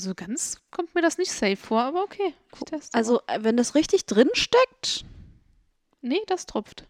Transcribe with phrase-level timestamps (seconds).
[0.00, 2.34] So ganz kommt mir das nicht safe vor, aber okay.
[2.54, 2.98] Ich teste mal.
[2.98, 5.04] Also, äh, wenn das richtig drin steckt,
[6.00, 6.86] nee, das tropft.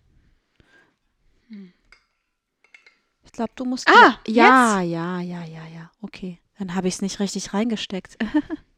[3.24, 3.88] ich glaube, du musst.
[3.88, 5.90] Ah, ja, ja, ja, ja, ja.
[6.02, 6.38] Okay.
[6.58, 8.18] Dann habe ich es nicht richtig reingesteckt.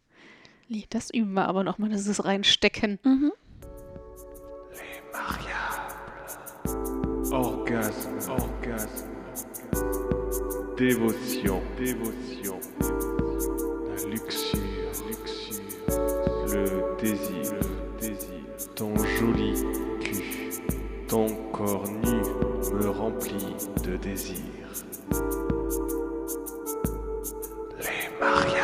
[0.72, 3.00] Nee, das üben wir aber nochmal, das ist reinstecken.
[3.02, 3.32] mhm.
[7.32, 9.08] Orgasme, orgasme,
[10.76, 13.09] dévotion, dévotion, la
[14.08, 14.60] luxure,
[15.08, 15.62] luxure,
[16.52, 17.52] le désir,
[18.74, 19.54] ton joli
[20.00, 20.22] cul,
[21.08, 22.20] ton corps nu
[22.74, 24.36] me remplit de désir.
[27.78, 28.59] Les mariables.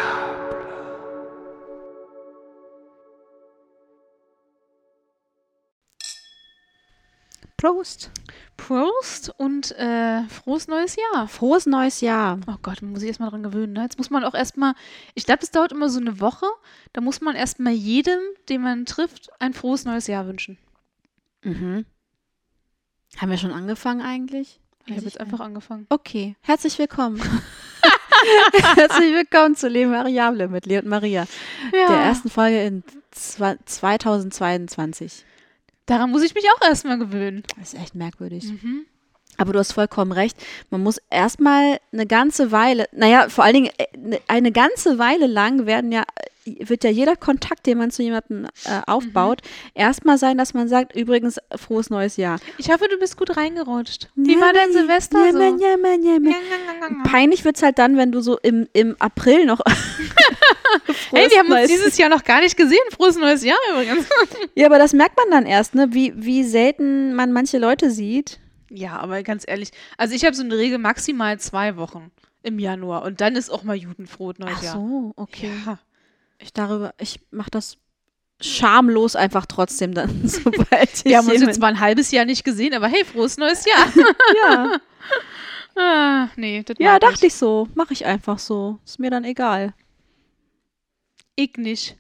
[7.73, 8.11] Prost.
[8.57, 11.27] Prost und äh, frohes neues Jahr.
[11.29, 12.39] Frohes neues Jahr.
[12.47, 13.73] Oh Gott, muss ich erstmal dran gewöhnen.
[13.73, 13.83] Ne?
[13.83, 14.75] Jetzt muss man auch erstmal,
[15.15, 16.47] ich glaube, es dauert immer so eine Woche.
[16.93, 20.59] Da muss man erstmal jedem, den man trifft, ein frohes neues Jahr wünschen.
[21.43, 21.85] Mhm.
[23.19, 24.61] Haben wir schon angefangen eigentlich?
[24.85, 25.87] Ich Weiß habe jetzt ich einfach angefangen.
[25.89, 27.21] Okay, herzlich willkommen.
[28.77, 31.27] herzlich willkommen zu Leben Variable mit Leo und Maria.
[31.73, 31.89] Ja.
[31.89, 35.25] Der ersten Folge in zwa- 2022.
[35.87, 37.43] Daran muss ich mich auch erstmal gewöhnen.
[37.59, 38.45] Das ist echt merkwürdig.
[38.45, 38.87] Mhm.
[39.39, 40.37] Aber du hast vollkommen recht.
[40.71, 45.27] Man muss erstmal eine ganze Weile, naja, vor allen Dingen äh, ne- eine ganze Weile
[45.27, 46.05] lang werden ja,
[46.47, 49.43] wird ja jeder Kontakt, den man zu jemandem äh, aufbaut,
[49.75, 52.39] erstmal sein, dass man sagt, übrigens, frohes neues Jahr.
[52.59, 54.09] Ich hoffe, du bist gut reingerutscht.
[54.15, 55.39] Wie war dein Silvester ja, so?
[55.39, 57.03] Ja, man, ja, man.
[57.05, 59.61] Peinlich wird es halt dann, wenn du so im, im April noch.
[61.11, 62.79] Hey, wir haben uns dieses Jahr noch gar nicht gesehen.
[62.91, 64.07] Frohes neues Jahr übrigens.
[64.55, 65.89] Ja, aber das merkt man dann erst, ne?
[65.91, 68.41] Wie, wie selten man manche Leute sieht.
[68.71, 72.11] Ja, aber ganz ehrlich, also ich habe so eine Regel maximal zwei Wochen
[72.43, 74.75] im Januar und dann ist auch mal judenfroh neues Ach Jahr.
[74.75, 75.51] so, okay.
[75.67, 75.79] Ja.
[76.39, 77.79] Ich darüber, ich mache das
[78.41, 82.45] schamlos einfach trotzdem dann, sobald ich Wir haben uns jetzt zwar ein halbes Jahr nicht
[82.45, 83.93] gesehen, aber hey, frohes neues Jahr.
[84.45, 84.81] ja,
[85.77, 87.69] ah, nee, das ja, dachte ich so.
[87.75, 88.79] Mache ich einfach so.
[88.85, 89.75] Ist mir dann egal.
[91.35, 91.97] Ich nicht.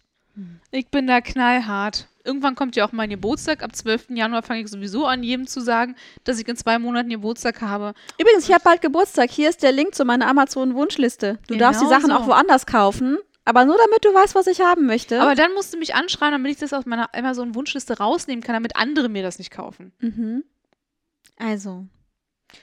[0.70, 2.08] Ich bin da knallhart.
[2.24, 3.62] Irgendwann kommt ja auch mein Geburtstag.
[3.62, 4.10] Ab 12.
[4.10, 5.94] Januar fange ich sowieso an, jedem zu sagen,
[6.24, 7.94] dass ich in zwei Monaten Geburtstag habe.
[8.18, 9.30] Übrigens, ich habe bald Geburtstag.
[9.30, 11.38] Hier ist der Link zu meiner Amazon-Wunschliste.
[11.46, 12.16] Du darfst die Genau Sachen so.
[12.16, 15.22] auch woanders kaufen, aber nur damit du weißt, was ich haben möchte.
[15.22, 18.76] Aber dann musst du mich anschreiben, damit ich das aus meiner Amazon-Wunschliste rausnehmen kann, damit
[18.76, 19.92] andere mir das nicht kaufen.
[20.00, 20.44] mhm.
[21.38, 21.86] Also.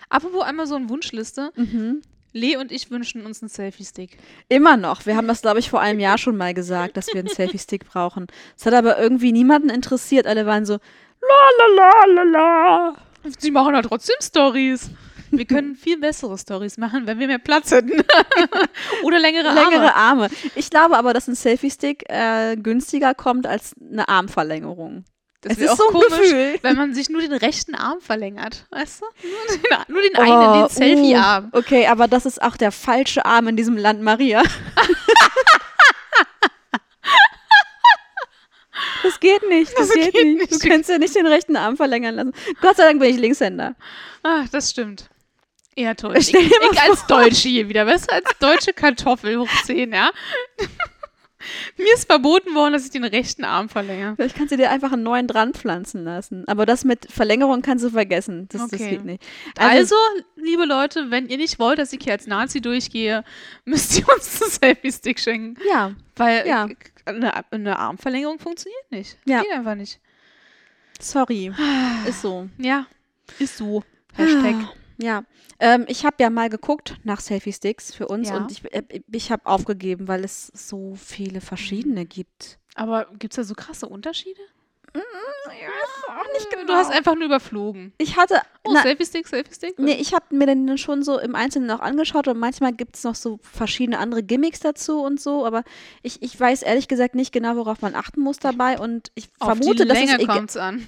[0.10, 1.52] Apropos Amazon-Wunschliste.
[1.56, 2.02] Mhm.
[2.34, 4.18] Lee und ich wünschen uns einen Selfie-Stick.
[4.50, 5.06] Immer noch.
[5.06, 7.86] Wir haben das, glaube ich, vor einem Jahr schon mal gesagt, dass wir einen Selfie-Stick
[7.86, 8.28] brauchen.
[8.58, 10.26] Es hat aber irgendwie niemanden interessiert.
[10.26, 12.96] Alle waren so, la la la la la.
[13.38, 14.90] Sie machen ja trotzdem Stories.
[15.38, 17.92] Wir können viel bessere Stories machen, wenn wir mehr Platz hätten.
[19.04, 19.62] Oder längere Arme.
[19.62, 20.30] Längere Arme.
[20.56, 25.06] Ich glaube aber, dass ein Selfie-Stick äh, günstiger kommt als eine Armverlängerung.
[25.42, 26.60] Das es ist auch so ein komisch, Gefühl.
[26.62, 28.66] wenn man sich nur den rechten Arm verlängert.
[28.72, 29.06] Weißt du?
[29.28, 31.50] Nur den, nur den einen, Oh, den Selfie-Arm.
[31.54, 34.42] uh, okay, aber das ist auch der falsche Arm in diesem Land, Maria.
[39.04, 40.52] Das geht nicht, das, Das geht, geht nicht.
[40.54, 42.34] Du kannst ja nicht den rechten Arm verlängern lassen.
[42.62, 43.76] Gott sei Dank bin ich Linkshänder.
[44.24, 45.10] Ach, das stimmt.
[45.76, 46.16] Ja, toll.
[46.18, 50.12] Ich, ich, mal als Deutsche hier wieder, weißt du, als deutsche Kartoffel hoch 10, ja?
[51.78, 54.16] Mir ist verboten worden, dass ich den rechten Arm verlängere.
[54.16, 56.48] Vielleicht kannst du dir einfach einen neuen dran pflanzen lassen.
[56.48, 58.48] Aber das mit Verlängerung kannst du vergessen.
[58.50, 58.92] Das, das Okay.
[58.92, 59.22] geht nicht.
[59.58, 59.96] Also,
[60.38, 63.26] liebe Leute, wenn ihr nicht wollt, dass ich hier als Nazi durchgehe,
[63.66, 65.60] müsst ihr uns einen Selfie-Stick schenken.
[65.70, 66.70] ja, Weil Ja.
[67.04, 69.18] eine, eine Armverlängerung funktioniert nicht.
[69.26, 69.42] Ja.
[69.42, 70.00] Geht einfach nicht.
[71.02, 71.52] sorry.
[72.08, 72.48] Ist so.
[72.58, 72.86] Ja,
[73.40, 73.84] ist so.
[74.16, 74.56] Hashtag.
[75.04, 75.24] Ja,
[75.60, 78.38] ähm, ich habe ja mal geguckt nach Selfie-Sticks für uns Ja.
[78.38, 82.58] und ich, äh, ich habe aufgegeben, weil es so viele verschiedene gibt.
[82.76, 84.40] Aber gibt es da so krasse Unterschiede?
[84.96, 87.94] Ich weiß auch nicht Du hast einfach nur überflogen.
[87.98, 89.80] Ich hatte, Oh, na, Selfie-Stick, Selfie-Stick?
[89.80, 93.04] nee, ich habe mir den schon so im Einzelnen auch angeschaut und manchmal gibt es
[93.04, 95.64] noch so verschiedene andere Gimmicks dazu und so, aber
[96.04, 99.48] ich, ich weiß ehrlich gesagt nicht genau, worauf man achten muss dabei und ich Auf
[99.58, 100.88] vermute, die dass es Länge egal- kommt es an.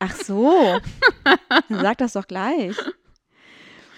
[0.00, 0.78] Ach so.
[1.68, 2.76] Dann sag das doch gleich.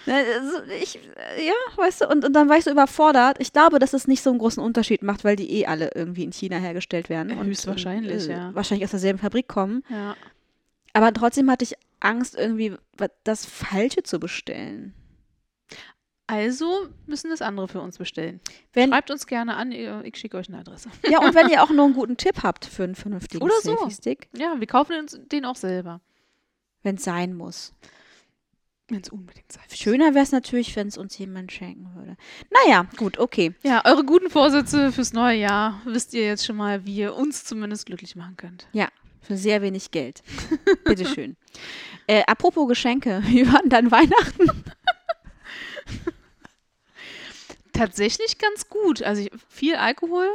[0.05, 3.37] Na, also Ich, äh, ja, weißt du, und, und dann war ich so überfordert.
[3.39, 6.23] Ich glaube, dass es nicht so einen großen Unterschied macht, weil die eh alle irgendwie
[6.23, 7.37] in China hergestellt werden.
[7.37, 8.55] Und, Höchstwahrscheinlich, und, äh, ja.
[8.55, 9.83] Wahrscheinlich aus derselben Fabrik kommen.
[9.89, 10.15] Ja.
[10.93, 12.75] Aber trotzdem hatte ich Angst, irgendwie
[13.23, 14.93] das Falsche zu bestellen.
[16.27, 18.39] Also müssen das andere für uns bestellen.
[18.73, 20.89] Wenn, Schreibt uns gerne an, ich schicke euch eine Adresse.
[21.09, 23.75] ja, und wenn ihr auch noch einen guten Tipp habt für einen vernünftigen Oder so.
[24.37, 26.01] Ja, wir kaufen uns den auch selber.
[26.83, 27.73] wenn es sein muss.
[28.89, 29.63] Wenn es unbedingt sein.
[29.71, 32.17] Schöner wäre es natürlich, wenn es uns jemand schenken würde.
[32.49, 33.53] Naja, gut, okay.
[33.63, 37.45] Ja, eure guten Vorsätze fürs neue Jahr wisst ihr jetzt schon mal, wie ihr uns
[37.45, 38.67] zumindest glücklich machen könnt.
[38.73, 38.87] Ja,
[39.21, 40.23] für sehr wenig Geld.
[40.85, 41.37] Bitteschön.
[42.07, 44.49] äh, apropos Geschenke, wie war denn dann Weihnachten?
[47.73, 49.03] Tatsächlich ganz gut.
[49.03, 50.27] Also ich, viel Alkohol,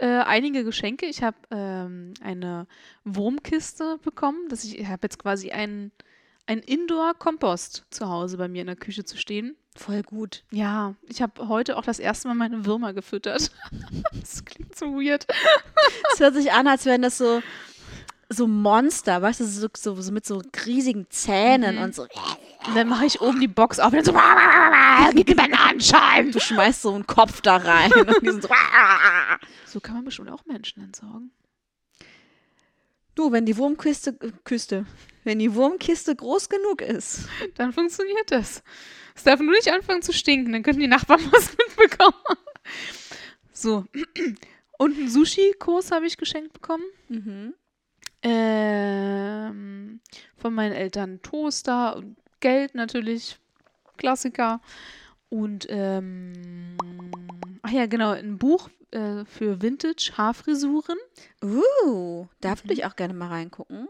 [0.00, 1.06] äh, einige Geschenke.
[1.06, 2.66] Ich habe ähm, eine
[3.04, 4.48] Wurmkiste bekommen.
[4.48, 5.92] Dass ich ich habe jetzt quasi einen,
[6.48, 9.54] einen Indoor-Kompost zu Hause bei mir in der Küche zu stehen.
[9.76, 10.44] Voll gut.
[10.50, 13.52] Ja, ich habe heute auch das erste Mal meine Würmer gefüttert.
[14.12, 15.26] das klingt so weird.
[16.12, 17.42] Es hört sich an, als wären das so,
[18.30, 21.82] so Monster, weißt du, so, so, so mit so riesigen Zähnen Mhm.
[21.82, 22.02] und so.
[22.66, 26.32] Und dann mache ich oben die Box auf und dann so, gib mir Bananenschalen.
[26.32, 28.48] Du schmeißt so einen Kopf da rein und die sind so.
[29.66, 31.30] So kann man bestimmt auch Menschen entsorgen.
[33.14, 34.86] Du, wenn die Wurmkiste, äh, Küste,
[35.28, 37.28] wenn die Wurmkiste groß genug ist.
[37.56, 38.62] Dann funktioniert das.
[39.14, 42.38] Es darf nur nicht anfangen zu stinken, dann könnten die Nachbarn was mitbekommen.
[43.52, 43.84] So.
[44.78, 46.84] Und einen Sushi-Kurs habe ich geschenkt bekommen.
[47.08, 47.54] Mhm.
[48.22, 50.00] Ähm,
[50.36, 53.38] von meinen Eltern Toaster und Geld natürlich.
[53.96, 54.60] Klassiker.
[55.28, 56.76] Und, ähm,
[57.62, 60.98] ach ja, genau, ein Buch äh, für Vintage-Haarfrisuren.
[61.42, 63.88] Uh, da würde ich auch gerne mal reingucken.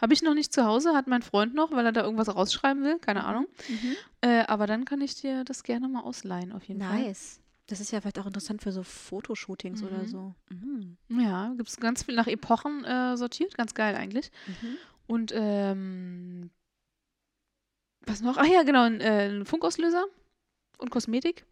[0.00, 2.82] Habe ich noch nicht zu Hause, hat mein Freund noch, weil er da irgendwas rausschreiben
[2.84, 3.46] will, keine Ahnung.
[4.20, 7.40] Äh, aber dann kann ich dir das gerne mal ausleihen, auf jeden Nice.
[7.66, 10.06] Das ist ja vielleicht auch interessant für so Fotoshootings oder Mhm.
[10.06, 10.34] so.
[10.50, 10.96] Mhm.
[11.10, 11.22] Fall.
[11.22, 14.30] Ja, gibt es ganz viel nach Epochen äh, sortiert, ganz geil eigentlich.
[14.46, 14.76] Mhm.
[15.06, 16.50] Und ähm,
[18.06, 18.36] was noch?
[18.36, 20.04] Ach ja, genau, ein, äh, ein Funkauslöser
[20.78, 21.44] und Kosmetik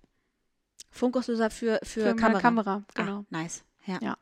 [0.90, 2.40] Funkauslöser für, für, für, Kamera.
[2.40, 2.82] Kamera.
[2.94, 3.64] Genau, Ah, nice.
[3.86, 3.98] Ja.
[4.02, 4.16] Ja.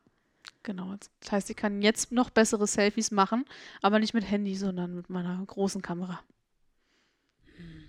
[0.69, 0.94] Genau.
[1.20, 3.47] Das heißt, ich kann jetzt noch bessere Selfies machen,
[3.81, 6.20] aber nicht mit Handy, sondern mit meiner großen Kamera.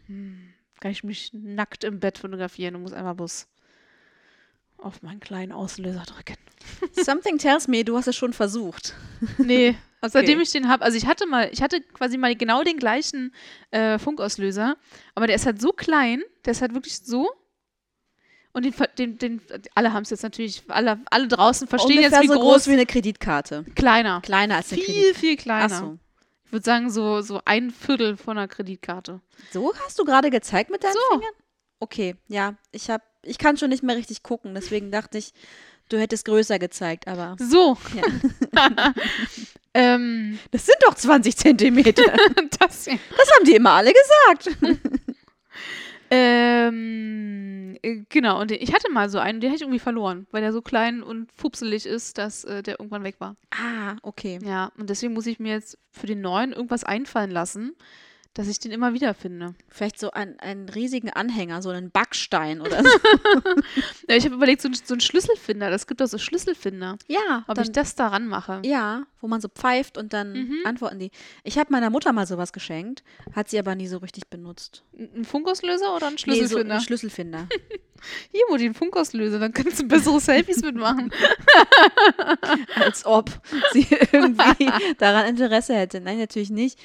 [0.06, 0.54] Hm.
[0.80, 3.48] Kann ich mich nackt im Bett fotografieren und muss einfach bloß
[4.78, 6.38] auf meinen kleinen Auslöser drücken.
[7.04, 8.96] Something tells me, du hast es schon versucht.
[9.38, 10.12] Nee, Okay.
[10.14, 13.34] seitdem ich den habe, also ich hatte mal, ich hatte quasi mal genau den gleichen
[13.72, 14.78] äh, Funkauslöser,
[15.14, 17.30] aber der ist halt so klein, der ist halt wirklich so.
[18.52, 19.42] Und den, den, den
[19.76, 22.68] alle haben es jetzt natürlich, alle, alle draußen verstehen Ungefähr jetzt, wie so groß, groß
[22.68, 23.64] wie eine Kreditkarte.
[23.76, 24.22] kleiner.
[24.22, 25.20] Kleiner als eine Viel, Kreditkarte.
[25.20, 25.76] viel kleiner.
[25.76, 26.00] Ach so.
[26.46, 29.22] Ich würde sagen, so, so ein Viertel von einer Kreditkarte.
[29.52, 31.00] So hast du gerade gezeigt mit deinen So.
[31.12, 31.34] Fingern?
[31.80, 32.56] Okay, ja.
[32.72, 35.32] Ich hab, ich kann schon nicht mehr richtig gucken, deswegen dachte ich,
[35.90, 37.36] du hättest größer gezeigt, aber.
[37.40, 37.78] So.
[37.96, 38.94] Ja.
[39.76, 42.04] ähm, Das sind doch 20 Zentimeter.
[42.60, 42.86] das.
[42.86, 44.58] Das haben die immer alle gesagt.
[46.12, 50.42] Ähm, äh, genau, und ich hatte mal so einen, den hätte ich irgendwie verloren, weil
[50.42, 53.36] der so klein und fupselig ist, dass äh, der irgendwann weg war.
[53.52, 54.40] Ah, okay.
[54.44, 57.76] Ja, und deswegen muss ich mir jetzt für den neuen irgendwas einfallen lassen,
[58.36, 59.54] dass ich den immer wieder finde.
[59.68, 62.90] Vielleicht so ein, einen riesigen Anhänger, so einen Backstein oder so.
[64.08, 67.44] Ja, ich habe überlegt, so, ein- so einen Schlüsselfinder, das gibt doch so Schlüsselfinder, ja,
[67.48, 68.62] ob dann, ich das daran mache.
[68.64, 70.60] ja, wo man so pfeift und dann Mhm.
[70.64, 71.12] antworten die.
[71.44, 73.04] Ich habe meiner Mutter mal sowas geschenkt,
[73.36, 74.84] hat sie aber nie so richtig benutzt.
[74.98, 76.76] Ein Funkauslöser oder ein Nee, so Schlüsselfinder?
[76.76, 77.48] ein Schlüsselfinder.
[78.32, 81.12] Hier, wo den Funkauslöser, dann kannst du bessere Selfies mitmachen.
[82.76, 83.30] als ob
[83.74, 86.00] sie irgendwie daran Interesse hätte.
[86.00, 86.80] Nein, natürlich nicht.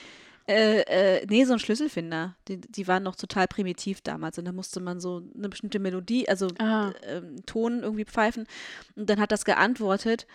[0.46, 2.36] Äh, äh, nee, so ein Schlüsselfinder.
[2.48, 4.38] Die, die waren noch total primitiv damals.
[4.38, 8.46] Und da musste man so eine bestimmte Melodie, also ähm, Ton irgendwie pfeifen.
[8.94, 10.26] Und dann hat das geantwortet.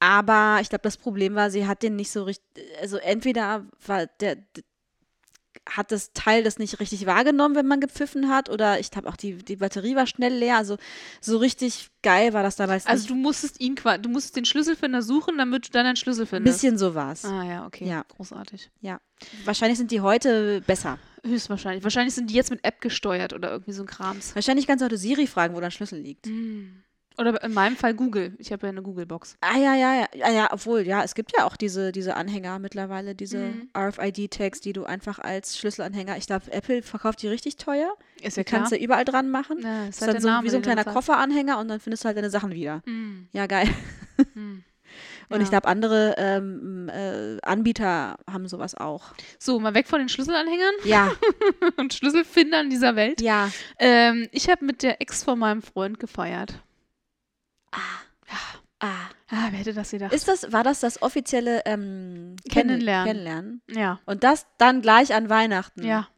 [0.00, 4.06] Aber ich glaube, das Problem war, sie hat den nicht so richtig, also entweder war
[4.20, 4.36] der,
[5.68, 9.16] hat das Teil das nicht richtig wahrgenommen, wenn man gepfiffen hat, oder ich glaube auch
[9.16, 10.56] die, die Batterie war schnell leer.
[10.56, 10.76] Also
[11.20, 13.10] so richtig geil war das damals Also nicht.
[13.10, 16.60] du musstest ihn du musstest den Schlüsselfinder suchen, damit du dann einen Schlüssel Ein findest.
[16.60, 17.24] bisschen so war's.
[17.24, 17.86] Ah ja, okay.
[17.86, 18.04] Ja.
[18.08, 18.70] Großartig.
[18.80, 19.00] Ja.
[19.44, 20.98] Wahrscheinlich sind die heute besser.
[21.24, 21.84] Höchstwahrscheinlich.
[21.84, 24.34] Wahrscheinlich sind die jetzt mit App gesteuert oder irgendwie so ein Krams.
[24.34, 26.26] Wahrscheinlich kannst du heute Siri fragen, wo dein Schlüssel liegt.
[27.18, 28.34] Oder in meinem Fall Google.
[28.38, 29.36] Ich habe ja eine Google-Box.
[29.40, 32.58] Ah ja, ja, ja, ja, ja, obwohl, ja, es gibt ja auch diese, diese Anhänger
[32.58, 33.68] mittlerweile, diese Mhm.
[33.76, 37.92] RFID-Tags, die du einfach als Schlüsselanhänger, ich glaube, Apple verkauft die richtig teuer.
[38.20, 38.60] Ist Die ja klar.
[38.60, 39.58] kannst du überall dran machen.
[39.62, 40.84] Ja, Das ist ist halt dann so Name, wie so ein kleiner.
[40.84, 42.82] Kofferanhänger und dann findest du halt deine Sachen wieder.
[42.86, 43.68] Mm, Ja, geil.
[44.34, 44.62] mm.
[45.30, 45.42] Und Ja.
[45.44, 49.14] ich glaube, andere ähm, äh, Anbieter haben sowas auch.
[49.38, 51.10] So, mal weg von den Schlüsselanhängern Ja,
[51.78, 53.20] und Schlüsselfindern dieser Welt.
[53.22, 53.50] ja.
[53.78, 56.62] Ähm, ich habe mit der Ex von meinem Freund gefeiert.
[57.72, 57.78] Ah.
[59.34, 60.12] Ah, wer hätte das gedacht?
[60.12, 63.06] Ist das, war das das offizielle ähm, Kennen- Kennenlernen.
[63.06, 63.62] Kennenlernen?
[63.70, 65.84] ja, Und das dann gleich an Weihnachten.
[65.84, 66.08] ja.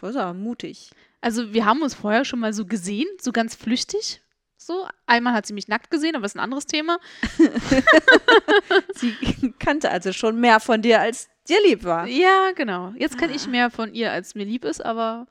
[0.00, 0.90] Das ist aber mutig.
[1.20, 4.22] Also wir haben uns vorher schon mal so gesehen, so ganz flüchtig.
[4.56, 6.98] So, einmal hat sie mich nackt gesehen, aber das ist ein anderes Thema.
[8.94, 9.14] Sie
[9.58, 12.06] kannte also schon mehr von dir als dir lieb war.
[12.06, 12.92] Ja, genau.
[12.96, 13.50] Jetzt kann ich Ah.
[13.50, 15.26] mehr von ihr, als mir lieb ist, aber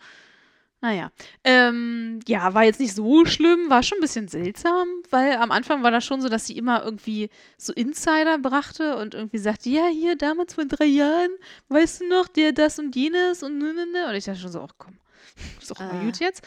[0.88, 1.12] naja.
[1.44, 5.84] Ähm, ja, war jetzt nicht so schlimm, war schon ein bisschen seltsam, weil am Anfang
[5.84, 9.88] war das schon so, dass sie immer irgendwie so Insider brachte und irgendwie sagte, ja,
[9.88, 11.32] hier, damals vor drei Jahren,
[11.68, 14.08] weißt du noch, der das und jenes und ne, ne, ne.
[14.08, 14.98] Und ich dachte schon so, ach komm,
[15.60, 16.04] ist doch mal Ah.
[16.06, 16.46] gut jetzt.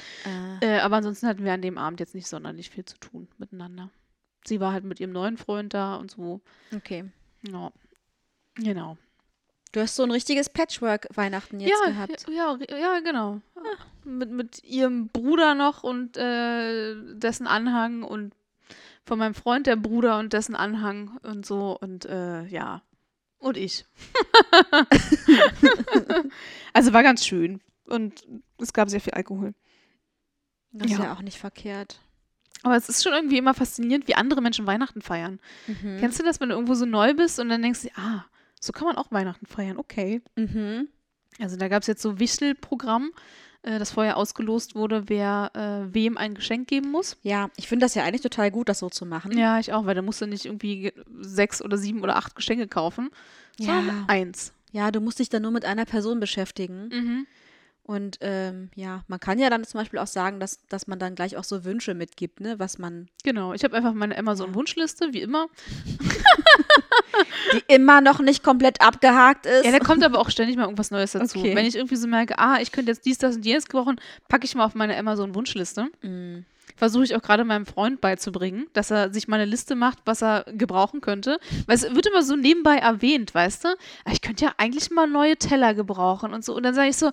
[0.63, 3.29] Äh, Äh, aber ansonsten hatten wir an dem Abend jetzt nicht sonderlich viel zu tun
[3.39, 3.91] miteinander.
[4.47, 6.41] Sie war halt mit ihrem neuen Freund da und so.
[6.75, 7.05] okay.
[7.47, 7.71] Ja.
[8.57, 8.97] Genau.
[9.73, 12.27] Du hast so ein richtiges Patchwork-Weihnachten jetzt ja, gehabt.
[12.29, 13.41] Ja, ja, ja, genau.
[14.05, 18.35] Mit, mit ihrem Bruder noch und äh, dessen Anhang und
[19.05, 22.83] von meinem Freund der Bruder und dessen Anhang und so und äh, ja.
[23.39, 23.87] Und ich.
[26.73, 27.61] also war ganz schön.
[27.85, 28.27] Und
[28.59, 29.55] es gab sehr viel Alkohol.
[30.73, 31.05] Das ist Ja.
[31.05, 32.01] ja auch nicht verkehrt.
[32.63, 35.41] Aber es ist schon irgendwie immer faszinierend, wie andere Menschen Weihnachten feiern.
[35.67, 35.99] Mhm.
[36.01, 38.27] Kennst du das, wenn du irgendwo so neu bist und dann denkst du, ah,
[38.61, 40.21] so kann man auch Weihnachten feiern, okay.
[40.37, 40.89] Mhm.
[41.41, 43.11] Also da gab es jetzt so Wichtelprogramm,
[43.63, 47.17] äh, das vorher ausgelost wurde, wer äh, wem ein Geschenk geben muss.
[47.23, 49.37] Ja, ich finde das ja eigentlich total gut, das so zu machen.
[49.37, 52.35] Ja, ich auch, weil da musst du nicht irgendwie ge- sechs oder sieben oder acht
[52.37, 53.11] Geschenke kaufen,
[53.59, 54.05] sondern Ja.
[54.09, 54.53] eins.
[54.73, 56.89] Ja, du musst dich dann nur mit einer Person beschäftigen.
[56.93, 57.27] Mhm.
[57.83, 61.17] Und ähm, ja, man kann ja dann zum Beispiel auch sagen, dass, dass man dann
[61.17, 62.59] gleich auch so Wünsche mitgibt, ne?
[62.61, 65.49] Was man, Genau, ich habe einfach meine Amazon-Wunschliste, wie immer.
[67.53, 69.65] die immer noch nicht komplett abgehakt ist.
[69.65, 71.39] Ja, da kommt aber auch ständig mal irgendwas Neues dazu.
[71.39, 71.55] Okay.
[71.55, 74.45] Wenn ich irgendwie so merke, ah, ich könnte jetzt dies, das und jenes gebrauchen, packe
[74.45, 75.89] ich mal auf meine Amazon-Wunschliste.
[76.03, 76.45] Mm.
[76.77, 80.23] versuche ich auch gerade meinem Freund beizubringen, dass er sich mal eine Liste macht, was
[80.23, 81.39] er gebrauchen könnte.
[81.67, 83.69] Weil es wird immer so nebenbei erwähnt, weißt du?
[84.05, 86.55] Ah, Ich könnte ja eigentlich mal neue Teller gebrauchen und so.
[86.55, 87.11] Und dann sage ich so,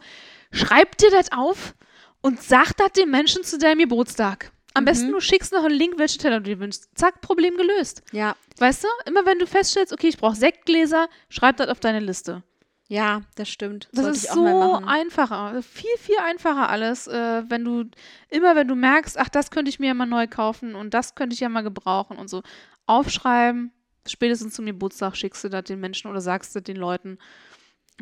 [0.51, 1.73] schreib dir das auf
[2.21, 4.51] und sag das den Menschen zu deinem Geburtstag.
[4.77, 6.89] Am besten du schickst noch einen Link, welche Teller du dir wünschst.
[6.95, 8.03] Zack, Problem gelöst.
[8.11, 8.87] Ja, Weißt du?
[9.05, 12.43] Immer wenn du feststellst, okay, ich brauche Sektgläser, schreib das auf deine Liste.
[12.87, 13.89] ja, das stimmt.
[13.91, 14.45] Das Sollte ist so
[14.85, 17.83] einfacher, viel, viel einfacher alles, äh, wenn du,
[18.29, 21.13] immer wenn du merkst, ach, das könnte ich mir ja mal neu kaufen und das
[21.13, 22.41] könnte ich ja mal gebrauchen und so,
[22.85, 23.71] aufschreiben,
[24.07, 27.17] spätestens zum Geburtstag schickst du das den Menschen oder sagst du den Leuten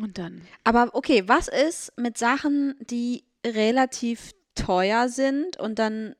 [0.00, 0.42] und dann.
[0.64, 6.14] Aber okay, was ist mit Sachen, die relativ teuer sind und dann,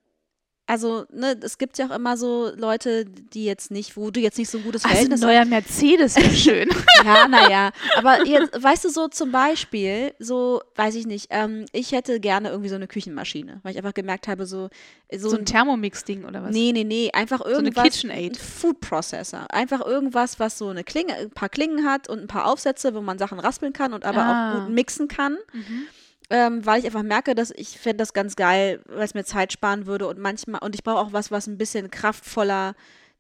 [0.67, 4.37] also, ne, es gibt ja auch immer so Leute, die jetzt nicht, wo du jetzt
[4.37, 6.69] nicht so ein gutes Also ein Verhältnis neuer Mercedes wäre schön.
[7.05, 7.71] Ja, naja.
[7.97, 12.49] Aber jetzt, weißt du, so zum Beispiel, so, weiß ich nicht, ähm, ich hätte gerne
[12.49, 14.69] irgendwie so eine Küchenmaschine, weil ich einfach gemerkt habe, so,
[15.17, 16.51] so, so ein Thermomix-Ding oder was?
[16.53, 17.85] Nee, nee, nee, einfach eine irgendwas.
[17.85, 18.33] KitchenAid.
[18.33, 19.47] Ein Food Processor.
[19.51, 23.01] Einfach irgendwas, was so eine Klinge, ein paar Klingen hat und ein paar Aufsätze, wo
[23.01, 24.53] man Sachen raspeln kann und aber Ah.
[24.59, 25.37] auch gut mixen kann.
[25.53, 25.87] Mhm.
[26.29, 29.53] Ähm, weil ich einfach merke, dass ich fände das ganz geil, weil es mir Zeit
[29.53, 32.75] sparen würde und manchmal, und ich brauche auch was, was ein bisschen kraftvoller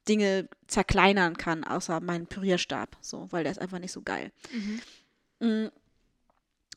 [0.09, 4.33] Dinge zerkleinern kann, außer meinen Pürierstab, so, weil der ist einfach nicht so geil.
[4.53, 4.81] Mhm.
[5.49, 5.71] Mm.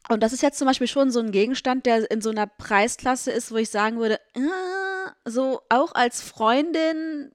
[0.08, 3.32] Und das ist jetzt zum Beispiel schon so ein Gegenstand, der in so einer Preisklasse
[3.32, 7.32] ist, wo ich sagen würde, äh, so auch als Freundin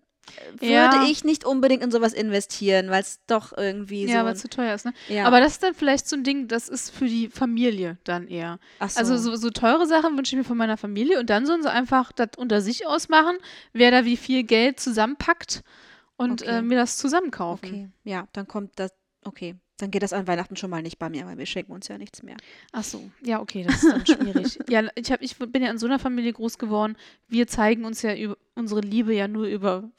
[0.61, 0.93] äh, Ja.
[0.93, 4.27] würde ich nicht unbedingt in sowas investieren, weil es doch irgendwie Ja, so.
[4.27, 4.93] weil es zu teuer ist, ne?
[5.09, 5.25] ja.
[5.25, 8.59] Aber das ist dann vielleicht so ein Ding, das ist für die Familie dann eher.
[8.79, 8.99] Ach so.
[9.01, 11.71] Also so, so teure Sachen wünsche ich mir von meiner Familie und dann sollen sie
[11.71, 13.37] einfach das unter sich ausmachen,
[13.73, 15.63] wer da wie viel Geld zusammenpackt
[16.17, 16.59] und Okay.
[16.59, 17.69] äh, mir das zusammenkaufen.
[17.69, 18.93] Okay, ja, dann kommt das.
[19.25, 21.89] Okay, dann geht das an Weihnachten schon mal nicht bei mir, weil wir schenken uns
[21.89, 22.37] ja nichts mehr.
[22.73, 24.59] Ach so, ja, okay, das ist dann schwierig.
[24.69, 26.97] ja, ich, hab, ich bin ja in so einer Familie groß geworden.
[27.27, 29.91] Wir zeigen uns ja über, unsere Liebe ja nur über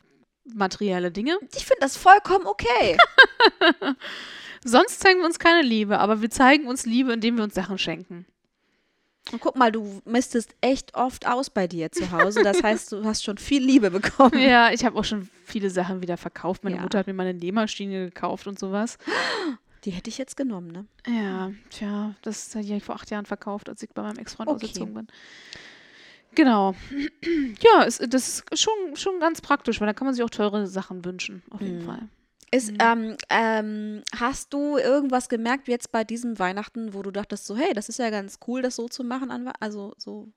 [0.53, 1.37] materielle Dinge.
[1.55, 2.97] Ich finde das vollkommen okay.
[4.63, 7.77] Sonst zeigen wir uns keine Liebe, aber wir zeigen uns Liebe, indem wir uns Sachen
[7.77, 8.25] schenken.
[9.31, 12.43] Und guck mal, du mistest echt oft aus bei dir zu Hause.
[12.43, 14.37] Das heißt, du hast schon viel Liebe bekommen.
[14.39, 16.63] Ja, ich habe auch schon viele Sachen wieder verkauft.
[16.63, 16.81] Meine Ja.
[16.83, 18.97] Mutter hat mir mal eine Nähmaschine gekauft und sowas.
[19.83, 20.85] Die hätte ich jetzt genommen, ne?
[21.07, 24.65] Ja, tja, das habe ich vor acht Jahren verkauft, als ich bei meinem Ex-Freund Okay.
[24.65, 25.07] ausgezogen bin.
[26.35, 26.75] Genau.
[27.61, 30.67] Ja, es, das ist schon, schon ganz praktisch, weil da kann man sich auch teure
[30.67, 31.85] Sachen wünschen, auf jeden Mhm.
[31.85, 32.01] Fall.
[32.51, 32.77] Ist, Mhm.
[32.79, 37.73] ähm, ähm, hast du irgendwas gemerkt jetzt bei diesem Weihnachten, wo du dachtest so, hey,
[37.73, 40.29] das ist ja ganz cool, das so zu machen, also so,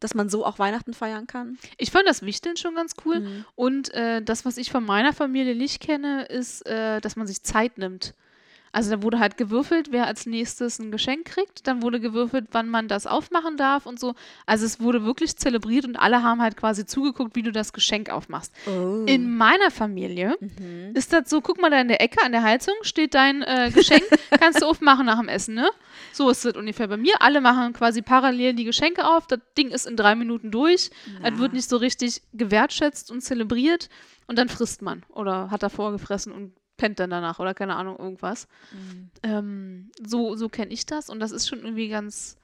[0.00, 1.56] dass man so auch Weihnachten feiern kann?
[1.78, 3.20] Ich fand das Wichteln schon ganz cool.
[3.20, 3.44] Mhm.
[3.54, 7.42] Und äh, das, was ich von meiner Familie nicht kenne, ist, äh, dass man sich
[7.42, 8.14] Zeit nimmt.
[8.74, 11.66] Also da wurde halt gewürfelt, wer als nächstes ein Geschenk kriegt.
[11.68, 14.14] Dann wurde gewürfelt, wann man das aufmachen darf und so.
[14.46, 18.10] Also es wurde wirklich zelebriert und alle haben halt quasi zugeguckt, wie du das Geschenk
[18.10, 18.52] aufmachst.
[18.66, 19.04] Oh.
[19.06, 20.90] In meiner Familie Mhm.
[20.94, 23.70] ist das so, guck mal da in der Ecke an der Heizung steht dein äh,
[23.74, 24.02] Geschenk,
[24.40, 25.70] kannst du aufmachen nach dem Essen, ne?
[26.12, 27.14] So ist es ungefähr bei mir.
[27.20, 29.26] Alle machen quasi parallel die Geschenke auf.
[29.28, 30.90] Das Ding ist in drei Minuten durch.
[31.22, 33.88] Es wird nicht so richtig gewertschätzt und zelebriert
[34.26, 37.98] und dann frisst man oder hat davor gefressen und pennt dann danach oder keine Ahnung,
[37.98, 38.48] irgendwas.
[39.22, 42.36] Ähm, so so kenne ich das und das ist schon irgendwie ganz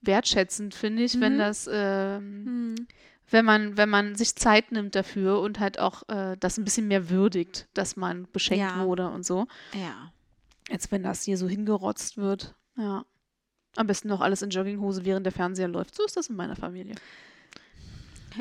[0.00, 1.38] wertschätzend, finde ich, wenn Mhm.
[1.38, 2.86] das, ähm, Hm.
[3.30, 6.88] wenn man, wenn man sich Zeit nimmt dafür und halt auch äh, das ein bisschen
[6.88, 8.84] mehr würdigt, dass man beschenkt Ja.
[8.84, 10.12] wurde und so, Ja.
[10.70, 12.54] als wenn das hier so hingerotzt wird.
[12.76, 13.04] Ja.
[13.76, 15.94] Am besten noch alles in Jogginghose, während der Fernseher läuft.
[15.96, 16.94] So ist das in meiner Familie.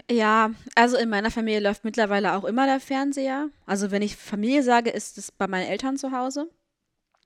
[0.10, 3.50] Ja, also in meiner Familie läuft mittlerweile auch immer der Fernseher.
[3.66, 6.50] Also wenn ich Familie sage, ist es bei meinen Eltern zu Hause.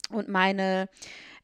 [0.09, 0.89] Und meine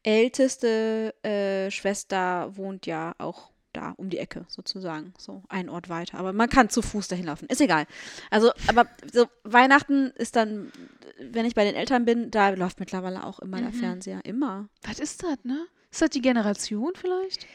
[0.02, 6.18] älteste äh, Schwester wohnt ja auch da um die Ecke sozusagen, so ein Ort weiter.
[6.18, 7.86] Aber man kann zu Fuß dahin laufen, ist egal.
[8.30, 10.70] Also, aber so Weihnachten ist dann,
[11.18, 13.74] wenn ich bei den Eltern bin, da läuft mittlerweile auch immer der Mhm.
[13.74, 14.68] Fernseher, immer.
[14.82, 15.66] Was ist das, ne?
[15.90, 17.46] Ist das die Generation vielleicht?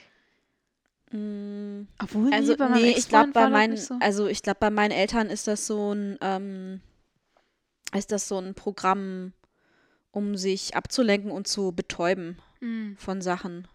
[1.12, 1.88] Mm.
[2.02, 3.96] Obwohl, Also, bei meinem nee, ich glaube, bei meinen, so.
[4.00, 6.82] also ich glaube, bei meinen Eltern ist das so ein, ähm,
[7.96, 9.34] ist das so ein Programm,
[10.12, 12.96] um sich abzulenken und zu betäuben Mm.
[12.98, 13.68] von Sachen.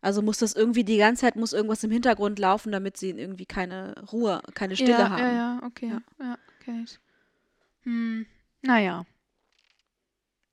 [0.00, 3.46] Also muss das irgendwie die ganze Zeit muss irgendwas im Hintergrund laufen, damit sie irgendwie
[3.46, 5.22] keine Ruhe, keine Stille ja, haben.
[5.22, 5.88] Ja, ja, okay.
[5.88, 6.84] Ja, ja okay.
[7.82, 8.26] Hm,
[8.62, 9.04] naja.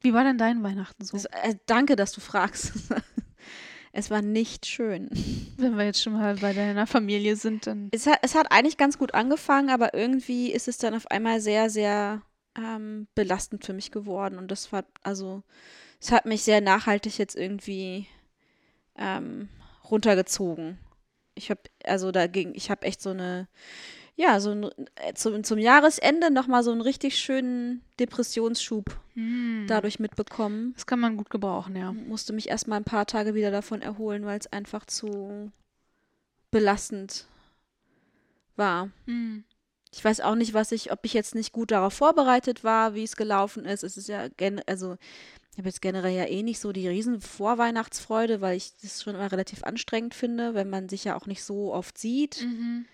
[0.01, 1.15] Wie war denn dein Weihnachten so?
[1.17, 2.73] Das, äh, danke, dass du fragst.
[3.93, 5.09] es war nicht schön.
[5.57, 7.89] Wenn wir jetzt schon mal bei deiner Familie sind, dann.
[7.91, 11.39] Es hat, es hat eigentlich ganz gut angefangen, aber irgendwie ist es dann auf einmal
[11.39, 12.23] sehr, sehr
[12.57, 14.39] ähm, belastend für mich geworden.
[14.39, 15.43] Und das war, also,
[16.01, 18.07] es hat mich sehr nachhaltig jetzt irgendwie
[18.97, 19.47] ähm,
[19.89, 20.79] runtergezogen.
[21.35, 23.47] Ich habe, also dagegen, ich habe echt so eine,
[24.15, 29.99] ja, so ein, äh, zum, zum Jahresende nochmal so einen richtig schönen Depressionsschub Hm, dadurch
[29.99, 30.73] mitbekommen.
[30.75, 31.91] das kann man gut gebrauchen, ja.
[31.91, 35.51] Musste mich erstmal ein paar Tage wieder davon erholen, weil es einfach zu
[36.51, 37.27] belastend
[38.55, 38.89] war.
[39.05, 39.43] Hm.
[39.91, 43.03] Ich weiß auch nicht, was ich, ob ich jetzt nicht gut darauf vorbereitet war, wie
[43.03, 43.83] es gelaufen ist.
[43.83, 44.97] Es ist ja, gen also
[45.51, 49.13] ich habe jetzt generell ja eh nicht so die riesen Vorweihnachtsfreude, weil ich das schon
[49.13, 52.41] immer relativ anstrengend finde, wenn man sich ja auch nicht so oft sieht.
[52.43, 52.85] Mhm.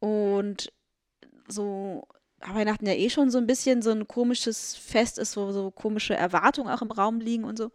[0.00, 0.72] Und
[1.48, 2.06] so
[2.40, 6.14] Weihnachten ja eh schon so ein bisschen so ein komisches Fest ist, wo so komische
[6.14, 7.70] Erwartungen auch im Raum liegen und so.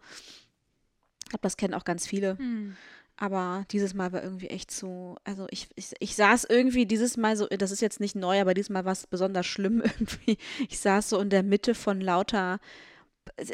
[1.24, 2.36] Ich glaube, das kennen auch ganz viele.
[2.38, 2.76] Hm.
[3.16, 7.36] Aber dieses Mal war irgendwie echt so, also ich, ich, ich saß irgendwie dieses Mal
[7.36, 10.36] so, das ist jetzt nicht neu, aber dieses Mal war es besonders schlimm irgendwie.
[10.68, 12.58] Ich saß so in der Mitte von lauter
[13.36, 13.46] äh,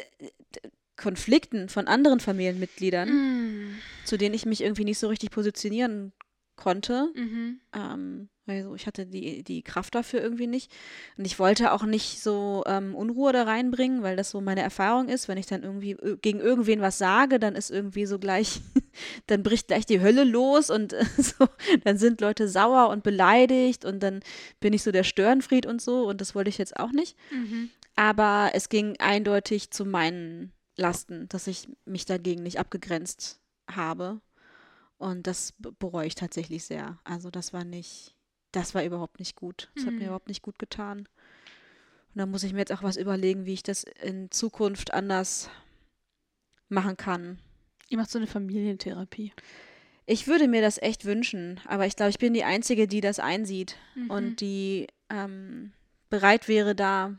[0.97, 3.75] Konflikten von anderen Familienmitgliedern, Hm.
[4.05, 6.11] zu denen ich mich irgendwie nicht so richtig positionieren
[6.55, 7.11] konnte.
[7.15, 7.59] Mhm.
[7.73, 10.71] Ähm, also ich hatte die, die Kraft dafür irgendwie nicht.
[11.17, 15.07] Und ich wollte auch nicht so ähm, Unruhe da reinbringen, weil das so meine Erfahrung
[15.07, 15.27] ist.
[15.27, 18.61] Wenn ich dann irgendwie gegen irgendwen was sage, dann ist irgendwie so gleich,
[19.27, 21.47] dann bricht gleich die Hölle los und äh, so,
[21.83, 24.19] dann sind Leute sauer und beleidigt und dann
[24.59, 27.17] bin ich so der Störenfried und so und das wollte ich jetzt auch nicht.
[27.31, 27.69] Mhm.
[27.95, 33.39] Aber es ging eindeutig zu meinen Lasten, dass ich mich dagegen nicht abgegrenzt
[33.69, 34.19] habe.
[34.97, 36.97] Und das be- bereue ich tatsächlich sehr.
[37.03, 38.15] Also das war nicht,
[38.51, 39.69] das war überhaupt nicht gut.
[39.75, 40.05] Das hat mir Mhm.
[40.05, 40.99] überhaupt nicht gut getan.
[40.99, 45.49] Und da muss ich mir jetzt auch was überlegen, wie ich das in Zukunft anders
[46.69, 47.39] machen kann.
[47.89, 49.33] Ihr macht so eine Familientherapie.
[50.05, 53.19] Ich würde mir das echt wünschen, aber ich glaube, ich bin die Einzige, die das
[53.19, 54.09] einsieht Mhm.
[54.09, 55.73] und die ähm,
[56.09, 57.17] bereit wäre, da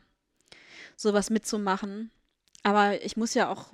[0.95, 2.11] sowas mitzumachen.
[2.63, 3.73] Aber ich muss ja auch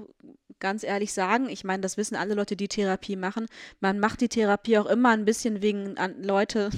[0.61, 3.47] ganz ehrlich sagen, ich meine, das wissen alle Leute, die Therapie machen.
[3.81, 6.69] Man macht die Therapie auch immer ein bisschen wegen an Leute,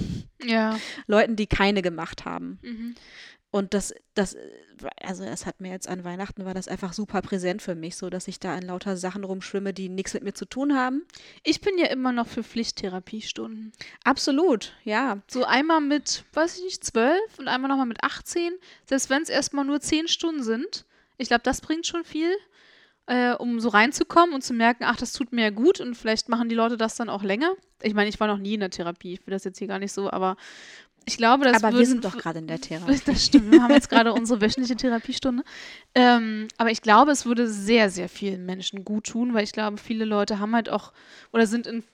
[0.42, 0.76] Ja.
[1.06, 2.58] Leuten, die keine gemacht haben.
[2.62, 2.94] Mhm.
[3.54, 4.36] Und das, das,
[5.00, 8.10] also es hat mir jetzt an Weihnachten war das einfach super präsent für mich, so
[8.10, 11.04] dass ich da in lauter Sachen rumschwimme, die nichts mit mir zu tun haben.
[11.44, 13.70] Ich bin ja immer noch für Pflichttherapiestunden.
[14.02, 15.22] Absolut, ja.
[15.28, 18.54] So einmal mit, weiß ich nicht, zwölf und einmal nochmal mit 18.
[18.88, 20.84] Selbst wenn es erstmal nur zehn Stunden sind.
[21.16, 22.34] Ich glaube, das bringt schon viel,
[23.06, 26.28] äh, um so reinzukommen und zu merken, ach, das tut mir ja gut und vielleicht
[26.28, 27.52] machen die Leute das dann auch länger.
[27.82, 29.78] Ich meine, ich war noch nie in der Therapie, ich will das jetzt hier gar
[29.78, 30.36] nicht so, aber
[31.06, 32.98] ich glaube, das Aber wir sind doch gerade in der Therapie.
[33.04, 35.44] Das stimmt, wir haben jetzt gerade unsere wöchentliche Therapiestunde.
[35.94, 39.76] Ähm, aber ich glaube, es würde sehr, sehr vielen Menschen gut tun, weil ich glaube,
[39.76, 40.92] viele Leute haben halt auch
[41.32, 41.84] oder sind in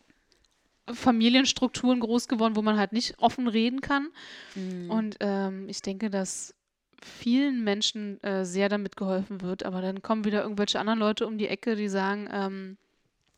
[0.92, 4.09] Familienstrukturen groß geworden, wo man halt nicht offen reden kann.
[4.55, 4.90] Mhm.
[4.90, 6.55] Und ähm, ich denke, dass
[7.04, 9.64] vielen Menschen äh, sehr damit geholfen wird.
[9.64, 12.78] Aber dann kommen wieder irgendwelche anderen Leute um die Ecke, die sagen, ähm,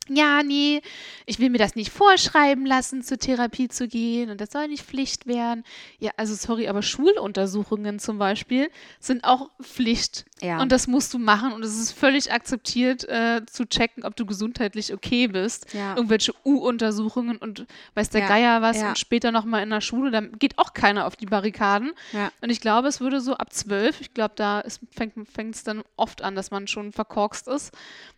[0.09, 0.83] ja, nee,
[1.27, 4.85] ich will mir das nicht vorschreiben lassen, zur Therapie zu gehen und das soll nicht
[4.85, 5.65] Pflicht werden.
[5.99, 10.25] Ja, also sorry, aber Schuluntersuchungen zum Beispiel sind auch Pflicht.
[10.41, 10.61] Ja.
[10.61, 14.27] Und das musst du machen und es ist völlig akzeptiert, äh, zu checken, ob du
[14.27, 15.73] gesundheitlich okay bist.
[15.73, 15.95] Ja.
[15.95, 20.21] Irgendwelche U-Untersuchungen und weiß der Ja, Geier was und später nochmal in der Schule, da
[20.21, 21.93] geht auch keiner auf die Barrikaden.
[22.41, 26.23] Und ich glaube, es würde so ab zwölf, ich glaube, da fängt es dann oft
[26.23, 27.73] an, dass man schon verkorkst ist,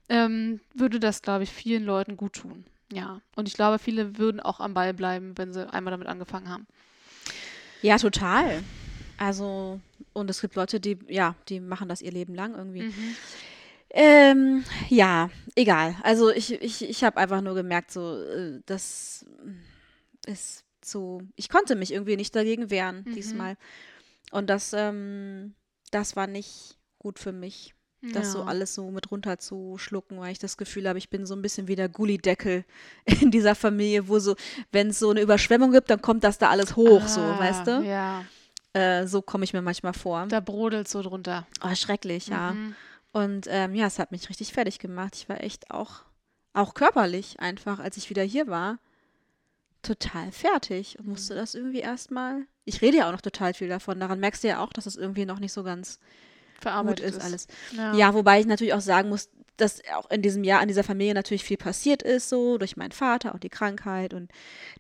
[0.09, 2.65] ähm, würde das, glaube ich, vielen Leuten gut tun.
[2.93, 3.21] Ja.
[3.37, 6.67] Und ich glaube, viele würden auch am Ball bleiben, wenn sie einmal damit angefangen haben.
[7.83, 8.63] Ja, total.
[9.17, 9.81] Also,
[10.13, 12.83] und es gibt Leute, die, ja, die machen das ihr Leben lang irgendwie.
[12.83, 13.17] Mhm.
[13.91, 15.97] Ähm, ja, egal.
[16.03, 19.25] Also ich, ich, ich habe einfach nur gemerkt, so, äh, das
[20.27, 23.15] ist so, ich konnte mich irgendwie nicht dagegen wehren Mhm.
[23.15, 23.57] diesmal.
[24.33, 25.55] Und das, ähm,
[25.91, 27.75] das war nicht gut für mich,
[28.13, 31.43] das so alles so mit runterzuschlucken, weil ich das Gefühl habe, ich bin so ein
[31.43, 32.65] bisschen wie der Gullideckel
[33.05, 34.37] in dieser Familie, wo so,
[34.73, 37.67] wenn es so eine Überschwemmung gibt, dann kommt das da alles hoch, so, Ah, weißt
[37.67, 37.83] du?
[37.83, 38.25] Ja,
[38.73, 40.27] Äh, so komme ich mir manchmal vor.
[40.29, 41.47] da brodelt so drunter.
[41.63, 42.53] Oh, schrecklich, ja.
[42.53, 42.75] Mhm.
[43.13, 45.15] Und ähm, ja, es hat mich richtig fertig gemacht.
[45.15, 46.03] Ich war echt auch,
[46.53, 48.79] auch körperlich einfach, als ich wieder hier war,
[49.83, 52.47] total fertig und musste das irgendwie erstmal.
[52.65, 54.01] Ich rede ja auch noch total viel davon.
[54.01, 56.01] Daran merkst du ja auch, dass es irgendwie noch nicht so ganz
[56.55, 57.47] gut Verarbeitet ist alles.
[57.77, 57.95] Ja.
[57.95, 61.15] Ja, wobei ich natürlich auch sagen muss, dass auch in diesem Jahr in dieser Familie
[61.15, 64.33] natürlich viel passiert ist, so durch meinen Vater und die Krankheit und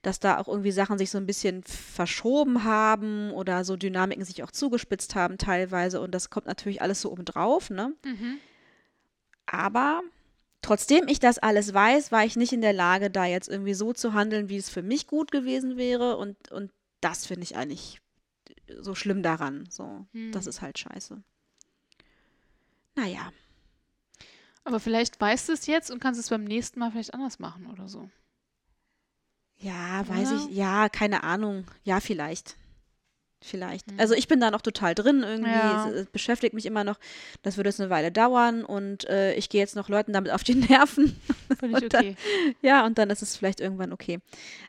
[0.02, 4.42] dass da auch irgendwie Sachen sich so ein bisschen verschoben haben oder so Dynamiken sich
[4.42, 7.92] auch zugespitzt haben teilweise und das kommt natürlich alles so obendrauf, ne?
[8.04, 8.38] Mhm.
[9.46, 10.02] Aber
[10.62, 13.92] trotzdem ich das alles weiß, war ich nicht in der Lage, da jetzt irgendwie so
[13.92, 16.16] zu handeln, wie es für mich gut gewesen wäre.
[16.16, 18.00] Und, und das finde ich eigentlich
[18.80, 19.66] so schlimm daran.
[19.70, 20.50] So, das Hm.
[20.50, 21.22] ist halt scheiße.
[22.94, 23.32] Naja.
[24.64, 27.66] Aber vielleicht weißt du es jetzt und kannst es beim nächsten Mal vielleicht anders machen
[27.66, 28.08] oder so.
[29.58, 30.46] Ja, weiß Oder?
[30.50, 30.56] ich.
[30.56, 31.64] Ja, keine Ahnung.
[31.84, 32.56] Ja, vielleicht.
[33.42, 33.90] Vielleicht.
[33.90, 34.00] Hm.
[34.00, 35.50] Also ich bin da noch total drin irgendwie.
[35.50, 35.86] Ja.
[35.90, 36.98] Es, es beschäftigt mich immer noch.
[37.42, 40.44] Das würde jetzt eine Weile dauern und äh, ich gehe jetzt noch Leuten damit auf
[40.44, 41.20] die Nerven.
[41.60, 42.16] Finde ich Und dann- okay.
[42.62, 44.20] Ja, und dann ist es vielleicht irgendwann okay.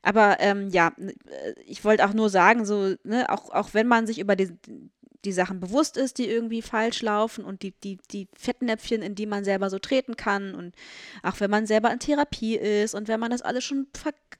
[0.01, 4.07] Aber ähm, ja, äh, ich wollte auch nur sagen, so, ne, auch, auch wenn man
[4.07, 4.51] sich über die,
[5.25, 9.25] die Sachen bewusst ist, die irgendwie falsch laufen und die, die, die Fettnäpfchen, in die
[9.25, 10.75] man selber so treten kann und
[11.23, 13.87] auch wenn man selber in Therapie ist und wenn man das alles schon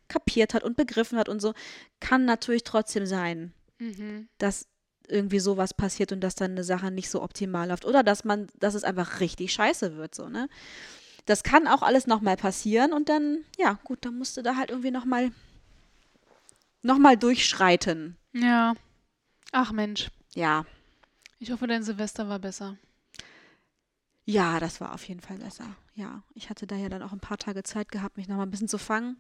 [0.08, 1.54] kapiert hat und begriffen hat und so,
[2.00, 4.30] kann natürlich trotzdem sein, Mhm.
[4.38, 4.68] dass
[5.08, 8.48] irgendwie sowas passiert und dass dann eine Sache nicht so optimal läuft oder dass man,
[8.60, 10.48] dass es einfach richtig scheiße wird, so, ne?
[11.26, 14.70] Das kann auch alles nochmal passieren und dann, ja, gut, dann musst du da halt
[14.70, 15.32] irgendwie nochmal
[16.84, 18.16] noch mal durchschreiten.
[18.34, 18.76] Ja.
[19.52, 20.10] Ach Mensch.
[20.36, 20.66] Ja,
[21.40, 22.78] Ich hoffe, dein Silvester war besser.
[24.26, 25.76] ja, das war auf jeden Fall besser.
[25.96, 28.52] Ja, ich hatte da ja dann auch ein paar Tage Zeit gehabt, mich nochmal ein
[28.52, 29.18] bisschen zu fangen.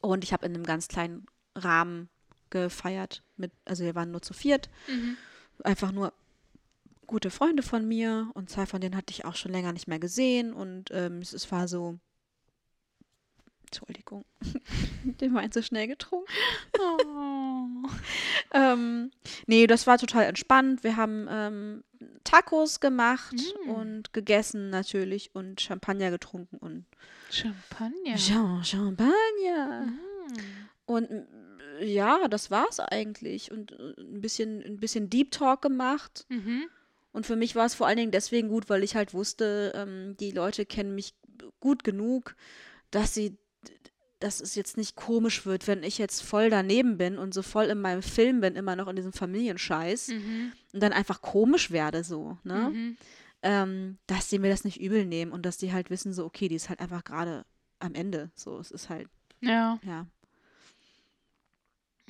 [0.00, 2.08] Und ich habe in einem ganz kleinen Rahmen
[2.50, 3.22] gefeiert.
[3.36, 4.68] Mit, also wir waren nur zu viert.
[4.88, 5.16] Mhm.
[5.64, 6.12] einfach nur
[7.06, 9.98] gute Freunde von mir und zwei von denen hatte ich auch schon länger nicht mehr
[9.98, 11.98] gesehen und ähm, es, es war so.
[13.68, 14.24] Entschuldigung,
[15.04, 16.30] den Wein so schnell getrunken.
[16.78, 17.88] Oh.
[18.50, 19.10] Ähm,
[19.46, 20.82] nee, das war total entspannt.
[20.82, 21.84] Wir haben ähm,
[22.24, 23.34] Tacos gemacht
[23.66, 23.70] Mm.
[23.70, 26.86] und gegessen natürlich und Champagner getrunken und
[27.30, 28.16] Champagner.
[28.16, 29.82] Jean Champagner.
[29.86, 30.38] Mhm.
[30.86, 33.52] Und äh, ja, das war's eigentlich.
[33.52, 36.24] Und äh, ein bisschen, ein bisschen Deep Talk gemacht.
[36.30, 36.64] Mhm.
[37.12, 40.16] Und für mich war es vor allen Dingen deswegen gut, weil ich halt wusste, ähm,
[40.18, 41.12] die Leute kennen mich
[41.60, 42.34] gut genug,
[42.90, 43.36] dass sie,
[44.20, 47.66] dass es jetzt nicht komisch wird, wenn ich jetzt voll daneben bin und so voll
[47.66, 50.52] in meinem Film bin, immer noch in diesem Familienscheiß Mhm.
[50.72, 52.70] und dann einfach komisch werde so, ne?
[52.70, 52.96] Mhm.
[53.42, 56.48] Ähm, dass die mir das nicht übel nehmen und dass die halt wissen so, okay,
[56.48, 57.46] die ist halt einfach gerade
[57.78, 59.08] am Ende, so, es ist halt,
[59.40, 59.78] Ja.
[59.84, 60.06] ja.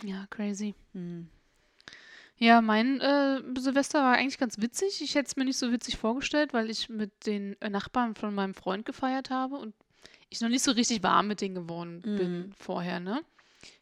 [0.03, 0.75] Ja, crazy.
[0.93, 1.29] Hm.
[2.39, 5.03] Ja, mein äh, Silvester war eigentlich ganz witzig.
[5.03, 8.33] Ich hätte es mir nicht so witzig vorgestellt, weil ich mit den äh, Nachbarn von
[8.33, 9.75] meinem Freund gefeiert habe und
[10.31, 12.53] ich noch nicht so richtig warm mit denen geworden bin Mhm.
[12.59, 13.23] vorher, ne?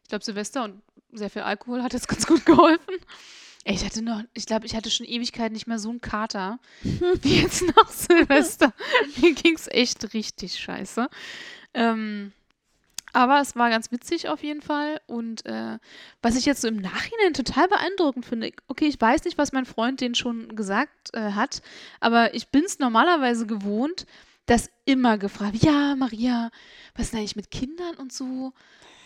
[0.03, 0.81] Ich glaube, Silvester und
[1.11, 2.95] sehr viel Alkohol hat jetzt ganz gut geholfen.
[3.65, 7.41] Ich hatte noch, ich glaube, ich hatte schon Ewigkeit nicht mehr so einen Kater wie
[7.41, 8.73] jetzt nach Silvester.
[9.21, 11.09] Mir ging es echt richtig scheiße.
[11.73, 12.31] Ähm,
[13.13, 15.01] aber es war ganz witzig auf jeden Fall.
[15.07, 15.79] Und äh,
[16.21, 19.65] was ich jetzt so im Nachhinein total beeindruckend finde, okay, ich weiß nicht, was mein
[19.65, 21.61] Freund denen schon gesagt äh, hat,
[21.99, 24.05] aber ich bin es normalerweise gewohnt,
[24.47, 26.49] dass immer gefragt, ja, Maria,
[26.95, 28.53] was ist denn eigentlich mit Kindern und so?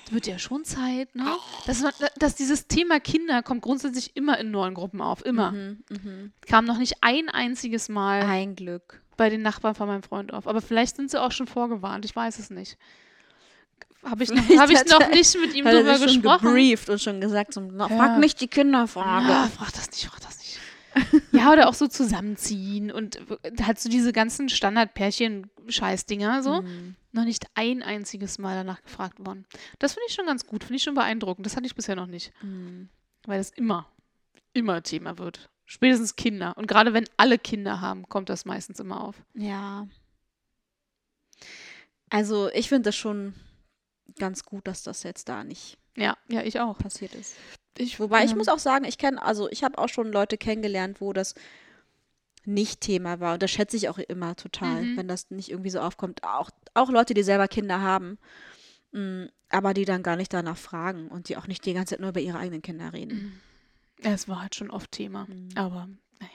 [0.09, 1.25] Wird ja schon Zeit, ne?
[1.67, 1.83] Dass,
[2.19, 5.51] dass dieses Thema Kinder kommt grundsätzlich immer in neuen Gruppen auf, immer.
[5.53, 6.33] Mhm, mhm.
[6.47, 9.01] Kam noch nicht ein einziges Mal Ein Glück.
[9.15, 10.47] bei den Nachbarn von meinem Freund auf.
[10.47, 12.77] Aber vielleicht sind sie auch schon vorgewarnt, ich weiß es nicht.
[14.03, 16.47] Habe ich, noch, hab ich noch nicht mit ihm er drüber dich schon gesprochen.
[16.47, 17.95] gebrieft und schon gesagt, so, na, Ja.
[17.97, 19.27] frag nicht die Kinderfrage.
[19.29, 20.30] Ja, frag das nicht, frag das nicht.
[21.41, 23.19] Ja, oder auch so zusammenziehen und
[23.61, 26.61] halt so diese ganzen Standard-Pärchen-Scheißdinger so.
[26.61, 26.95] Mhm.
[27.13, 29.45] Noch nicht ein einziges Mal danach gefragt worden.
[29.79, 31.45] Das finde ich schon ganz gut, finde ich schon beeindruckend.
[31.45, 32.31] Das hatte ich bisher noch nicht.
[32.41, 32.89] Mhm.
[33.25, 33.89] Weil das immer,
[34.53, 35.49] immer Thema wird.
[35.65, 36.55] Spätestens Kinder.
[36.57, 39.21] Und gerade wenn alle Kinder haben, kommt das meistens immer auf.
[39.33, 39.87] Ja.
[42.09, 43.33] Also ich finde das schon
[44.19, 46.77] ganz gut, dass das jetzt da nicht Ja, ja, ich auch.
[46.77, 47.35] passiert ist.
[47.81, 50.37] Ich, Wobei ich ähm, muss auch sagen, ich kenne, also ich habe auch schon Leute
[50.37, 51.33] kennengelernt, wo das
[52.45, 53.33] nicht Thema war.
[53.33, 54.97] Und das schätze ich auch immer total, Mhm.
[54.97, 56.23] wenn das nicht irgendwie so aufkommt.
[56.23, 58.17] Auch, auch Leute, die selber Kinder haben,
[58.91, 61.99] mh, aber die dann gar nicht danach fragen und die auch nicht die ganze Zeit
[61.99, 63.41] nur über ihre eigenen Kinder reden.
[64.03, 65.25] Ja, es war halt schon oft Thema.
[65.25, 65.49] Mhm.
[65.55, 65.87] Aber,
[66.19, 66.31] naja,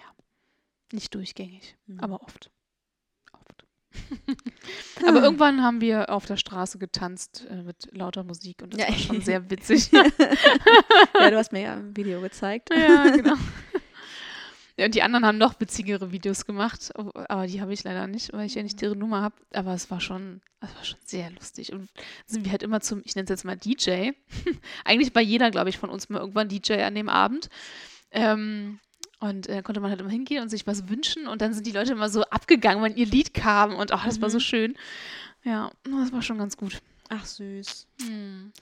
[0.92, 1.98] nicht durchgängig, Mhm.
[2.00, 2.50] aber oft.
[5.06, 8.88] Aber irgendwann haben wir auf der Straße getanzt äh, mit lauter Musik und das Ja.
[8.88, 9.90] war schon sehr witzig.
[9.92, 12.70] ja, du hast mir ja ein Video gezeigt.
[12.70, 13.34] ja, genau.
[14.78, 18.34] Ja, und die anderen haben noch witzigere Videos gemacht, aber die habe ich leider nicht,
[18.34, 19.34] weil ich ja nicht ihre Nummer habe.
[19.54, 21.72] Aber es war schon, es war schon sehr lustig.
[21.72, 21.88] Und
[22.26, 24.10] sind wir halt immer zum, ich nenne es jetzt mal DJ.
[24.84, 27.48] Eigentlich bei jeder, glaube ich, von uns mal irgendwann DJ an dem Abend.
[28.10, 28.78] Ähm,
[29.18, 31.26] und äh, konnte man halt immer hingehen und sich was wünschen.
[31.26, 33.74] Und dann sind die Leute immer so abgegangen, wenn ihr Lied kam.
[33.74, 34.42] Und ach, das war so Mhm.
[34.42, 34.74] schön.
[35.44, 36.80] Ja, das war schon ganz gut.
[37.08, 37.86] Ach, süß.
[38.02, 38.52] Hm.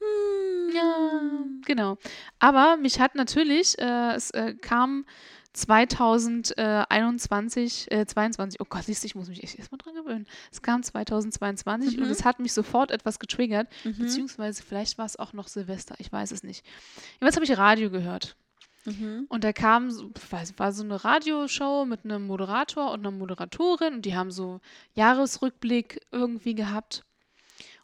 [0.00, 0.74] Hm.
[0.74, 1.20] Ja,
[1.66, 1.98] genau.
[2.38, 5.04] Aber mich hat natürlich, äh, es äh, kam
[5.52, 10.26] 2021, äh, 22, oh Gott, siehst du, ich muss mich echt erstmal dran gewöhnen.
[10.52, 12.10] Es kam 2022 und Mhm.
[12.10, 13.98] es hat mich sofort etwas getriggert, Mhm.
[13.98, 16.64] beziehungsweise vielleicht war es auch noch Silvester, ich weiß es nicht.
[17.14, 18.36] Jedenfalls habe ich Radio gehört.
[18.88, 19.26] Mhm.
[19.28, 23.94] Und da kam, so, weiß, war so eine Radioshow mit einem Moderator und einer Moderatorin
[23.94, 24.60] und die haben so
[24.94, 27.04] Jahresrückblick irgendwie gehabt.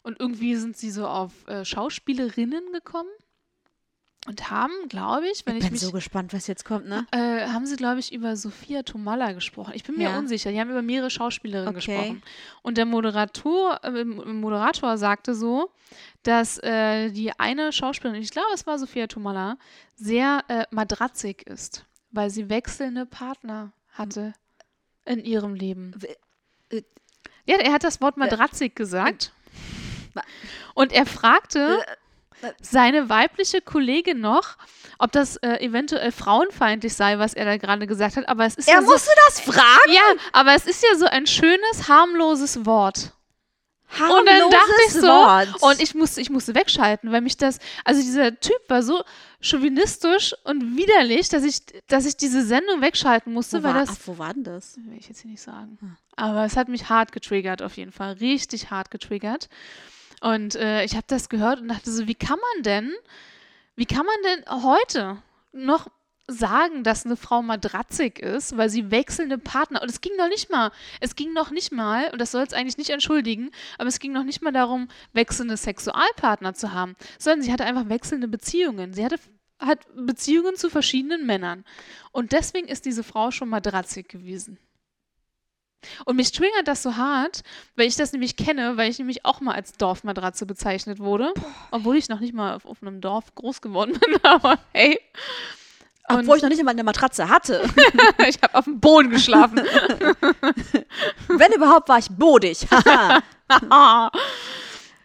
[0.03, 3.09] Und irgendwie sind sie so auf äh, Schauspielerinnen gekommen
[4.27, 5.81] und haben, glaube ich, wenn Ich ich, bin mich.
[5.81, 7.05] so gespannt, was jetzt kommt, ne?
[7.11, 9.73] äh, haben sie, glaube ich, über Sophia Tomalla gesprochen.
[9.75, 10.17] Ich bin mir Ja.
[10.19, 10.51] unsicher.
[10.51, 11.85] Die haben über mehrere Schauspielerinnen Okay.
[11.85, 12.23] gesprochen.
[12.63, 15.71] Und der Moderator, äh, Moderator sagte so,
[16.23, 19.57] dass äh, die eine Schauspielerin, ich glaube, es war Sophia Tomalla,
[19.95, 24.33] sehr äh, madratzig ist, weil sie wechselnde Partner hatte
[25.05, 25.93] in ihrem Leben.
[26.69, 26.81] Äh,
[27.45, 29.31] Ja, er hat das Wort madratzig gesagt.
[30.73, 31.95] Und er fragte Äh, äh.
[32.61, 34.57] Seine weibliche Kollegin noch,
[34.99, 38.27] ob das äh, eventuell frauenfeindlich sei, was er da gerade gesagt hat.
[38.27, 39.91] Aber es ist Er ja so, musste das fragen?
[39.91, 40.01] ja,
[40.33, 43.11] aber es ist ja so ein schönes, harmloses Wort.
[43.97, 45.61] Und dann dachte ich so, Wort.
[45.61, 49.01] und ich musste, ich musste wegschalten, weil mich das, also dieser Typ war so
[49.39, 53.91] chauvinistisch und widerlich, dass ich, dass ich diese Sendung wegschalten musste, wo weil war, das,
[53.91, 54.75] ach, wo war denn das?
[54.77, 55.77] will ich jetzt hier nicht sagen.
[55.79, 55.95] Hm.
[56.15, 59.49] Aber es hat mich hart getriggert auf jeden Fall, richtig hart getriggert.
[60.21, 62.93] Und äh, ich habe das gehört und dachte so, wie kann man denn,
[63.75, 65.87] wie kann man denn heute noch
[66.27, 70.49] sagen, dass eine Frau madratzig ist, weil sie wechselnde Partner und es ging noch nicht
[70.49, 73.99] mal, es ging noch nicht mal und das soll es eigentlich nicht entschuldigen, aber es
[73.99, 78.93] ging noch nicht mal darum, wechselnde Sexualpartner zu haben, sondern sie hatte einfach wechselnde Beziehungen.
[78.93, 79.19] Sie hatte
[79.57, 81.63] hat Beziehungen zu verschiedenen Männern
[82.11, 84.59] und deswegen ist diese Frau schon madratzig gewesen.
[86.05, 87.43] Und mich triggert das so hart,
[87.75, 91.33] weil ich das nämlich kenne, weil ich nämlich auch mal als Dorfmatratze bezeichnet wurde.
[91.71, 94.99] Obwohl ich noch nicht mal auf, auf einem Dorf groß geworden bin, aber hey.
[96.07, 97.63] Und Obwohl ich noch nicht einmal eine Matratze hatte.
[98.27, 99.57] ich habe auf dem Boden geschlafen.
[101.27, 102.67] Wenn überhaupt, war ich bodig.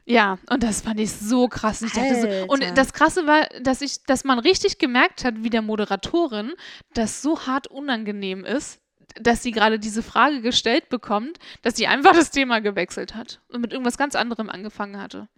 [0.04, 1.80] ja, und das fand ich so krass.
[1.80, 5.48] Ich dachte so, und das Krasse war, dass ich, dass man richtig gemerkt hat, wie
[5.48, 6.52] der Moderatorin
[6.92, 8.78] das so hart unangenehm ist,
[9.16, 13.60] dass sie gerade diese Frage gestellt bekommt, dass sie einfach das Thema gewechselt hat und
[13.60, 15.28] mit irgendwas ganz anderem angefangen hatte.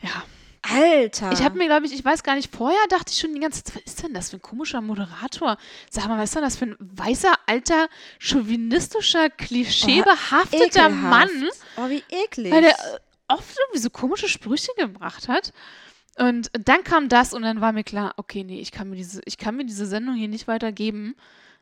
[0.00, 0.22] Ja,
[0.62, 1.32] Alter.
[1.32, 3.64] ich habe mir, glaube ich, ich weiß gar nicht, vorher dachte ich schon die ganze
[3.64, 5.56] Zeit, was ist denn das für ein komischer Moderator?
[5.90, 7.88] Sag mal, was ist denn das für ein weißer, alter,
[8.18, 10.94] chauvinistischer, klischeebehafteter Ekelhaft.
[10.94, 11.48] Mann?
[11.76, 12.52] Oh, wie eklig.
[12.52, 15.52] weil der äh, oft irgendwie so komische Sprüche gebracht hat.
[16.18, 19.20] Und dann kam das und dann war mir klar, okay, nee, ich kann mir diese,
[19.24, 21.14] ich kann mir diese Sendung hier nicht weitergeben.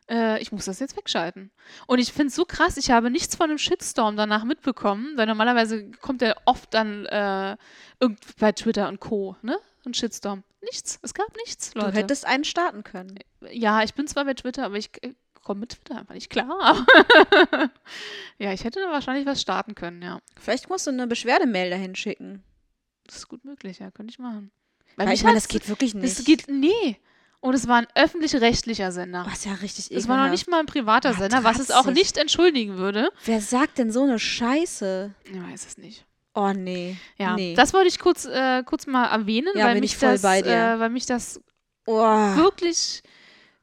[0.09, 1.51] Äh, ich muss das jetzt wegschalten.
[1.87, 5.27] Und ich finde es so krass, ich habe nichts von einem Shitstorm danach mitbekommen, weil
[5.27, 7.57] normalerweise kommt der oft dann äh,
[8.01, 9.59] irgend bei Twitter und Co., ne?
[9.85, 10.43] Ein Shitstorm.
[10.63, 10.99] Nichts.
[11.03, 11.99] Es gab nichts, du Leute.
[11.99, 13.19] hättest einen starten können.
[13.53, 16.87] ja, ich bin zwar bei Twitter, aber ich äh, komme mit Twitter einfach nicht klar.
[18.39, 20.21] Ja, ich hätte da wahrscheinlich was starten können, ja.
[20.39, 22.43] Vielleicht musst du eine Beschwerdemail dahin schicken.
[23.07, 24.51] Das ist gut möglich, ja, könnte ich machen.
[24.97, 26.19] Weil mich ich meine, das geht wirklich nicht.
[26.19, 26.99] Das geht, nee.
[27.41, 29.27] Und es war ein öffentlich-rechtlicher Sender.
[29.29, 32.17] Was ja richtig Es war noch nicht mal ein privater Sender, was es auch nicht
[32.17, 33.11] entschuldigen würde.
[33.25, 35.15] Wer sagt denn so eine Scheiße?
[35.25, 36.07] Ich weiß es nicht.
[36.35, 36.97] Oh, nee.
[37.19, 37.55] Ja, Nee.
[37.55, 40.25] das wollte ich kurz, äh, kurz mal erwähnen, Ja, weil, mich das.
[40.25, 41.41] Äh, weil mich das
[41.87, 41.95] Oh.
[42.37, 43.03] wirklich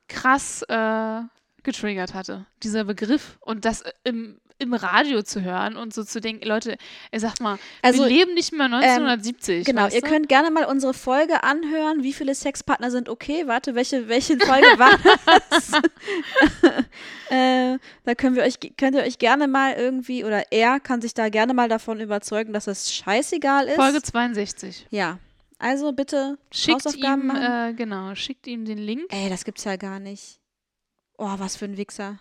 [0.07, 1.21] krass äh,
[1.63, 3.37] getriggert hatte, dieser Begriff.
[3.41, 6.77] Und das im, im Radio zu hören und so zu denken, Leute,
[7.15, 9.65] sagt mal, Also, wir leben nicht mehr 1970.
[9.65, 10.07] Genau, weißt ihr du?
[10.09, 12.03] könnt gerne mal unsere Folge anhören.
[12.03, 13.43] Wie viele Sexpartner sind okay?
[13.47, 14.97] Warte, welche, welche Folge war
[15.49, 15.71] das?
[17.29, 21.13] äh, da können wir euch, könnt ihr euch gerne mal irgendwie, oder er kann sich
[21.13, 23.75] da gerne mal davon überzeugen, dass es scheißegal ist.
[23.75, 24.87] Folge 62.
[24.89, 25.19] Ja.
[25.59, 27.69] Also bitte Schickt Hausaufgaben ihm, machen.
[27.69, 29.05] äh, genau, schickt ihm den Link.
[29.09, 30.39] Ey, das gibt's ja gar nicht.
[31.17, 32.19] Oh, was für ein Wichser.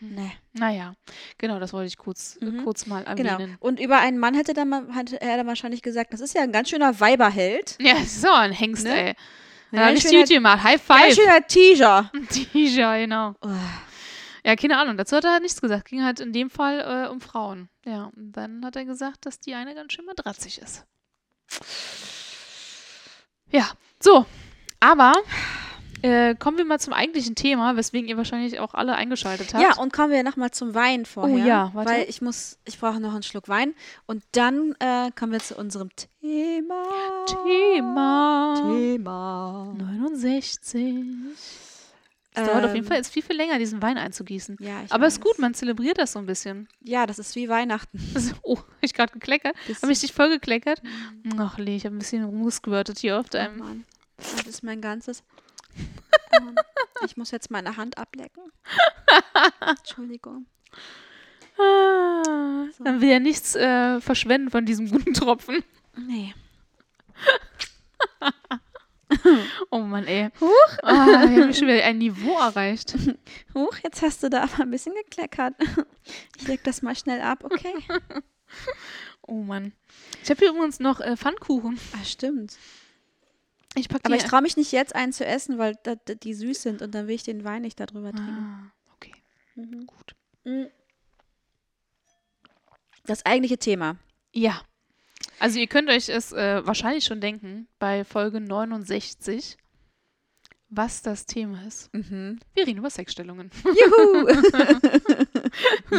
[0.00, 0.32] Nee.
[0.54, 0.94] Naja,
[1.38, 2.64] genau, das wollte ich kurz, äh, Mhm.
[2.64, 3.32] kurz mal Genau.
[3.32, 3.56] erwähnen.
[3.60, 6.52] Und über einen Mann hätte, dann, hätte er dann wahrscheinlich gesagt, das ist ja ein
[6.52, 7.76] ganz schöner Weiberheld.
[7.80, 8.90] Ja, so ein Hengst, Ne?
[8.94, 9.08] ey.
[9.10, 9.16] Ein
[9.72, 10.62] Ja, ganz richtig schöner- gut gemacht.
[10.64, 11.14] High Ganz five.
[11.14, 12.10] schöner Teaser.
[12.30, 13.34] T-Shirt, genau.
[13.42, 13.48] Oh.
[14.44, 15.88] Ja, keine Ahnung, dazu hat er halt nichts gesagt.
[15.88, 17.68] Ging halt in dem Fall äh, um Frauen.
[17.84, 20.86] Ja, und dann hat er gesagt, dass die eine ganz schön madratzig ist.
[23.50, 23.68] Ja,
[24.02, 24.24] so.
[24.80, 25.12] Aber
[26.02, 29.62] äh, kommen wir mal zum eigentlichen Thema, weswegen ihr wahrscheinlich auch alle eingeschaltet habt.
[29.62, 31.34] Ja, und kommen wir nochmal zum Wein vorher.
[31.36, 31.90] Oh ja, warte.
[31.90, 33.74] Weil ich muss, ich brauche noch einen Schluck Wein.
[34.06, 36.82] Und dann äh, kommen wir zu unserem Thema.
[37.26, 38.54] Thema.
[38.56, 39.74] Thema.
[39.76, 41.04] 69.
[42.32, 44.56] Es dauert auf jeden Ähm, Fall jetzt viel, viel länger, diesen Wein einzugießen.
[44.60, 45.24] Ja, ich Aber ist weiß.
[45.24, 46.68] gut, man zelebriert das so ein bisschen.
[46.80, 47.98] Ja, das ist wie Weihnachten.
[48.14, 49.56] Also, oh, hab ich gerade gekleckert?
[49.82, 50.80] Habe ich dich voll gekleckert?
[51.38, 53.58] Ach, Lee, ich habe ein bisschen rumgesquirtet hier auf oh deinem.
[53.58, 53.84] Mann.
[54.16, 55.24] Das ist mein ganzes.
[56.32, 56.54] Ähm,
[57.04, 58.42] ich muss jetzt meine Hand ablecken.
[59.60, 60.46] Entschuldigung.
[61.58, 62.84] Ah, So.
[62.84, 65.62] Dann will ja nichts äh, verschwenden von diesem guten Tropfen.
[65.96, 66.34] Nee.
[69.70, 70.30] Oh Mann, ey.
[70.40, 70.78] Huch.
[70.82, 72.96] Ah, wir haben schon wieder ein Niveau erreicht.
[73.54, 75.54] Huch, jetzt hast du da aber ein bisschen gekleckert.
[76.38, 77.74] Ich leg das mal schnell ab, okay?
[79.26, 79.72] Oh Mann.
[80.22, 81.78] Ich habe hier übrigens noch äh, Pfannkuchen.
[81.92, 82.56] Ah, stimmt.
[83.76, 86.34] Ich packe Aber ich traue mich nicht jetzt einen zu essen, weil da, da, die
[86.34, 88.32] süß sind und dann will ich den Wein nicht darüber trinken.
[88.32, 89.12] Ah, okay,
[89.54, 89.86] Mhm.
[89.86, 90.14] gut.
[93.04, 93.96] Das eigentliche Thema.
[94.32, 94.60] Ja.
[95.38, 99.56] Also ihr könnt euch es äh, wahrscheinlich schon denken, bei Folge 69,
[100.68, 101.92] was das Thema ist.
[101.94, 102.38] Mhm.
[102.54, 103.50] Wir reden über Sexstellungen.
[103.64, 104.26] Juhu!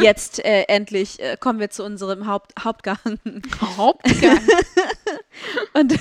[0.00, 2.98] Jetzt äh, endlich äh, kommen wir zu unserem Haupt Hauptgang.
[3.76, 4.40] Hauptgang.
[5.74, 5.94] Und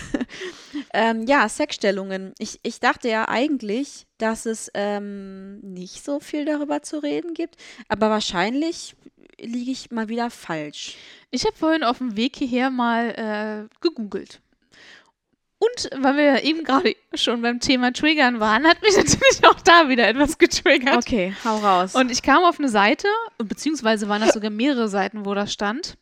[0.94, 2.34] ähm, ja, Sexstellungen.
[2.38, 7.56] Ich, ich dachte ja eigentlich, dass es ähm, nicht so viel darüber zu reden gibt,
[7.88, 8.96] aber wahrscheinlich
[9.40, 10.98] liege ich mal wieder falsch.
[11.32, 14.42] Ich habe vorhin auf dem Weg hierher mal äh, gegoogelt.
[15.64, 19.62] Und weil wir ja eben gerade schon beim Thema Triggern waren, hat mich natürlich auch
[19.62, 20.98] da wieder etwas getriggert.
[20.98, 21.94] Okay, hau raus.
[21.94, 25.98] Und ich kam auf eine Seite, beziehungsweise waren das sogar mehrere Seiten, wo das stand.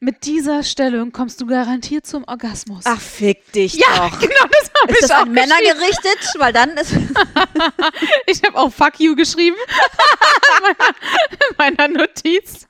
[0.00, 2.82] Mit dieser Stellung kommst du garantiert zum Orgasmus.
[2.86, 4.18] Ach, fick dich ja, doch.
[4.18, 6.18] genau, das habe Ist ich das auch an Männer gerichtet?
[6.38, 6.92] Weil dann ist.
[8.26, 9.56] Ich habe auch Fuck you geschrieben.
[11.30, 12.66] in meiner Notiz.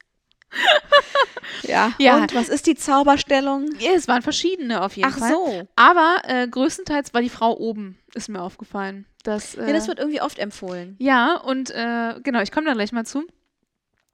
[1.62, 1.92] Ja.
[1.98, 2.16] Ja.
[2.16, 3.70] Und was ist die Zauberstellung?
[3.78, 5.30] Ja, es waren verschiedene auf jeden Ach Fall.
[5.30, 5.68] so.
[5.76, 9.06] Aber äh, größtenteils war die Frau oben, ist mir aufgefallen.
[9.22, 10.96] Das, äh, Ja, das wird irgendwie oft empfohlen.
[10.98, 13.24] Ja, und äh, genau, ich komme da gleich mal zu.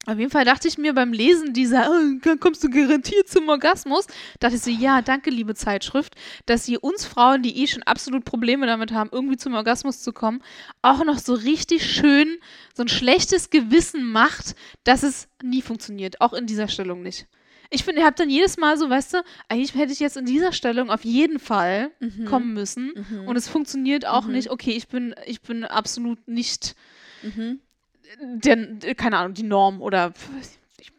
[0.06, 4.06] Auf jeden Fall dachte ich mir beim Lesen dieser, oh, kommst du garantiert zum Orgasmus,
[4.40, 6.14] dachte ich so, ja, danke, liebe Zeitschrift,
[6.46, 10.12] dass ihr uns Frauen, die eh schon absolut Probleme damit haben, irgendwie zum Orgasmus zu
[10.12, 10.42] kommen,
[10.80, 12.38] auch noch so richtig schön
[12.74, 17.26] so ein schlechtes Gewissen macht, dass es nie funktioniert, auch in dieser Stellung nicht.
[17.70, 20.24] Ich finde, ihr habt dann jedes Mal so, weißt du, eigentlich hätte ich jetzt in
[20.24, 22.24] dieser Stellung auf jeden Fall Mhm.
[22.24, 22.92] kommen müssen
[23.26, 24.50] und es funktioniert auch nicht.
[24.50, 26.74] Okay, ich bin, ich bin absolut nicht
[27.22, 27.58] Mhm.
[28.20, 30.12] Der, keine Ahnung, die Norm oder
[30.78, 30.92] ich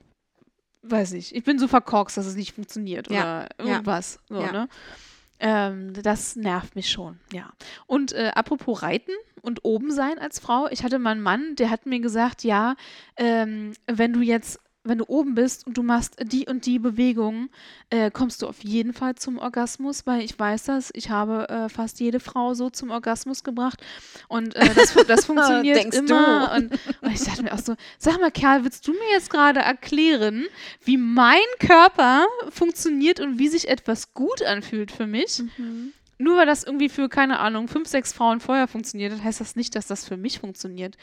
[0.81, 1.35] weiß nicht.
[1.35, 4.19] Ich bin so verkorkst, dass es nicht funktioniert Ja, oder irgendwas.
[4.29, 4.51] So, ja.
[4.51, 4.69] ne?
[5.39, 7.51] ähm, das nervt mich schon, ja.
[7.87, 11.69] Und äh, apropos Reiten und oben sein als Frau, ich hatte mal einen Mann, der
[11.69, 12.75] hat mir gesagt, ja,
[13.15, 17.49] ähm, wenn du jetzt wenn du oben bist und du machst die und die Bewegungen,
[17.89, 20.89] äh, kommst du auf jeden Fall zum Orgasmus, weil ich weiß das.
[20.93, 23.81] Ich habe äh, fast jede Frau so zum Orgasmus gebracht
[24.29, 26.47] und äh, das, das funktioniert Denkst immer.
[26.47, 26.55] du?
[26.55, 29.59] Und, und ich dachte mir auch so, sag mal, Kerl, willst du mir jetzt gerade
[29.59, 30.45] erklären,
[30.85, 35.41] wie mein Körper funktioniert und wie sich etwas gut anfühlt für mich?
[35.57, 35.93] Mhm.
[36.17, 39.55] Nur weil das irgendwie für, keine Ahnung, fünf, sechs Frauen vorher funktioniert hat, heißt das
[39.55, 40.97] nicht, dass das für mich funktioniert.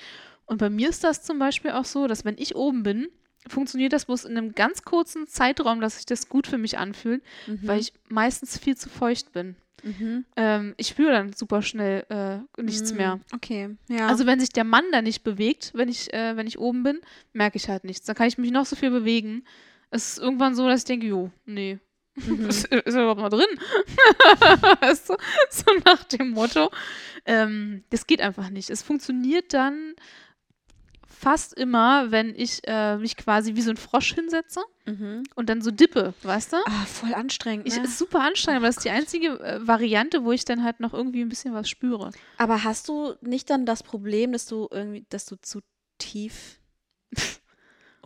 [0.44, 3.08] Und bei mir ist das zum Beispiel auch so, dass wenn ich oben bin,
[3.48, 7.22] funktioniert das bloß in einem ganz kurzen Zeitraum, dass sich das gut für mich anfühlt,
[7.46, 9.56] weil ich meistens viel zu feucht bin.
[9.82, 10.24] Mhm.
[10.36, 12.96] Ähm, ich spüre dann super schnell äh, nichts Mhm.
[12.96, 13.20] mehr.
[13.32, 14.08] Okay, ja.
[14.08, 17.00] Also wenn sich der Mann da nicht bewegt, wenn ich, äh, wenn ich oben bin,
[17.32, 18.06] merke ich halt nichts.
[18.06, 19.44] Da kann ich mich noch so viel bewegen.
[19.90, 21.78] Es ist irgendwann so, dass ich denke, jo, nee,
[22.18, 22.46] Mhm.
[22.48, 23.44] Ist, ist er überhaupt mal drin?
[24.80, 25.16] weißt du?
[25.50, 26.70] So nach dem Motto.
[27.26, 28.70] Ähm, das geht einfach nicht.
[28.70, 29.94] Es funktioniert dann
[31.18, 35.24] fast immer, wenn ich äh, mich quasi wie so ein Frosch hinsetze Mhm.
[35.34, 36.56] und dann so dippe, weißt du?
[36.64, 37.66] Ah, voll anstrengend.
[37.66, 37.82] Ich, Ne?
[37.84, 40.94] ist super anstrengend, aber das ist die einzige äh, Variante, wo ich dann halt noch
[40.94, 42.10] irgendwie ein bisschen was spüre.
[42.38, 45.60] Aber hast du nicht dann das Problem, dass du irgendwie, dass du zu
[45.98, 46.60] tief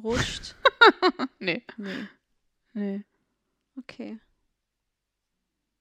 [0.02, 0.54] rutscht?
[1.38, 1.62] Nee.
[1.76, 2.06] Nee.
[2.72, 3.04] Nee.
[3.76, 4.18] Okay.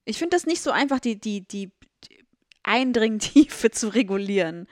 [0.06, 1.72] Ich finde das nicht so einfach, die, die, die
[2.06, 2.26] die
[2.64, 4.68] Eindringtiefe zu regulieren.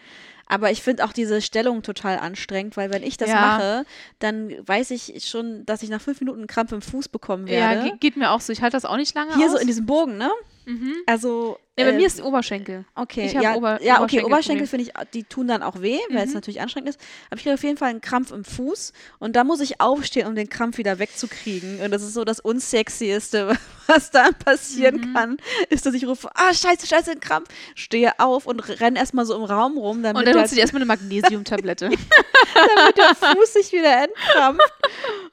[0.48, 3.42] Aber ich finde auch diese Stellung total anstrengend, weil wenn ich das Ja.
[3.42, 3.86] mache,
[4.20, 7.72] dann weiß ich schon, dass ich nach fünf Minuten einen Krampf im Fuß bekommen Ja,
[7.72, 7.90] werde.
[7.90, 8.54] ge geht mir auch so.
[8.54, 9.52] Ich halte das auch nicht lange Hier aus.
[9.52, 10.32] so in diesem Bogen, ne?
[10.68, 10.94] Mhm.
[11.08, 11.58] Also.
[11.80, 12.86] Ja, bei äh, mir ist Oberschenkel.
[12.96, 14.24] Okay, Ich ja, Ober- ja, okay.
[14.24, 16.34] Oberschenkel finde ich, die tun dann auch weh, weil es Mhm.
[16.34, 17.00] natürlich anstrengend ist.
[17.30, 20.26] Aber ich kriege auf jeden Fall einen Krampf im Fuß und da muss ich aufstehen,
[20.26, 21.80] um den Krampf wieder wegzukriegen.
[21.82, 23.56] Und das ist so das Unsexieste,
[23.88, 25.14] was da passieren Mhm.
[25.14, 25.38] kann,
[25.70, 29.36] ist, dass ich rufe, ah, scheiße, scheiße, ein Krampf, stehe auf und renne erstmal so
[29.36, 31.90] im Raum rum, damit, Und dann holst du dir erstmal eine Magnesiumtablette.
[32.76, 34.74] damit der Fuß sich wieder entkrampft.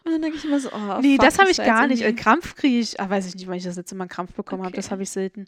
[0.05, 2.03] Und dann denke ich immer so, oh, nee, fuck, das habe ich gar nicht.
[2.03, 4.11] Äh, irgendwie- Krampf kriege ich, ah, weiß ich nicht, wann ich das letzte Mal einen
[4.11, 4.69] Krampf bekommen habe.
[4.73, 4.77] Okay.
[4.77, 5.47] Das habe ich selten.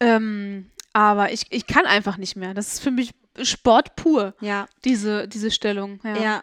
[0.00, 2.54] Ähm, aber ich, ich kann einfach nicht mehr.
[2.54, 3.10] Das ist für mich
[3.42, 6.00] Sport pur, Ja, diese, diese Stellung.
[6.04, 6.16] Ja.
[6.16, 6.42] Ja.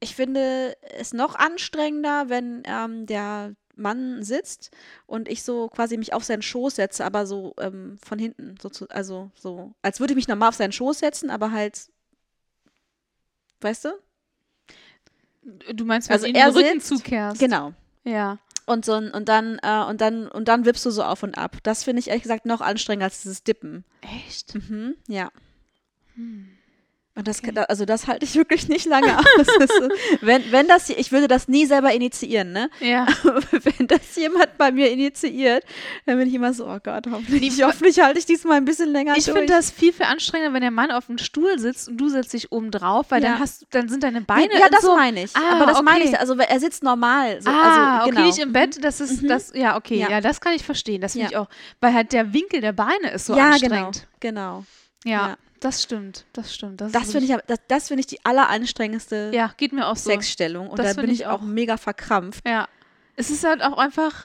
[0.00, 4.70] Ich finde es noch anstrengender, wenn ähm, der Mann sitzt
[5.06, 8.54] und ich so quasi mich auf seinen Schoß setze, aber so ähm, von hinten.
[8.60, 11.88] So zu, also so, als würde ich mich normal auf seinen Schoß setzen, aber halt.
[13.60, 13.88] Weißt du?
[15.74, 17.40] Du meinst, wenn Also du er den Rücken sitzt- zukehrst.
[17.40, 17.72] Genau.
[18.04, 18.38] Ja.
[18.66, 21.56] Und so und dann äh, und dann und dann wippst du so auf und ab.
[21.62, 23.84] Das finde ich ehrlich gesagt noch anstrengender als dieses Dippen.
[24.26, 24.54] Echt?
[24.54, 25.30] Mhm, ja.
[26.16, 26.48] Hm.
[27.18, 29.24] Und das, kann- also das halte ich wirklich nicht lange aus.
[29.58, 29.72] Ist
[30.20, 32.70] wenn, wenn das, ich würde das nie selber initiieren, ne?
[32.78, 33.06] Ja.
[33.50, 35.64] wenn das jemand bei mir initiiert,
[36.06, 38.90] dann bin ich immer so, oh Gott, hoffentlich, Nee, hoffentlich halte ich diesmal ein bisschen
[38.92, 39.36] länger Ich durch.
[39.36, 42.32] finde das viel, viel anstrengender, wenn der Mann auf dem Stuhl sitzt und du setzt
[42.34, 43.30] dich oben drauf, weil Ja.
[43.32, 45.34] dann hast dann sind deine Beine ja, in das so, meine ich.
[45.36, 46.10] Ah, Aber das meine okay.
[46.12, 47.42] ich, also er sitzt normal.
[47.42, 48.20] So, ah, also, genau.
[48.20, 49.28] okay, nicht im Bett, das ist Mhm.
[49.28, 50.08] das, ja, okay, Ja.
[50.08, 51.30] ja, das kann ich verstehen, das finde Ja.
[51.32, 51.48] ich auch,
[51.80, 54.06] weil halt der Winkel der Beine ist so ja, genau, anstrengend.
[54.20, 54.64] genau.
[55.04, 55.36] Ja, Ja.
[55.60, 56.80] Das stimmt, das stimmt.
[56.80, 60.10] Das, Das finde ich, das, das finde ich die alleranstrengendste ja, geht mir auch so.
[60.10, 60.68] Sexstellung.
[60.68, 61.42] Und Das da bin ich auch auch.
[61.42, 62.46] mega verkrampft.
[62.46, 62.68] Ja.
[63.16, 64.24] Es ist halt auch einfach,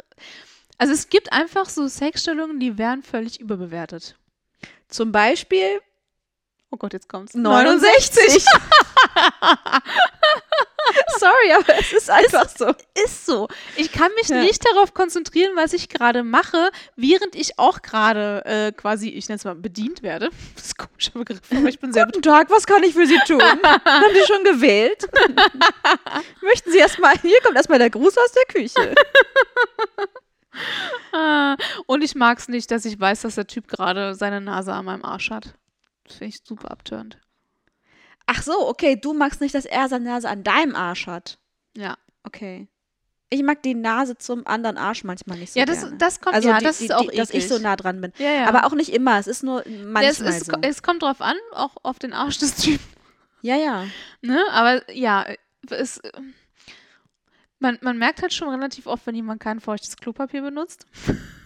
[0.78, 4.16] also es gibt einfach so Sexstellungen, die werden völlig überbewertet.
[4.88, 5.82] Zum Beispiel
[6.74, 7.36] Oh Gott, jetzt kommt's.
[7.36, 8.44] 69.
[11.20, 12.74] Sorry, aber es ist einfach so.
[13.04, 13.48] Ist so.
[13.76, 14.42] Ich kann mich Ja.
[14.42, 19.38] nicht darauf konzentrieren, was ich gerade mache, während ich auch gerade äh, quasi, ich nenne
[19.38, 20.30] es mal, bedient werde.
[20.56, 23.06] Das ist ein komischer Begriff, aber ich bin sehr Guten Tag, was kann ich für
[23.08, 23.42] Sie tun?
[23.64, 25.08] Haben Sie schon gewählt?
[26.42, 28.96] Möchten Sie erstmal, hier kommt erstmal der Gruß aus der Küche.
[31.12, 31.56] Ah,
[31.88, 34.86] Und ich mag es nicht, dass ich weiß, dass der Typ gerade seine Nase an
[34.86, 35.56] meinem Arsch hat.
[36.06, 37.18] Das finde ich super abtörend.
[38.26, 41.40] Ach so, okay, du magst nicht, dass er seine Nase an deinem Arsch hat.
[41.76, 41.98] Ja.
[42.24, 42.68] Okay.
[43.30, 45.98] Ich mag die Nase zum anderen Arsch manchmal nicht so ja, das, gerne.
[45.98, 48.00] das kommt, also ja, die, das die, ist auch die, dass ich so nah dran
[48.00, 48.14] bin.
[48.18, 48.48] ja, ja.
[48.48, 50.58] Aber auch nicht immer, es ist nur manchmal es, ist, so.
[50.62, 52.86] es kommt drauf an, auch auf den Arsch des Typen.
[53.42, 53.88] Ja, ja.
[54.22, 54.40] Ne?
[54.52, 55.26] Aber ja,
[55.70, 56.00] es,
[57.60, 60.86] man, man merkt halt schon relativ oft, wenn jemand kein feuchtes Klopapier benutzt.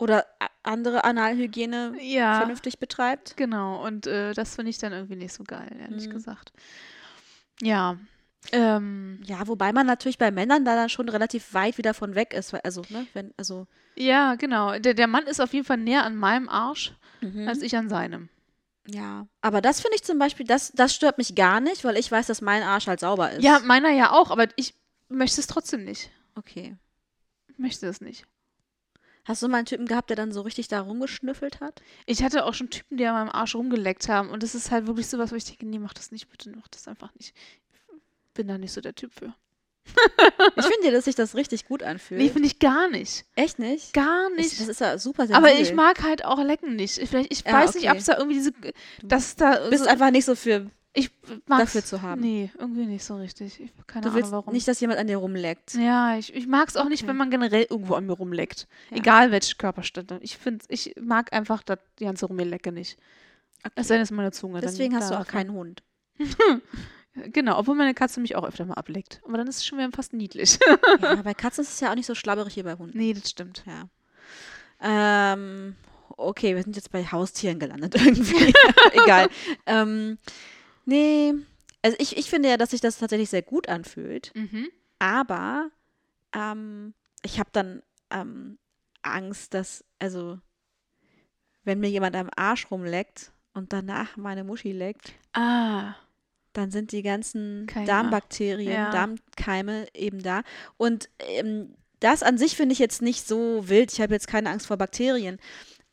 [0.00, 0.26] Oder
[0.62, 2.36] andere Analhygiene Ja.
[2.38, 3.36] vernünftig betreibt.
[3.36, 6.10] Genau, und äh, das finde ich dann irgendwie nicht so geil, ehrlich Mhm.
[6.10, 6.52] gesagt.
[7.62, 7.96] Ja.
[8.52, 12.32] Ähm, Ja, wobei man natürlich bei Männern da dann schon relativ weit wieder von weg
[12.32, 12.54] ist.
[12.64, 13.66] Also, ne, wenn, also.
[13.94, 14.78] ja, genau.
[14.78, 17.46] Der, der Mann ist auf jeden Fall näher an meinem Arsch Mhm.
[17.46, 18.30] als ich an seinem.
[18.86, 19.26] Ja.
[19.42, 22.26] Aber das finde ich zum Beispiel, das, das stört mich gar nicht, weil ich weiß,
[22.28, 23.42] dass mein Arsch halt sauber ist.
[23.42, 24.74] Ja, meiner ja auch, aber ich
[25.10, 26.10] möchte es trotzdem nicht.
[26.34, 26.76] Okay.
[27.48, 28.24] Ich möchte es nicht.
[29.24, 31.82] Hast du mal einen Typen gehabt, der dann so richtig da rumgeschnüffelt hat?
[32.06, 34.86] Ich hatte auch schon Typen, die an meinem Arsch rumgeleckt haben und das ist halt
[34.86, 37.34] wirklich sowas, wo ich denke, nee, mach das nicht, bitte mach das einfach nicht.
[38.28, 39.34] Ich bin da nicht so der Typ für.
[40.56, 42.20] Ich finde dass sich das richtig gut anfühlt.
[42.20, 43.24] Nee, finde ich gar nicht.
[43.34, 43.92] Echt nicht?
[43.92, 44.60] Gar Ich, nicht.
[44.60, 45.50] das ist ja super sensibel.
[45.50, 46.98] aber ich mag halt auch Lecken nicht.
[46.98, 47.92] Ich, vielleicht, ich Ja, weiß nicht, okay.
[47.92, 48.52] ob es da irgendwie diese,
[49.02, 50.70] dass da bist so, einfach nicht so für.
[50.92, 51.10] Ich
[51.46, 52.20] mag's, dafür zu haben.
[52.20, 53.60] Nee, irgendwie nicht so richtig.
[53.60, 54.52] Ich, keine Du willst Ahnung warum.
[54.54, 55.74] nicht, dass jemand an dir rumleckt.
[55.74, 57.08] ja, ich, ich mag es auch nicht, Okay.
[57.10, 58.66] wenn man generell irgendwo an mir rumleckt.
[58.90, 58.96] Ja.
[58.96, 60.18] Egal welche Körperstelle.
[60.22, 62.98] Ich finde, ich mag einfach das die ganze Rumgelecke nicht.
[63.76, 64.60] Es sei denn, es ist meine Zunge.
[64.60, 65.82] Deswegen hast du auch keinen Hund.
[67.32, 69.20] Genau, obwohl meine Katze mich auch öfter mal ableckt.
[69.26, 70.60] Aber dann ist es schon wieder fast niedlich.
[71.02, 72.96] Ja, bei Katzen ist es ja auch nicht so schlabberig wie bei Hunden.
[72.96, 73.64] nee, das stimmt.
[73.66, 73.88] Ja.
[74.80, 75.74] Ähm,
[76.16, 78.54] okay, wir sind jetzt bei Haustieren gelandet irgendwie.
[78.92, 79.28] Egal.
[79.66, 80.18] Ähm,
[80.90, 81.34] nee,
[81.82, 84.32] also ich, ich finde ja, dass sich das tatsächlich sehr gut anfühlt.
[84.34, 84.68] Mhm.
[84.98, 85.70] Aber
[86.34, 88.58] ähm, ich habe dann ähm,
[89.02, 90.38] Angst, dass, also,
[91.64, 95.94] wenn mir jemand am Arsch rumleckt und danach meine Muschi leckt, Ah.
[96.52, 97.86] dann sind die ganzen Keime.
[97.86, 98.90] Darmbakterien, Ja.
[98.90, 100.42] Darmkeime eben da.
[100.76, 103.92] Und ähm, das an sich finde ich jetzt nicht so wild.
[103.92, 105.38] Ich habe jetzt keine Angst vor Bakterien.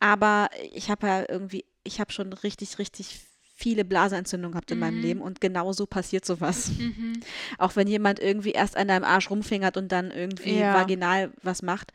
[0.00, 3.20] Aber ich habe ja irgendwie, ich habe schon richtig, richtig
[3.60, 5.02] viele Blasenentzündungen gehabt in meinem Mhm.
[5.02, 6.70] Leben und genau so passiert sowas.
[6.78, 7.14] Mhm.
[7.58, 10.72] Auch wenn jemand irgendwie erst an deinem Arsch rumfingert und dann irgendwie Ja.
[10.72, 11.92] vaginal was macht,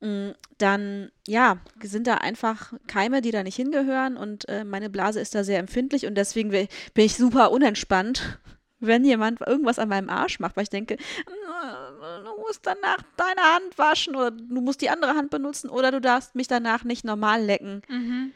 [0.00, 5.20] mm, dann ja, sind da einfach Keime, die da nicht hingehören und äh, meine Blase
[5.20, 8.38] ist da sehr empfindlich und deswegen we- bin ich super unentspannt,
[8.80, 13.42] wenn jemand irgendwas an meinem Arsch macht, weil ich denke, "Mm, du musst danach deine
[13.54, 17.04] Hand waschen oder du musst die andere Hand benutzen oder du darfst mich danach nicht
[17.04, 18.32] normal lecken, Mhm.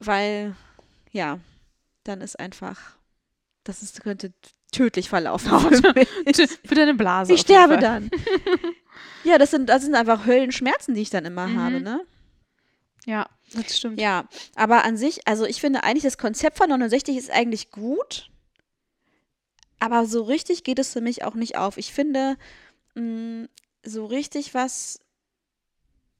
[0.00, 0.54] weil
[1.10, 1.38] ja,
[2.04, 2.96] dann ist einfach,
[3.64, 4.32] das ist, könnte
[4.72, 5.94] tödlich verlaufen für
[6.64, 7.32] Für deine Blase.
[7.34, 8.10] Ich sterbe dann.
[9.24, 11.58] ja, das sind, das sind einfach Höllenschmerzen, die ich dann immer Mhm.
[11.60, 12.00] habe, ne?
[13.04, 14.00] Ja, das stimmt.
[14.00, 18.30] Ja, aber an sich, also ich finde eigentlich, das Konzept von 69 ist eigentlich gut,
[19.80, 21.76] aber so richtig geht es für mich auch nicht auf.
[21.76, 22.36] Ich finde,
[22.94, 23.48] mh,
[23.84, 25.00] so richtig was,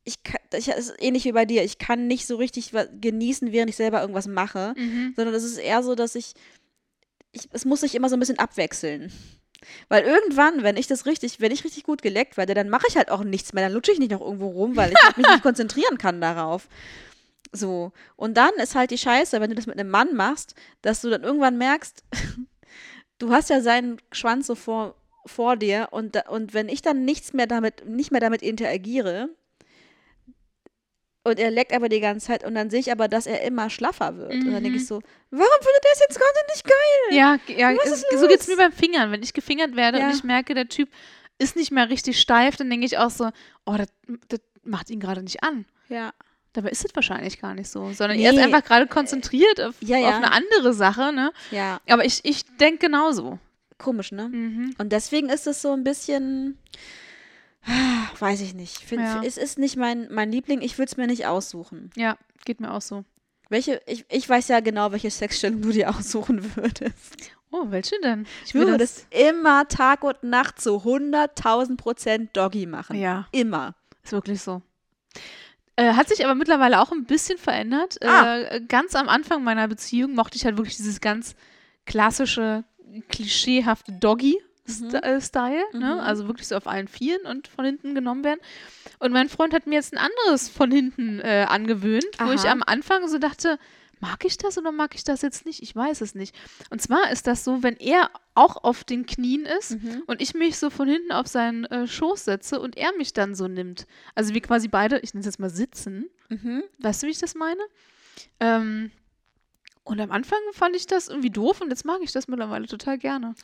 [0.05, 3.53] ich kann, ich, es ist ähnlich wie bei dir, ich kann nicht so richtig genießen,
[3.53, 5.13] während ich selber irgendwas mache, Mhm.
[5.17, 6.33] sondern es ist eher so, dass ich,
[7.33, 9.13] ich, es muss sich immer so ein bisschen abwechseln.
[9.89, 12.97] Weil irgendwann, wenn ich das richtig, wenn ich richtig gut geleckt werde, dann mache ich
[12.97, 13.63] halt auch nichts mehr.
[13.65, 16.69] Dann lutsche ich nicht noch irgendwo rum, weil ich halt mich nicht konzentrieren kann darauf.
[17.53, 17.93] So.
[18.17, 21.11] Und dann ist halt die Scheiße, wenn du das mit einem Mann machst, dass du
[21.11, 22.03] dann irgendwann merkst,
[23.19, 24.97] du hast ja seinen Schwanz so vor,
[25.27, 29.29] vor dir und, und wenn ich dann nichts mehr damit, nicht mehr damit interagiere,
[31.25, 33.71] und er leckt aber die ganze Zeit und dann sehe ich aber, dass er immer
[33.71, 34.33] schlaffer wird.
[34.33, 34.87] Und dann denke ich Mhm.
[34.87, 37.17] so, warum findet er es jetzt gerade nicht geil?
[37.19, 38.57] Ja, ja Was es, ist so geht es los?
[38.57, 39.13] mir beim Fingern.
[39.13, 40.07] Wenn ich gefingert werde Ja.
[40.09, 40.89] und ich merke, der Typ
[41.39, 43.31] ist nicht mehr richtig steif, dann denke ich auch so,
[43.67, 43.89] oh, das,
[44.29, 45.65] das macht ihn gerade nicht an.
[45.89, 46.13] Ja.
[46.55, 48.43] Dabei ist es wahrscheinlich gar nicht so, sondern er ist Nee.
[48.43, 50.09] einfach gerade konzentriert auf, Ja, ja.
[50.11, 51.33] auf eine andere Sache, ne?
[51.51, 53.39] Ja, Aber ich, ich denke genauso.
[53.79, 54.29] komisch, ne?
[54.29, 54.75] Mhm.
[54.79, 56.59] Und deswegen ist es so ein bisschen,
[58.19, 58.79] weiß ich nicht.
[58.79, 59.23] Find, Ja.
[59.25, 61.91] Es ist nicht mein, mein Liebling, ich würde es mir nicht aussuchen.
[61.97, 63.05] Ja, geht mir auch so.
[63.49, 67.33] Welche, ich, ich weiß ja genau, welche Sexstellung du dir aussuchen würdest.
[67.51, 68.27] Oh, welche denn?
[68.47, 72.97] Ich will würdest immer Tag und Nacht zu 100.000 Prozent Doggy machen.
[72.99, 73.75] Ja, Immer.
[74.03, 74.63] ist wirklich so.
[75.77, 78.03] Äh, hat sich aber mittlerweile auch ein bisschen verändert.
[78.03, 78.39] Ah.
[78.39, 81.35] Äh, ganz am Anfang meiner Beziehung mochte ich halt wirklich dieses ganz
[81.85, 82.65] klassische,
[83.11, 83.93] klischeehafte
[84.67, 85.65] Doggy-Style.
[85.73, 85.79] Ne?
[85.95, 86.01] Mhm.
[86.01, 88.41] Also wirklich so auf allen Vieren und von hinten genommen werden.
[88.99, 92.53] Und mein Freund hat mir jetzt ein anderes von hinten äh, angewöhnt, wo ich Aha.
[92.53, 93.59] am Anfang so dachte,
[94.01, 95.63] mag ich das oder mag ich das jetzt nicht?
[95.63, 96.35] Ich weiß es nicht.
[96.71, 100.03] Und zwar ist das so, wenn er auch auf den Knien ist Mhm.
[100.07, 103.35] und ich mich so von hinten auf seinen äh, Schoß setze und er mich dann
[103.35, 103.87] so nimmt.
[104.15, 106.09] Also wir quasi beide, ich nenne es jetzt mal sitzen.
[106.31, 106.63] Mhm.
[106.79, 107.61] Weißt du, wie ich das meine?
[108.41, 108.91] Ähm,
[109.85, 112.99] und am Anfang fand ich das irgendwie doof und jetzt mag ich das mittlerweile total
[112.99, 113.35] gerne.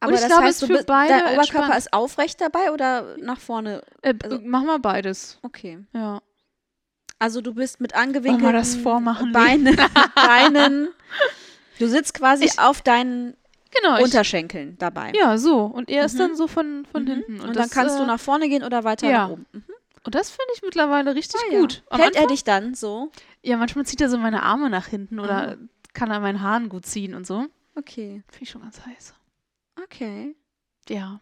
[0.00, 1.74] Aber ich das glaube, heißt, es du für bist, beide dein Oberkörper entspannt.
[1.78, 3.82] ist aufrecht dabei oder nach vorne?
[4.02, 5.38] Äh, also- mach mal beides.
[5.42, 5.84] Okay.
[5.92, 6.20] Ja.
[7.18, 9.76] Also du bist mit angewinkelten das vormachen, Beinen,
[10.14, 10.88] Beinen.
[11.80, 13.34] Du sitzt quasi Ich- auf deinen
[13.70, 13.96] Genau.
[13.98, 15.12] Ich, Unterschenkeln dabei.
[15.14, 15.64] ja, so.
[15.64, 16.18] Und er ist Mhm.
[16.18, 17.06] dann so von, von Mhm.
[17.08, 17.32] hinten.
[17.40, 19.24] Und, dann das, kannst du äh, nach vorne gehen oder weiter ja.
[19.24, 19.46] nach oben.
[19.52, 19.64] Mhm.
[20.04, 21.60] Und das finde ich mittlerweile richtig Ah, ja.
[21.60, 21.82] gut.
[21.90, 23.10] Am Hält er dich dann so?
[23.42, 25.68] ja, manchmal zieht er so meine Arme nach hinten oder Mhm.
[25.94, 27.46] Kann an meinen Haaren gut ziehen und so.
[27.74, 28.22] Okay.
[28.28, 29.14] Finde ich schon ganz heiß.
[29.84, 30.34] Okay.
[30.88, 31.20] Ja.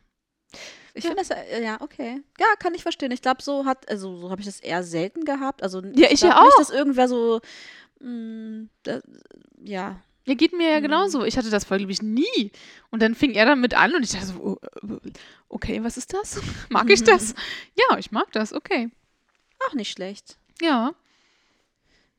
[0.94, 1.10] Ich Ja.
[1.10, 2.22] finde das, äh, ja, okay.
[2.38, 3.10] Ja, kann ich verstehen.
[3.12, 5.62] Ich glaube, so hat, also so habe ich das eher selten gehabt.
[5.62, 6.58] Also Ja, ich ja nicht, auch.
[6.58, 7.40] dass irgendwer so,
[8.00, 9.00] mh, da,
[9.62, 10.00] ja.
[10.28, 10.84] Ja, geht mir ja Mhm.
[10.84, 11.24] genauso.
[11.24, 12.50] Ich hatte das vorher, glaube ich, nie.
[12.90, 14.58] Und dann fing er damit an und ich dachte so, oh,
[14.88, 15.10] äh,
[15.48, 16.40] okay, was ist das?
[16.70, 17.34] Mag ich das?
[17.90, 18.90] Ja, ich mag das, okay.
[19.68, 20.38] Auch nicht schlecht.
[20.60, 20.92] Ja.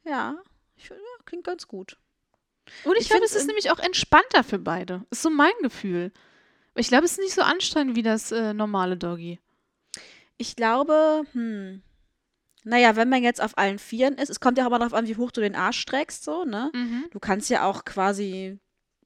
[0.05, 0.35] Ja.
[0.77, 0.95] Ich, ja
[1.25, 1.97] klingt ganz gut.
[2.83, 5.03] Und ich, Ich glaube, es ist nämlich auch entspannter für beide.
[5.09, 6.11] Ist so mein Gefühl.
[6.75, 9.39] Ich glaube, es ist nicht so anstrengend wie das äh, normale Doggy.
[10.37, 11.81] Ich glaube, hm.
[12.63, 15.07] Naja, wenn man jetzt auf allen Vieren ist, es kommt ja auch immer darauf an,
[15.07, 16.69] wie hoch du den Arsch streckst, so, ne?
[16.73, 17.05] Mhm.
[17.11, 18.59] Du kannst ja auch quasi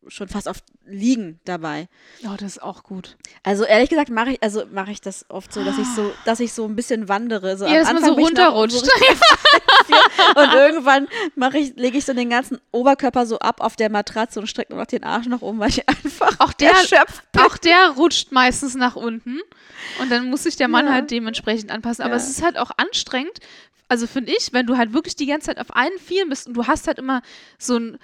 [0.08, 1.88] schon fast auf liegen dabei.
[2.22, 3.18] Ja, das ist auch gut.
[3.44, 6.40] Also ehrlich gesagt mache ich, also mache ich das oft so, dass ich so, dass
[6.40, 7.56] ich so ein bisschen wandere.
[7.58, 8.84] So Ja, dass man so runterrutscht.
[8.86, 8.92] So
[10.42, 14.40] und irgendwann mache ich, lege ich so den ganzen Oberkörper so ab auf der Matratze
[14.40, 17.42] und strecke noch den Arsch nach oben, weil ich einfach Auch der, erschöpft bin.
[17.44, 19.40] auch der rutscht meistens nach unten.
[20.00, 20.94] Und dann muss sich der Mann Ja.
[20.94, 22.04] halt dementsprechend anpassen.
[22.04, 22.18] Aber Ja.
[22.18, 23.38] es ist halt auch anstrengend.
[23.88, 26.54] Also finde ich, wenn du halt wirklich die ganze Zeit auf allen Vieren bist und
[26.54, 27.22] du hast halt immer
[27.60, 27.98] so ein,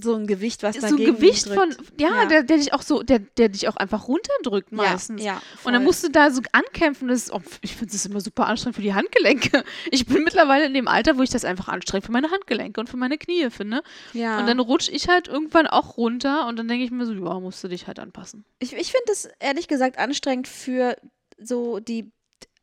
[0.00, 1.74] so ein Gewicht, was so ein dagegen Gewicht drückt.
[1.74, 2.26] von, ja, Ja.
[2.26, 5.22] Der, der dich auch so, der, der dich auch einfach runterdrückt Ja, meistens.
[5.22, 7.08] Ja, Und dann musst du da so ankämpfen.
[7.08, 9.64] Das ist, oh, ich finde das immer super anstrengend für die Handgelenke.
[9.90, 12.88] Ich bin mittlerweile in dem Alter, wo ich das einfach anstrengend für meine Handgelenke und
[12.88, 13.82] für meine Knie finde.
[14.14, 14.38] ja.
[14.38, 17.40] Und dann rutsche ich halt irgendwann auch runter und dann denke ich mir so, ja,
[17.40, 18.44] musst du dich halt anpassen.
[18.60, 20.96] Ich, ich finde das ehrlich gesagt anstrengend für
[21.38, 22.10] so die,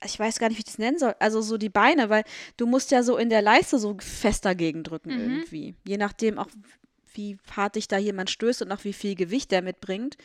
[0.03, 2.23] ich weiß gar nicht, wie ich das nennen soll, also so die Beine, weil
[2.57, 5.19] du musst ja so in der Leiste so fest dagegen drücken Mhm.
[5.35, 5.75] irgendwie.
[5.85, 6.47] Je nachdem auch,
[7.13, 10.17] wie hart dich da jemand stößt und auch wie viel Gewicht der mitbringt.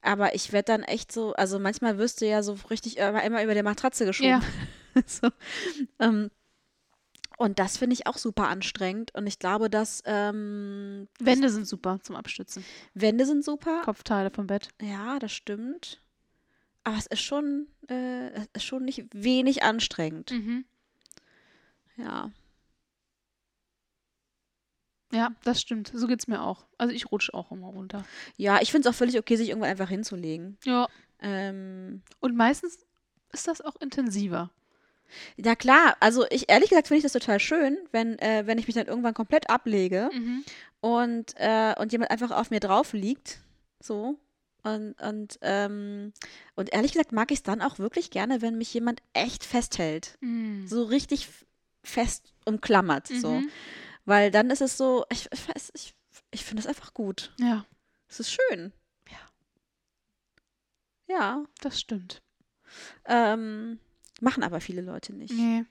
[0.00, 3.54] Aber ich werde dann echt so, also manchmal wirst du ja so richtig immer, über
[3.54, 4.30] der Matratze geschoben.
[4.30, 4.42] Ja.
[5.06, 5.28] so,
[5.98, 6.30] ähm,
[7.38, 9.14] und das finde ich auch super anstrengend.
[9.14, 12.64] Und ich glaube, dass ähm, Wände sind super zum Abstützen.
[12.94, 13.82] Wände sind super.
[13.84, 14.70] Kopfteile vom Bett.
[14.82, 16.02] Ja, das stimmt.
[16.82, 20.32] Aber es ist schon, äh, es ist schon nicht wenig anstrengend.
[20.32, 20.64] Mhm.
[21.96, 22.32] Ja.
[25.12, 25.90] Ja, das stimmt.
[25.94, 26.66] So geht's mir auch.
[26.76, 28.04] Also ich rutsche auch immer runter.
[28.36, 30.58] Ja, ich finde es auch völlig okay, sich irgendwann einfach hinzulegen.
[30.64, 30.88] Ja.
[31.20, 32.78] Ähm, Und meistens
[33.32, 34.50] ist das auch intensiver.
[35.38, 38.66] na klar, also ich ehrlich gesagt finde ich das total schön, wenn, äh, wenn ich
[38.66, 40.44] mich dann irgendwann komplett ablege Mhm.
[40.80, 43.40] und, äh, und jemand einfach auf mir drauf liegt.
[43.80, 44.18] So.
[44.64, 46.12] Und, und, ähm,
[46.56, 50.18] und ehrlich gesagt mag ich es dann auch wirklich gerne, wenn mich jemand echt festhält.
[50.20, 50.66] Mhm.
[50.68, 51.28] So richtig
[51.82, 53.06] fest umklammert.
[53.08, 53.40] So.
[54.08, 55.94] Weil dann ist es so, ich, ich weiß, ich,
[56.30, 57.30] ich finde es einfach gut.
[57.38, 57.66] Ja,
[58.08, 58.72] Es ist schön.
[59.10, 59.18] Ja.
[61.14, 61.44] Ja.
[61.60, 62.22] das stimmt.
[63.04, 63.78] Ähm,
[64.22, 65.34] machen aber viele Leute nicht.
[65.34, 65.66] Nee.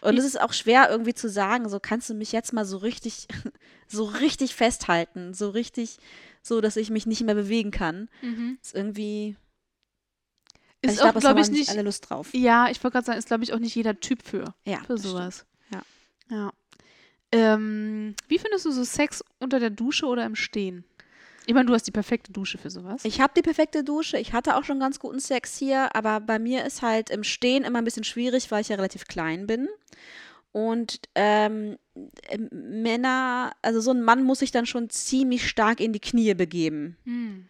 [0.00, 2.78] Und es ist auch schwer irgendwie zu sagen, so kannst du mich jetzt mal so
[2.78, 3.28] richtig,
[3.86, 5.98] so richtig festhalten, so richtig,
[6.42, 8.10] so dass ich mich nicht mehr bewegen kann.
[8.20, 8.58] Mhm.
[8.60, 9.36] Ist irgendwie,
[10.80, 12.34] Ist also ich auch, glaube, ich, nicht alle Lust drauf.
[12.34, 14.98] Ja, ich wollte gerade sagen, ist, glaube ich, auch nicht jeder Typ für, Ja, für
[14.98, 15.46] sowas.
[15.70, 15.82] Ja.
[16.28, 16.52] Ja.
[17.32, 20.84] Ähm, wie findest du so Sex unter der Dusche oder im Stehen?
[21.46, 23.04] Ich meine, du hast die perfekte Dusche für sowas.
[23.04, 24.18] Ich habe die perfekte Dusche.
[24.18, 27.64] Ich hatte auch schon ganz guten Sex hier, aber bei mir ist halt im Stehen
[27.64, 29.68] immer ein bisschen schwierig, weil ich ja relativ klein bin.
[30.52, 31.78] Und ähm,
[32.50, 36.96] Männer, also so ein Mann muss sich dann schon ziemlich stark in die Knie begeben.
[37.04, 37.48] Hm.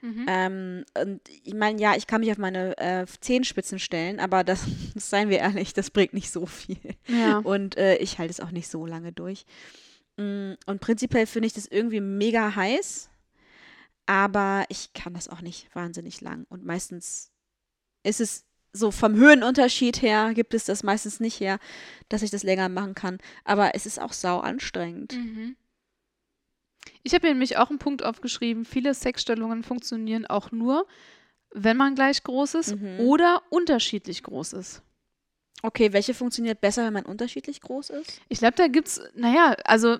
[0.00, 0.26] Mhm.
[0.28, 4.64] Ähm, und ich meine, ja, ich kann mich auf meine äh, Zehenspitzen stellen, aber das,
[4.94, 6.78] seien wir ehrlich, das bringt nicht so viel.
[7.06, 7.38] Ja.
[7.38, 9.44] Und äh, ich halte es auch nicht so lange durch.
[10.16, 13.08] Mm, Und prinzipiell finde ich das irgendwie mega heiß,
[14.06, 16.46] aber ich kann das auch nicht wahnsinnig lang.
[16.48, 17.30] Und meistens
[18.02, 21.58] ist es so vom Höhenunterschied her, gibt es das meistens nicht her,
[22.08, 23.18] dass ich das länger machen kann.
[23.44, 25.14] Aber es ist auch sau anstrengend.
[25.14, 25.56] Mhm.
[27.02, 30.86] Ich habe mir nämlich auch einen Punkt aufgeschrieben, viele Sexstellungen funktionieren auch nur,
[31.52, 33.00] wenn man gleich groß ist Mhm.
[33.00, 34.82] oder unterschiedlich groß ist.
[35.62, 38.20] Okay, welche funktioniert besser, wenn man unterschiedlich groß ist?
[38.28, 39.98] Ich glaube, da gibt's, naja, also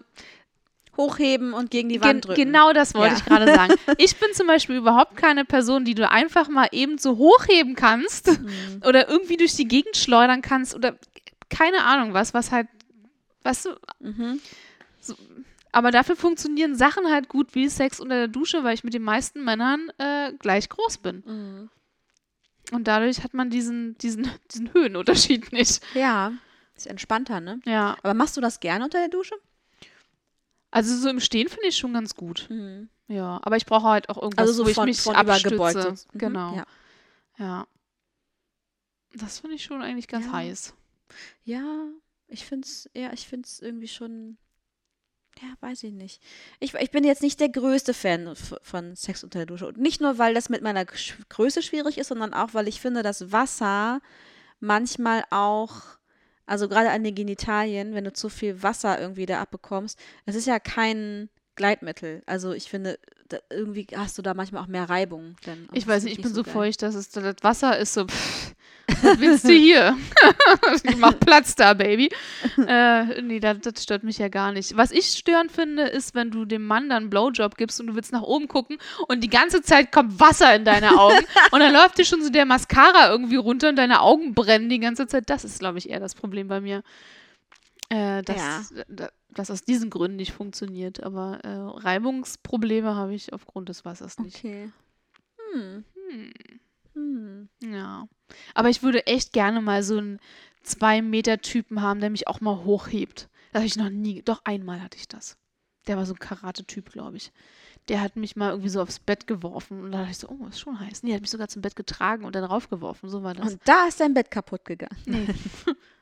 [0.96, 2.42] Hochheben und gegen die gen Wand drücken.
[2.44, 3.18] genau das wollte Ja.
[3.20, 3.72] ich gerade sagen.
[3.98, 8.26] Ich bin zum Beispiel überhaupt keine Person, die du einfach mal eben so hochheben kannst
[8.40, 8.82] Mhm.
[8.86, 10.96] oder irgendwie durch die Gegend schleudern kannst oder
[11.50, 12.66] keine Ahnung was, was halt,
[13.42, 13.70] weißt du,
[14.00, 14.40] Mhm.
[15.78, 19.02] Aber dafür funktionieren Sachen halt gut wie Sex unter der Dusche, weil ich mit den
[19.02, 21.22] meisten Männern äh, gleich groß bin.
[21.26, 21.70] Mhm.
[22.72, 25.80] Und dadurch hat man diesen, diesen, diesen Höhenunterschied nicht.
[25.94, 26.32] Ja,
[26.76, 27.60] ist entspannter, ne?
[27.64, 27.96] Ja.
[28.02, 29.34] Aber machst du das gerne unter der Dusche?
[30.70, 32.46] Also so im Stehen finde ich schon ganz gut.
[32.50, 32.88] Mhm.
[33.08, 33.40] Ja.
[33.42, 35.94] Aber ich brauche halt auch irgendwas, Also so wo ich von, mich von abstütze.
[36.12, 36.18] Mhm.
[36.18, 36.56] Genau.
[36.56, 36.66] Ja.
[37.38, 37.66] Ja.
[39.14, 40.32] Das finde ich schon eigentlich ganz Ja.
[40.32, 40.74] heiß.
[41.44, 41.86] ja,
[42.26, 44.36] ich finde es, ja, ich finde es irgendwie schon,
[45.40, 46.22] ja, weiß ich nicht.
[46.60, 49.66] Ich, ich bin jetzt nicht der größte Fan von Sex unter der Dusche.
[49.66, 53.02] Und nicht nur, weil das mit meiner Größe schwierig ist, sondern auch, weil ich finde,
[53.02, 54.00] dass Wasser
[54.60, 55.82] manchmal auch,
[56.46, 60.46] also gerade an den Genitalien, wenn du zu viel Wasser irgendwie da abbekommst, es ist
[60.46, 61.28] ja kein
[61.58, 62.22] Gleitmittel.
[62.24, 62.98] Also ich finde,
[63.28, 65.36] da, irgendwie hast du da manchmal auch mehr Reibung.
[65.46, 66.52] Und Ich das weiß nicht, ich bin so geil.
[66.54, 68.06] feucht, dass es das Wasser ist so.
[68.06, 68.54] Pff,
[69.02, 69.98] was willst du hier?
[70.82, 72.08] ich mach Platz da, Baby.
[72.66, 74.78] äh, nee, das, das stört mich ja gar nicht.
[74.78, 77.94] Was ich störend finde, ist, wenn du dem Mann dann einen Blowjob gibst und du
[77.96, 78.78] willst nach oben gucken
[79.08, 81.18] und die ganze Zeit kommt Wasser in deine Augen
[81.50, 84.78] und dann läuft dir schon so der Mascara irgendwie runter und deine Augen brennen die
[84.80, 85.28] ganze Zeit.
[85.28, 86.82] Das ist, glaube ich, eher das Problem bei mir.
[87.90, 89.10] Äh, dass, Ja.
[89.30, 91.02] Dass aus diesen Gründen nicht funktioniert.
[91.02, 94.36] Aber äh, Reibungsprobleme habe ich aufgrund des Wassers nicht.
[94.38, 94.70] Okay.
[95.52, 95.84] Hm.
[95.94, 96.32] Hm.
[96.94, 97.48] Hm.
[97.62, 98.08] Ja.
[98.54, 100.18] Aber ich würde echt gerne mal so einen
[100.62, 103.28] zwei Meter Typen haben, der mich auch mal hochhebt.
[103.52, 104.22] Das habe ich noch nie.
[104.22, 105.36] Doch einmal hatte ich das.
[105.86, 107.32] Der war so ein Karate-Typ, glaube ich.
[107.88, 110.46] Der hat mich mal irgendwie so aufs Bett geworfen und da dachte ich so, oh,
[110.46, 111.02] ist schon heiß.
[111.02, 113.08] Nee, er hat mich sogar zum Bett getragen und dann raufgeworfen.
[113.08, 113.52] So war das.
[113.52, 114.96] Und da ist dein Bett kaputt gegangen.
[115.06, 115.26] nee.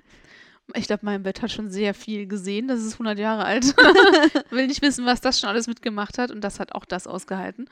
[0.75, 2.67] Ich glaube, mein Bett hat schon sehr viel gesehen.
[2.69, 3.77] Das ist 100 Jahre alt.
[4.51, 6.31] Will nicht wissen, was das schon alles mitgemacht hat.
[6.31, 7.69] Und das hat auch das ausgehalten.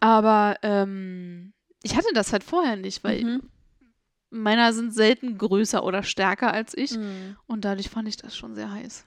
[0.00, 1.52] Aber ähm,
[1.82, 3.42] ich hatte das halt vorher nicht, weil Mhm.
[4.30, 6.96] Männer sind selten größer oder stärker als ich.
[6.96, 7.36] Mhm.
[7.46, 9.04] Und dadurch fand ich das schon sehr heiß.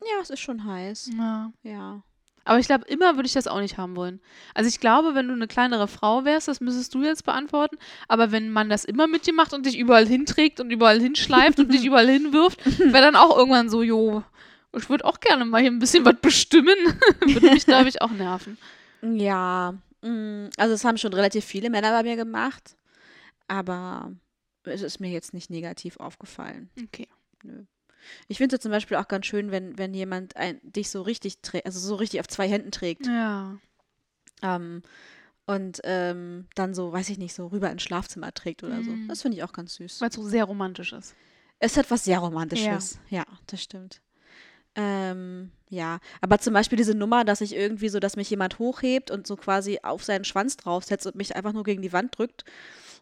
[0.00, 1.10] Ja, es ist schon heiß.
[1.18, 1.52] Ja.
[1.62, 2.02] Ja.
[2.50, 4.18] Aber ich glaube, immer würde ich das auch nicht haben wollen.
[4.54, 7.78] Also ich glaube, wenn du eine kleinere Frau wärst, das müsstest du jetzt beantworten.
[8.08, 11.60] Aber wenn man das immer mit dir macht und dich überall hinträgt und überall hinschleift
[11.60, 14.24] und dich überall hinwirft, wäre dann auch irgendwann so, jo,
[14.76, 16.74] ich würde auch gerne mal hier ein bisschen was bestimmen.
[17.20, 18.58] würde mich, glaube ich, auch nerven.
[19.00, 19.72] Ja.
[20.02, 22.74] mm, Also es haben schon relativ viele Männer bei mir gemacht.
[23.46, 24.10] Aber
[24.64, 26.68] es ist mir jetzt nicht negativ aufgefallen.
[26.82, 27.06] Okay.
[27.44, 27.62] Nö.
[28.28, 31.40] Ich finde es zum Beispiel auch ganz schön, wenn, wenn jemand ein, dich so richtig
[31.40, 33.06] trägt, also so richtig auf zwei Händen trägt.
[33.06, 33.58] Ja.
[34.42, 34.82] Ähm,
[35.46, 38.90] und ähm, dann so, weiß ich nicht, so rüber ins Schlafzimmer trägt oder so.
[38.90, 39.08] Mhm.
[39.08, 40.00] Das finde ich auch ganz süß.
[40.00, 41.14] Weil es so sehr romantisch ist.
[41.60, 42.98] Es hat was sehr Romantisches.
[43.10, 44.00] Ja, das stimmt.
[44.76, 49.10] Ähm, ja, aber zum Beispiel diese Nummer, dass ich irgendwie so, dass mich jemand hochhebt
[49.10, 52.44] und so quasi auf seinen Schwanz draufsetzt und mich einfach nur gegen die Wand drückt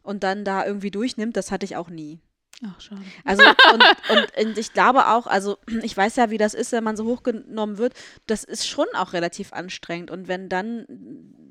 [0.03, 2.21] und dann da irgendwie durchnimmt, das hatte ich auch nie.
[2.67, 3.03] Ach, schade.
[3.25, 6.83] Also, und, und, und ich glaube auch, also ich weiß ja, wie das ist, wenn
[6.83, 7.95] man so hochgenommen wird,
[8.27, 10.11] das ist schon auch relativ anstrengend.
[10.11, 10.85] Und wenn dann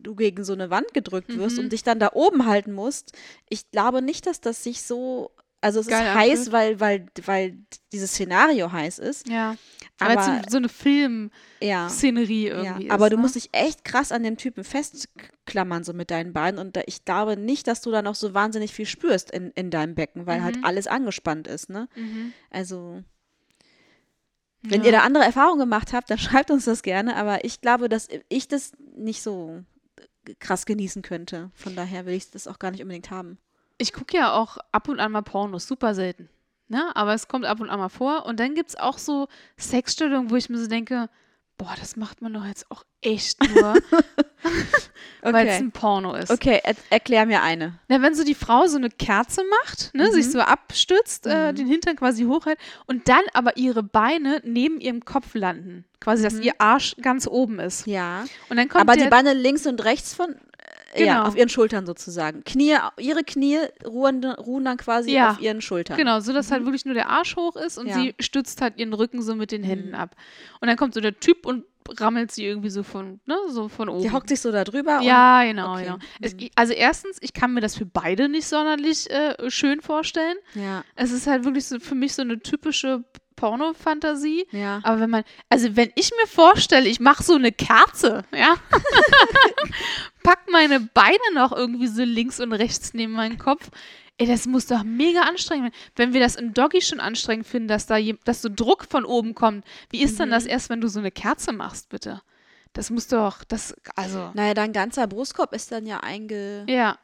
[0.03, 1.65] du gegen so eine Wand gedrückt wirst Mhm.
[1.65, 3.13] und dich dann da oben halten musst,
[3.47, 5.31] ich glaube nicht, dass das sich so,
[5.61, 6.51] also es Geil ist heiß, anfühlt.
[6.53, 7.57] weil, weil, weil
[7.91, 9.27] dieses Szenario heiß ist.
[9.27, 9.55] Ja.
[9.99, 12.93] Aber Aber so, so eine Film-Szenerie ja, irgendwie ja.
[12.93, 13.21] aber ist, du ne?
[13.23, 16.59] musst dich echt krass an dem Typen festklammern, so mit deinen Beinen.
[16.59, 19.71] Und da, ich glaube nicht, dass du da noch so wahnsinnig viel spürst in, in
[19.71, 20.65] deinem Becken, weil halt Mhm.
[20.65, 21.87] alles angespannt ist, ne?
[21.95, 22.33] Mhm.
[22.51, 23.03] Also.
[24.63, 24.87] Wenn Ja.
[24.87, 27.15] ihr da andere Erfahrungen gemacht habt, dann schreibt uns das gerne.
[27.15, 29.63] Aber ich glaube, dass ich das nicht so
[30.39, 31.51] krass genießen könnte.
[31.55, 33.37] Von daher will ich das auch gar nicht unbedingt haben.
[33.77, 36.29] Ich gucke ja auch ab und an mal Pornos, super selten.
[36.69, 36.83] Ne?
[36.95, 38.25] Aber es kommt ab und an mal vor.
[38.25, 41.09] Und dann gibt es auch so Sexstellungen, wo ich mir so denke,
[41.57, 43.75] boah, das macht man doch jetzt auch echt nur,
[45.21, 45.57] weil es Okay.
[45.57, 46.29] ein Porno ist.
[46.31, 47.79] Okay, er erklär mir eine.
[47.87, 50.31] Na, wenn so die Frau so eine Kerze macht, ne, sich Mhm.
[50.31, 51.55] so abstützt, äh, Mhm.
[51.55, 55.85] den Hintern quasi hochhält und dann aber ihre Beine neben ihrem Kopf landen.
[55.99, 56.41] Quasi, dass Mhm.
[56.43, 57.87] ihr Arsch ganz oben ist.
[57.87, 58.25] Ja.
[58.49, 60.35] Und dann kommt Aber die Beine links und rechts von.
[60.97, 61.27] Äh, Ja, Genau.
[61.27, 62.43] auf ihren Schultern sozusagen.
[62.43, 65.31] Knie, ihre Knie ruhen, ruhen dann quasi Ja.
[65.31, 65.97] auf ihren Schultern.
[65.97, 67.89] Genau, so dass halt wirklich nur der Arsch hoch ist und Mhm.
[67.89, 67.95] Ja.
[67.97, 69.95] sie stützt halt ihren Rücken so mit den Händen Mhm.
[69.95, 70.15] ab.
[70.61, 71.63] Und dann kommt so der Typ und
[71.99, 74.01] rammelt sie irgendwie so von, ne, so von oben.
[74.01, 74.99] Die hockt sich so da drüber.
[75.03, 75.83] ja, genau, okay.
[75.85, 75.97] genau.
[76.19, 76.49] Es, Mhm.
[76.55, 80.35] also erstens, ich kann mir das für beide nicht sonderlich äh, schön vorstellen.
[80.53, 83.05] Ja, Es ist halt wirklich so für mich so eine typische
[83.37, 84.45] Porno-Fantasie.
[84.51, 84.81] ja.
[84.83, 88.55] Aber wenn man, also wenn ich mir vorstelle, ich mache so eine Kerze, ja,
[90.23, 93.69] pack meine Beine noch irgendwie so links und rechts neben meinen Kopf,
[94.17, 95.81] ey, das muss doch mega anstrengend sein.
[95.95, 99.05] Wenn wir das im Doggy schon anstrengend finden, dass da je, dass so Druck von
[99.05, 100.49] oben kommt, wie ist denn das Mhm.
[100.49, 102.21] erst, wenn du so eine Kerze machst, bitte?
[102.73, 106.69] Das muss doch, das, also, Naja, dein ganzer Brustkorb ist dann ja eingedrückt.
[106.69, 106.97] ja,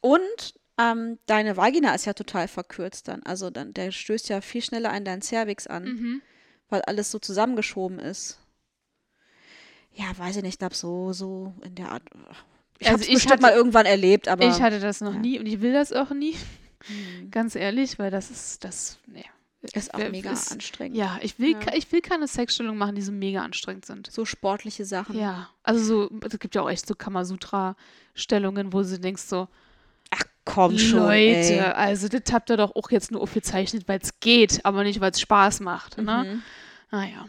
[0.00, 3.22] Und ähm, deine Vagina ist ja total verkürzt dann.
[3.22, 6.22] Also dann, der stößt ja viel schneller an deinen Cervix an, mhm.
[6.68, 8.38] weil alles so zusammengeschoben ist.
[9.92, 12.02] Ja, weiß ich nicht, ich glaube so, so in der Art.
[12.78, 14.46] Ich Also habe bestimmt hatte- mal irgendwann erlebt, aber.
[14.46, 15.18] ich hatte das noch ja.
[15.20, 16.34] nie und ich will das auch nie,
[16.86, 19.24] Hm, ganz ehrlich, weil das ist, das, nee.
[19.72, 20.96] ist auch mega ist- anstrengend.
[20.98, 21.72] Ja, ich will, Ja.
[21.74, 24.10] ich will keine Sexstellung machen, die so mega anstrengend sind.
[24.12, 25.18] So sportliche Sachen.
[25.18, 29.48] Ja, also so, es gibt ja auch echt so Kamasutra-Stellungen, wo du denkst so,
[30.46, 31.00] Komm schon.
[31.00, 31.60] Leute, ey.
[31.60, 35.10] also das habt ihr doch auch jetzt nur aufgezeichnet, weil es geht, aber nicht, weil
[35.10, 35.98] es Spaß macht.
[35.98, 36.24] Ne?
[36.24, 36.42] Mhm.
[36.90, 37.26] Naja.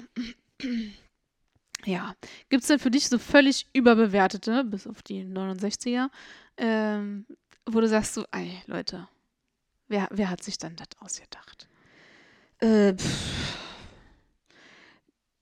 [1.85, 2.15] Ja.
[2.49, 6.09] Gibt es denn für dich so völlig überbewertete, bis auf die 69er,
[6.57, 7.25] ähm,
[7.65, 9.07] wo du sagst so, ey, Leute,
[9.87, 11.67] wer, wer hat sich dann das ausgedacht?
[12.59, 13.57] Äh, pff.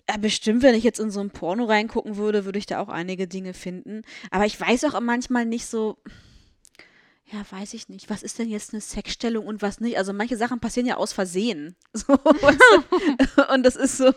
[0.10, 2.90] Ja, bestimmt, wenn ich jetzt in so ein Porno reingucken würde, würde ich da auch
[2.90, 4.04] einige Dinge finden.
[4.30, 5.98] Aber ich weiß auch manchmal nicht so.
[7.36, 8.10] Ja, weiß ich nicht.
[8.10, 9.98] Was ist denn jetzt eine Sexstellung und was nicht?
[9.98, 11.76] Also manche Sachen passieren ja aus Versehen.
[11.94, 12.60] So, weißt
[13.38, 13.48] du?
[13.54, 14.12] und das ist so.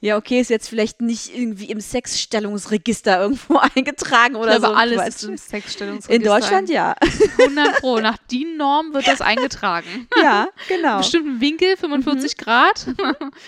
[0.00, 4.80] Ja, okay, ist jetzt vielleicht nicht irgendwie im Sexstellungsregister irgendwo eingetragen oder ich glaube, so.
[4.80, 5.08] alles Quatsch.
[5.08, 6.14] ist im Sexstellungsregister.
[6.14, 6.94] in Deutschland ja.
[7.38, 8.00] 100 Pro.
[8.00, 10.08] Nach DIN-Norm wird das eingetragen.
[10.20, 10.98] ja, genau.
[10.98, 12.86] Bestimmten Winkel, 45 Grad.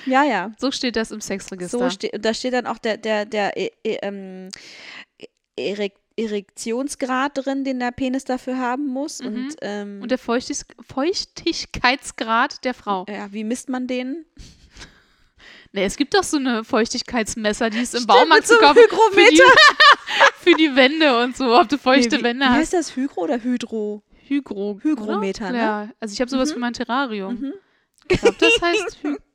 [0.06, 0.52] Ja, ja.
[0.58, 1.78] So steht das im Sexregister.
[1.78, 4.50] So steht, da steht dann auch der, der, der e, e, ähm,
[5.56, 9.20] Erek Erektionsgrad drin, den der Penis dafür haben muss.
[9.20, 9.26] Mhm.
[9.26, 10.58] Und, ähm, Und der Feuchtig
[10.88, 13.04] Feuchtigkeitsgrad der Frau.
[13.08, 14.24] ja, wie misst man den?
[15.72, 18.78] Nee, es gibt doch so eine Feuchtigkeitsmesser, die ist im Stimmt, Baumarkt so kaufen.
[19.12, 19.42] Für die,
[20.40, 22.56] für die Wände und so, ob du feuchte Nee, wie, Wände wie hast.
[22.58, 22.96] heißt das?
[22.96, 24.02] Hygro oder Hydro?
[24.28, 24.78] Hygro.
[24.82, 25.52] Hygrometer, oder?
[25.52, 25.58] ne?
[25.58, 26.54] Ja, also ich habe sowas Mhm.
[26.54, 27.34] für mein Terrarium.
[27.40, 27.52] Mhm.
[28.08, 29.16] Ich glaube, das heißt Hü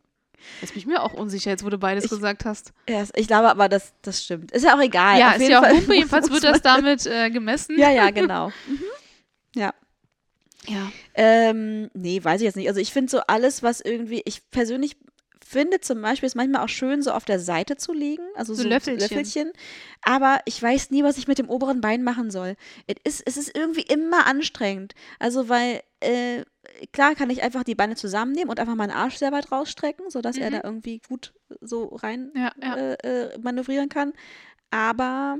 [0.62, 2.74] Jetzt bin ich mir auch unsicher, jetzt wo du beides Ich- gesagt hast.
[2.88, 4.52] Ja, ich glaube aber, das, das stimmt.
[4.52, 5.20] Ist ja auch egal.
[5.20, 7.78] Ja, Auf ist jeden ja auch Humpe, jedenfalls wird das damit äh, gemessen.
[7.80, 8.52] Ja, ja, genau.
[9.56, 9.74] Ja.
[10.68, 10.92] ja.
[11.16, 12.68] Ähm, nee, weiß ich jetzt nicht.
[12.68, 14.96] Also ich finde so alles, was irgendwie, ich persönlich
[15.52, 18.62] finde zum Beispiel es manchmal auch schön, so auf der Seite zu liegen, also So
[18.64, 19.02] so, Löffelchen.
[19.02, 19.52] Löffelchen.
[20.04, 22.56] Aber ich weiß nie, was ich mit dem oberen Bein machen soll.
[22.86, 24.94] Es ist, es ist irgendwie immer anstrengend.
[25.18, 26.44] Also weil, äh,
[26.94, 30.38] klar kann ich einfach die Beine zusammennehmen und einfach meinen Arsch sehr weit rausstrecken, sodass
[30.38, 30.54] er Mhm.
[30.54, 32.76] da irgendwie gut so rein Ja, ja.
[32.76, 32.94] äh,
[33.34, 34.14] äh, manövrieren kann.
[34.70, 35.40] Aber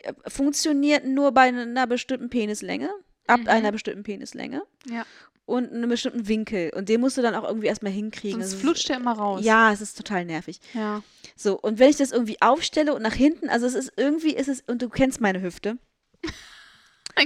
[0.00, 2.90] äh, funktioniert nur bei einer bestimmten Penislänge,
[3.26, 3.48] ab Mhm.
[3.48, 5.04] einer bestimmten Penislänge ja.
[5.46, 6.70] Und einem bestimmten Winkel.
[6.74, 8.40] Und den musst du dann auch irgendwie erstmal hinkriegen.
[8.40, 9.44] Sonst Das ist- flutscht der immer raus.
[9.44, 10.60] Ja, es ist total nervig.
[10.74, 11.02] Ja.
[11.36, 14.48] So, und wenn ich das irgendwie aufstelle und nach hinten, also es ist irgendwie, ist
[14.48, 15.78] es, und du kennst meine Hüfte.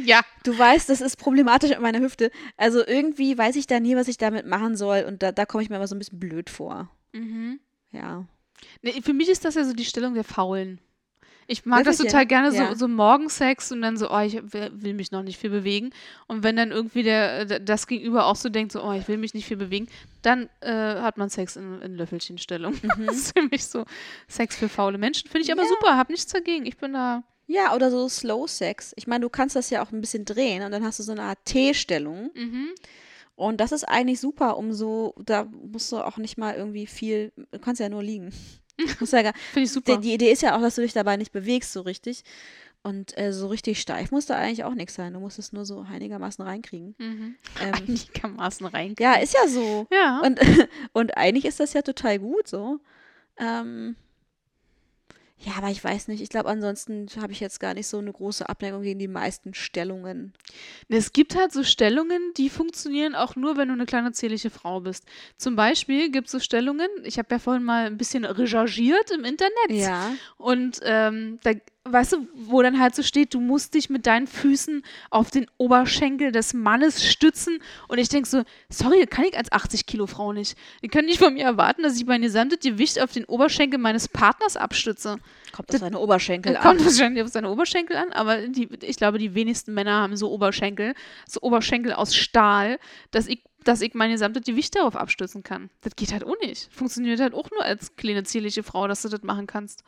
[0.05, 0.21] Ja.
[0.45, 2.31] Du weißt, das ist problematisch mit meiner Hüfte.
[2.57, 5.05] Also irgendwie weiß ich da nie, was ich damit machen soll.
[5.07, 6.89] Und da, da komme ich mir immer so ein bisschen blöd vor.
[7.12, 7.59] Mhm.
[7.91, 8.25] Ja.
[8.83, 10.81] Nee, für mich ist das ja so die Stellung der Faulen.
[11.53, 12.74] Ich mag das total gerne, so, ja.
[12.76, 15.90] so Morgensex und dann so, oh, ich will mich noch nicht viel bewegen.
[16.28, 19.16] Und wenn dann irgendwie der, der- das Gegenüber auch so denkt, so, oh, ich will
[19.18, 19.88] mich nicht viel bewegen,
[20.22, 22.74] dann äh, hat man Sex in, in Löffelchenstellung.
[23.07, 23.84] Das ist für mich so
[24.28, 25.28] Sex für faule Menschen.
[25.28, 25.68] Finde ich aber Ja.
[25.68, 26.66] super, hab nichts dagegen.
[26.66, 27.24] Ich bin da.
[27.48, 28.92] Ja, oder so Slow Sex.
[28.96, 31.11] Ich meine, du kannst das ja auch ein bisschen drehen und dann hast du so
[31.12, 32.30] eine Art T-Stellung.
[32.34, 32.68] Mhm.
[33.34, 37.32] Und das ist eigentlich super, um so, da musst du auch nicht mal irgendwie viel,
[37.51, 38.32] du kannst ja nur liegen.
[38.89, 39.97] Ja Finde ich super.
[39.97, 42.24] die, die Idee ist ja auch, dass du dich dabei nicht bewegst so richtig.
[42.83, 45.12] Und äh, so richtig steif muss da eigentlich auch nichts sein.
[45.12, 46.95] Du musst es nur so einigermaßen reinkriegen.
[46.99, 47.35] mhm.
[47.61, 48.95] Ähm, Einigermaßen rein.
[48.99, 49.87] ja, ist ja so.
[49.93, 50.20] Ja.
[50.24, 50.41] Und,
[50.93, 52.81] und eigentlich ist das ja total gut so.
[53.39, 53.97] Ähm,
[55.43, 56.20] ja, aber ich weiß nicht.
[56.20, 59.55] Ich glaube, ansonsten habe ich jetzt gar nicht so eine große Abneigung gegen die meisten
[59.55, 60.34] Stellungen.
[60.88, 64.80] Es gibt halt so Stellungen, die funktionieren auch nur, wenn du eine kleine zierliche Frau
[64.80, 65.07] bist.
[65.38, 69.24] Zum Beispiel gibt es so Stellungen, ich habe ja vorhin mal ein bisschen recherchiert im
[69.24, 69.70] Internet.
[69.70, 70.12] Ja.
[70.36, 71.53] Und ähm, da,
[71.85, 75.47] weißt du, wo dann halt so steht, du musst dich mit deinen Füßen auf den
[75.57, 77.59] Oberschenkel des Mannes stützen.
[77.89, 80.59] Und ich denke so, sorry, kann ich als 80 Kilo Frau nicht.
[80.83, 84.09] Ihr könnt nicht von mir erwarten, dass ich mein gesamtes Gewicht auf den Oberschenkel meines
[84.09, 85.18] Partners abstütze.
[85.53, 86.87] Kommt auf seine Oberschenkel Da kommt an.
[86.87, 90.95] wahrscheinlich auf seine Oberschenkel an, aber die, ich glaube, die wenigsten Männer haben so Oberschenkel,
[91.26, 92.78] so Oberschenkel aus Stahl,
[93.11, 95.70] dass ich, dass ich mein gesamtes Gewicht darauf abstützen kann.
[95.81, 96.68] Das geht halt auch nicht.
[96.72, 99.83] Funktioniert halt auch nur als kleine zierliche Frau, dass du das machen kannst.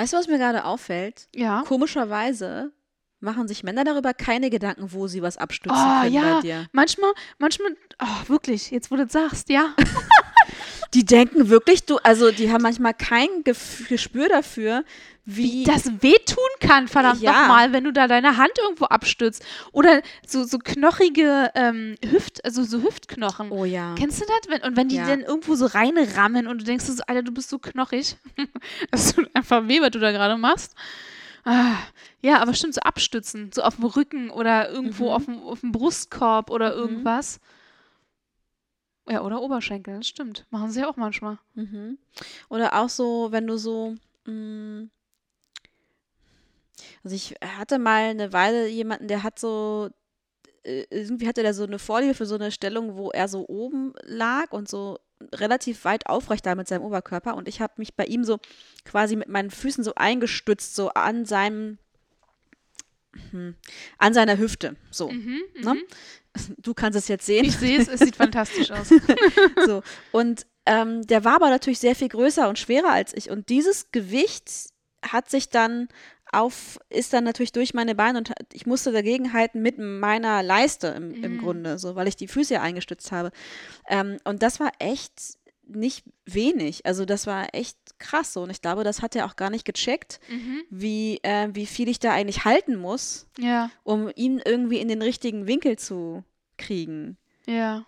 [0.00, 1.28] Weißt du, was mir gerade auffällt?
[1.34, 1.62] Ja.
[1.66, 2.72] Komischerweise
[3.18, 6.36] machen sich Männer darüber keine Gedanken, wo sie was abstützen Oh, können ja.
[6.36, 6.66] bei dir.
[6.72, 9.74] Manchmal, manchmal, oh, wirklich, jetzt wo du das sagst, ja.
[10.94, 14.84] Die denken wirklich, du, also die haben manchmal kein Gespür dafür,
[15.36, 15.64] wie.
[15.64, 17.32] das wehtun kann, verdammt Ja.
[17.42, 19.44] nochmal, wenn du da deine Hand irgendwo abstützt.
[19.72, 23.50] Oder so, so knochige ähm, Hüft, also so Hüftknochen.
[23.50, 23.94] oh ja.
[23.96, 24.40] Kennst du das?
[24.48, 25.06] Wenn, und wenn die Ja.
[25.06, 28.16] dann irgendwo so reinrammen und du denkst so, Alter, du bist so knochig.
[28.90, 30.74] das tut einfach weh, was du da gerade machst.
[31.44, 31.76] Ah,
[32.20, 35.10] ja, aber stimmt, so abstützen, so auf dem Rücken oder irgendwo Mhm.
[35.10, 36.80] auf, dem, auf dem Brustkorb oder Mhm.
[36.80, 37.40] irgendwas.
[39.08, 40.46] Ja, oder Oberschenkel, das stimmt.
[40.50, 41.38] Machen sie ja auch manchmal.
[41.54, 41.98] Mhm.
[42.48, 43.96] Oder auch so, wenn du so.
[44.26, 44.88] Mh,
[47.04, 49.90] also ich hatte mal eine Weile jemanden, der hat so.
[50.64, 53.92] äh, Irgendwie hatte der so eine Vorliebe für so eine Stellung, wo er so oben
[54.04, 54.98] lag und so
[55.34, 57.34] relativ weit aufrecht da mit seinem Oberkörper.
[57.36, 58.38] Und ich habe mich bei ihm so
[58.84, 61.78] quasi mit meinen Füßen so eingestützt, so an seinem.
[63.30, 63.54] hm,
[63.98, 64.76] An seiner Hüfte.
[64.90, 65.10] So.
[65.10, 65.74] Mhm, Ne?
[65.74, 65.82] mhm.
[66.58, 67.44] Du kannst es jetzt sehen.
[67.44, 68.88] Ich sehe es, es sieht fantastisch aus.
[69.66, 69.82] So.
[70.12, 73.30] Und ähm, der war aber natürlich sehr viel größer und schwerer als ich.
[73.30, 74.48] Und dieses Gewicht
[75.02, 75.88] hat sich dann
[76.32, 80.88] auf, ist dann natürlich durch meine Beine und ich musste dagegen halten mit meiner Leiste
[80.88, 81.38] im, im Mhm.
[81.38, 83.30] Grunde, so, weil ich die Füße ja eingestützt habe.
[83.88, 85.38] Ähm, und das war echt
[85.72, 86.84] nicht wenig.
[86.84, 88.42] Also das war echt krass so.
[88.42, 90.62] Und ich glaube, das hat er auch gar nicht gecheckt, Mhm.
[90.68, 95.00] wie, äh, wie viel ich da eigentlich halten muss, Ja, um ihn irgendwie in den
[95.02, 96.24] richtigen Winkel zu
[96.58, 97.16] kriegen.
[97.46, 97.86] ja.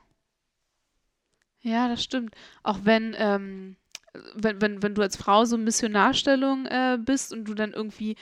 [1.64, 2.34] Ja, das stimmt.
[2.64, 3.76] Auch wenn, ähm,
[4.34, 8.16] wenn, wenn, wenn du als Frau so in Missionarstellung äh, bist und du dann irgendwie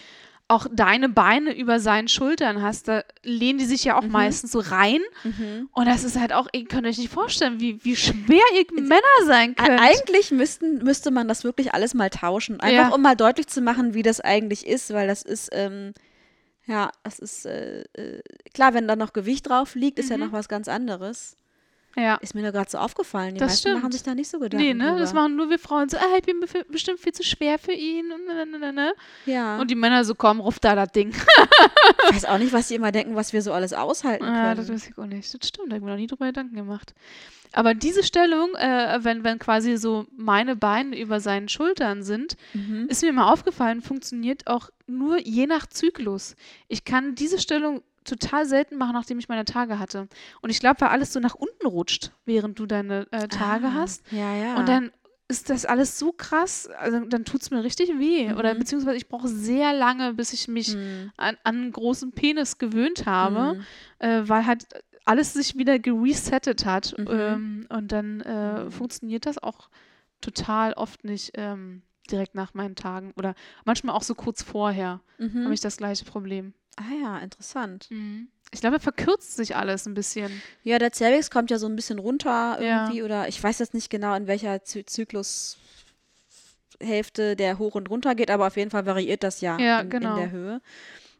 [0.49, 4.11] auch deine Beine über seinen Schultern hast, da lehnen die sich ja auch Mhm.
[4.11, 5.01] meistens so rein.
[5.23, 5.69] Mhm.
[5.73, 9.01] Und das ist halt auch, ihr könnt euch nicht vorstellen, wie, wie schwer ihr Männer
[9.27, 9.81] sein könnt.
[9.81, 12.59] Eigentlich müssten, müsste man das wirklich alles mal tauschen.
[12.59, 12.95] Einfach Ja.
[12.95, 15.93] um mal deutlich zu machen, wie das eigentlich ist, weil das ist, ähm,
[16.67, 18.21] ja, das ist, äh, äh,
[18.53, 20.25] klar, wenn da noch Gewicht drauf liegt, ist ja Mhm.
[20.25, 21.37] noch was ganz anderes.
[21.97, 22.17] Ja.
[22.17, 23.35] Ist mir nur gerade so aufgefallen.
[23.35, 23.93] Die Das meisten machen stimmt.
[23.95, 24.97] sich da nicht so Gedanken Nee, ne?
[24.99, 25.23] Das drüber.
[25.23, 28.13] machen nur wir Frauen so, ah, ich bin bestimmt viel zu schwer für ihn.
[28.13, 28.95] Und, ne, ne, ne.
[29.27, 29.59] Ja.
[29.61, 31.11] und die Männer so, komm, ruf da das Ding.
[32.09, 34.37] ich weiß auch nicht, was die immer denken, was wir so alles aushalten können.
[34.37, 35.35] Ja, das weiß ich auch nicht.
[35.35, 36.95] Das stimmt, da habe ich mir noch nie drüber Gedanken gemacht.
[37.53, 42.87] Aber diese Stellung, äh, wenn, wenn quasi so meine Beine über seinen Schultern sind, mhm.
[42.89, 46.37] ist mir mal aufgefallen, funktioniert auch nur je nach Zyklus.
[46.69, 50.09] Ich kann diese Stellung total selten machen, nachdem ich meine Tage hatte.
[50.41, 53.75] Und ich glaube, weil alles so nach unten rutscht, während du deine äh, Tage Ah,
[53.75, 54.03] hast.
[54.13, 54.57] Ja, ja.
[54.59, 54.91] Und dann
[55.29, 58.33] ist das alles so krass, also dann tut es mir richtig weh.
[58.33, 58.59] Oder Mhm.
[58.59, 61.13] beziehungsweise ich brauche sehr lange, bis ich mich Hm.
[61.17, 63.63] an, an einen großen Penis gewöhnt habe, Mhm.
[64.01, 64.67] äh, weil halt
[65.05, 66.97] alles sich wieder geresettet hat.
[66.99, 67.07] Mhm.
[67.09, 68.71] Ähm, und dann äh, Mhm.
[68.73, 69.69] funktioniert das auch
[70.21, 73.13] total oft nicht ähm, direkt nach meinen Tagen.
[73.17, 73.35] Oder
[73.65, 75.45] manchmal auch so kurz vorher Mhm.
[75.45, 76.55] habe ich das gleiche Problem.
[76.77, 77.89] Ah ja, interessant.
[78.53, 80.43] Ich glaube, verkürzt sich alles ein bisschen.
[80.65, 82.85] Ja, der Cervix kommt ja so ein bisschen runter Ja.
[82.85, 85.57] irgendwie oder ich weiß jetzt nicht genau, in welcher Zy Zyklushälfte
[87.37, 90.11] der hoch und runter geht, aber auf jeden Fall variiert das ja, Ja, in, genau.
[90.11, 90.61] in der Höhe.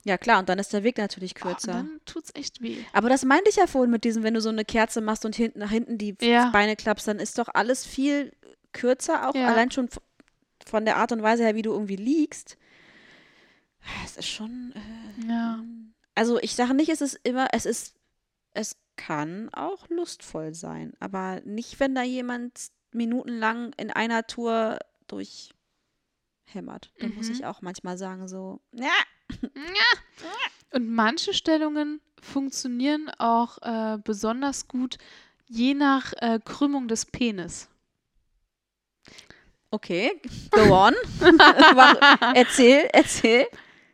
[0.05, 1.73] Ja, klar, und dann ist der Weg natürlich Oh, kürzer.
[1.73, 2.79] dann tut es echt weh.
[2.95, 5.37] aber das meinte ich ja vorhin mit diesem, wenn du so eine Kerze machst und
[5.37, 6.49] hinten nach hinten die Ja.
[6.51, 8.33] Beine klappst, dann ist doch alles viel
[8.73, 9.47] kürzer, auch Ja.
[9.49, 9.89] allein schon
[10.67, 12.57] von der Art und Weise her, wie du irgendwie liegst.
[14.05, 14.73] Es ist schon.
[14.75, 15.61] Äh, Ja.
[16.15, 17.95] also ich sage nicht, es ist immer, es ist,
[18.53, 26.93] es kann auch lustvoll sein, aber nicht, wenn da jemand minutenlang in einer Tour durchhämmert.
[26.99, 27.33] Da muss Mhm.
[27.35, 28.91] ich auch manchmal sagen, so, ja,
[30.73, 34.99] Und manche Stellungen funktionieren auch äh, besonders gut,
[35.47, 37.69] je nach äh, Krümmung des Penis.
[39.71, 40.21] okay,
[40.51, 40.95] go on.
[42.35, 43.47] Erzähl, erzähl.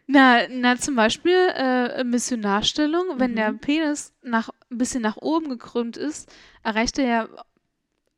[0.09, 3.59] Na, na zum Beispiel äh, Missionarstellung, wenn der Mhm.
[3.59, 6.30] Penis nach, ein bisschen nach oben gekrümmt ist,
[6.62, 7.28] erreicht er ja,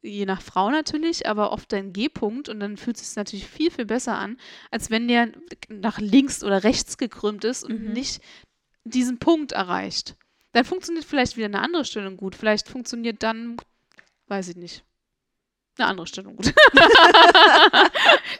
[0.02, 3.70] je nach Frau natürlich, aber oft den G-Punkt und dann fühlt es sich natürlich viel,
[3.70, 4.38] viel besser an,
[4.70, 5.32] als wenn der
[5.70, 7.92] nach links oder rechts gekrümmt ist und Mhm.
[7.94, 8.22] nicht
[8.84, 10.14] diesen Punkt erreicht.
[10.52, 12.36] Dann funktioniert vielleicht wieder eine andere Stellung gut.
[12.36, 13.56] Vielleicht funktioniert dann,
[14.28, 14.84] weiß ich nicht,
[15.78, 16.46] eine andere Stellung gut.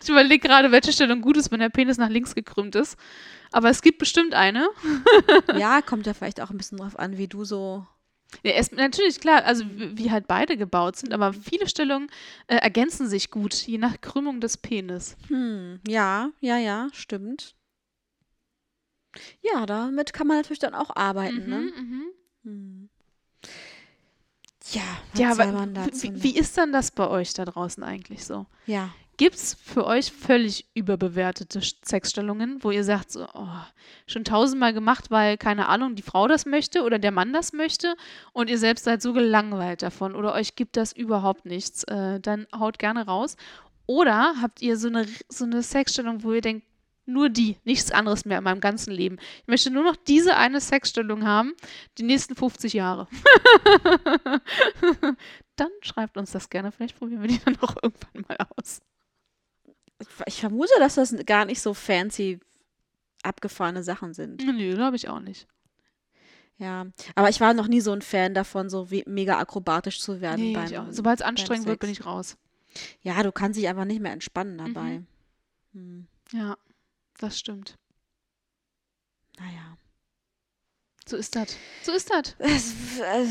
[0.02, 2.98] ich überlege gerade, welche Stellung gut ist, wenn der Penis nach links gekrümmt ist.
[3.52, 4.68] Aber es gibt bestimmt eine.
[5.56, 7.86] Ja, kommt ja vielleicht auch ein bisschen drauf an, wie du so.
[8.42, 12.10] Ja, erst, natürlich, klar, also wie halt beide gebaut sind, aber viele Stellungen
[12.46, 15.16] äh, ergänzen sich gut, je nach Krümmung des Penis.
[15.28, 17.54] Hm, ja, ja, ja, stimmt.
[19.40, 21.58] Ja, damit kann man natürlich dann auch arbeiten, ne?
[21.58, 22.02] mhm.
[22.44, 22.87] Hm.
[24.72, 24.82] Ja,
[25.14, 28.46] Ja, aber wie, wie ist dann das bei euch da draußen eigentlich so?
[28.66, 28.90] Ja.
[29.16, 33.48] Gibt es für euch völlig überbewertete Sexstellungen, wo ihr sagt, so, oh,
[34.06, 37.96] schon tausendmal gemacht, weil, keine Ahnung, die Frau das möchte oder der Mann das möchte
[38.32, 42.46] und ihr selbst seid so gelangweilt davon oder euch gibt das überhaupt nichts, äh, dann
[42.56, 43.36] haut gerne raus.
[43.86, 46.67] Oder habt ihr so eine, so eine Sexstellung, wo ihr denkt,
[47.08, 49.18] nur die, nichts anderes mehr in meinem ganzen Leben.
[49.40, 51.54] Ich möchte nur noch diese eine Sexstellung haben,
[51.96, 53.08] die nächsten 50 Jahre.
[55.56, 58.80] dann schreibt uns das gerne, vielleicht probieren wir die dann auch irgendwann mal aus.
[60.26, 62.38] Ich vermute, dass das gar nicht so fancy
[63.22, 64.44] abgefahrene Sachen sind.
[64.44, 65.48] Nö, glaube ich auch nicht.
[66.58, 70.40] Ja, aber ich war noch nie so ein Fan davon, so mega akrobatisch zu werden
[70.44, 70.52] Nee.
[70.90, 72.36] Sobald es anstrengend wird, bin ich raus.
[73.00, 75.02] Ja, du kannst dich einfach nicht mehr entspannen dabei.
[75.72, 76.56] Hm, Ja,
[77.18, 77.76] das stimmt.
[79.38, 79.76] naja.
[81.08, 81.56] So ist das.
[81.82, 82.34] So ist das.
[82.38, 83.24] Äh,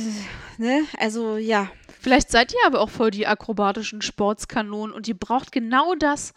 [0.57, 0.85] ne?
[0.97, 1.69] Also ja.
[1.99, 6.33] Vielleicht seid ihr aber auch voll die akrobatischen Sportskanonen und ihr braucht genau das.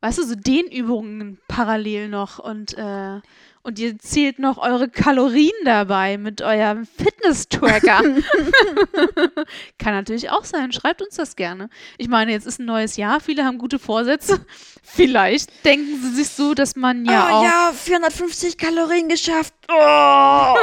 [0.00, 3.20] Weißt du, so Dehnübungen parallel noch und, äh,
[3.66, 8.00] und ihr zählt noch eure Kalorien dabei mit eurem Fitness-Tracker.
[9.78, 10.72] Kann natürlich auch sein.
[10.72, 11.68] Schreibt uns das gerne.
[11.98, 13.20] Ich meine, jetzt ist ein neues Jahr.
[13.20, 14.46] Viele haben gute Vorsätze.
[14.82, 17.44] Vielleicht denken sie sich so, dass man ja oh auch.
[17.44, 19.52] ja, 450 Kalorien geschafft.
[19.68, 20.54] Oh.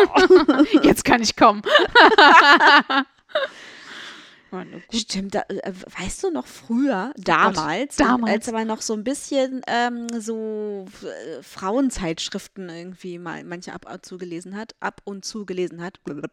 [0.82, 1.62] Jetzt kann ich kommen.
[4.54, 4.98] Meine Güte.
[4.98, 8.32] Stimmt, da, äh, weißt du noch früher, damals, damals.
[8.32, 14.06] als aber noch so ein bisschen ähm, so äh, Frauenzeitschriften irgendwie mal manche ab und
[14.06, 16.00] zu gelesen hat, ab und zu gelesen hat.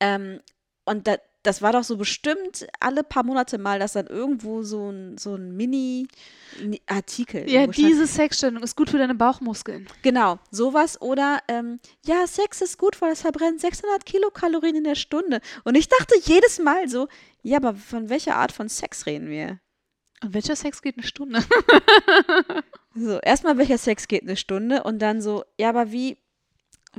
[0.00, 0.40] Ähm,
[0.84, 1.16] und da,
[1.48, 5.34] das war doch so bestimmt alle paar Monate mal, dass dann irgendwo so ein, so
[5.34, 7.48] ein Mini-Artikel.
[7.48, 7.88] Ja, irgendwo stand.
[7.88, 9.88] diese Sexstellung ist gut für deine Bauchmuskeln.
[10.02, 14.94] Genau, sowas oder ähm, ja, Sex ist gut, weil es verbrennt 600 Kilokalorien in der
[14.94, 15.40] Stunde.
[15.64, 17.08] Und ich dachte jedes Mal so,
[17.42, 19.58] ja, aber von welcher Art von Sex reden wir?
[20.22, 21.42] Und welcher Sex geht eine Stunde?
[22.94, 26.18] So, erstmal welcher Sex geht eine Stunde und dann so, ja, aber wie,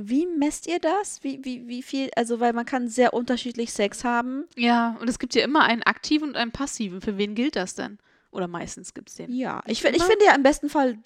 [0.08, 1.22] Wie messt ihr das?
[1.24, 2.10] Wie, wie, wie viel?
[2.16, 4.46] Also, weil man kann sehr unterschiedlich Sex haben.
[4.56, 7.00] Ja, und es gibt ja immer einen aktiven und einen passiven.
[7.00, 7.98] Für wen gilt das denn?
[8.32, 9.32] Oder meistens gibt es den.
[9.32, 10.98] Ja, ich, ich finde ja im besten Fall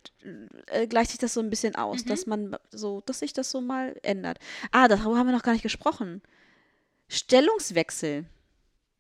[0.67, 2.09] äh, gleicht sich das so ein bisschen aus, Mhm.
[2.09, 4.39] dass man so, dass sich das so mal ändert.
[4.73, 6.21] Ah, darüber haben wir noch gar nicht gesprochen.
[7.09, 8.25] Stellungswechsel.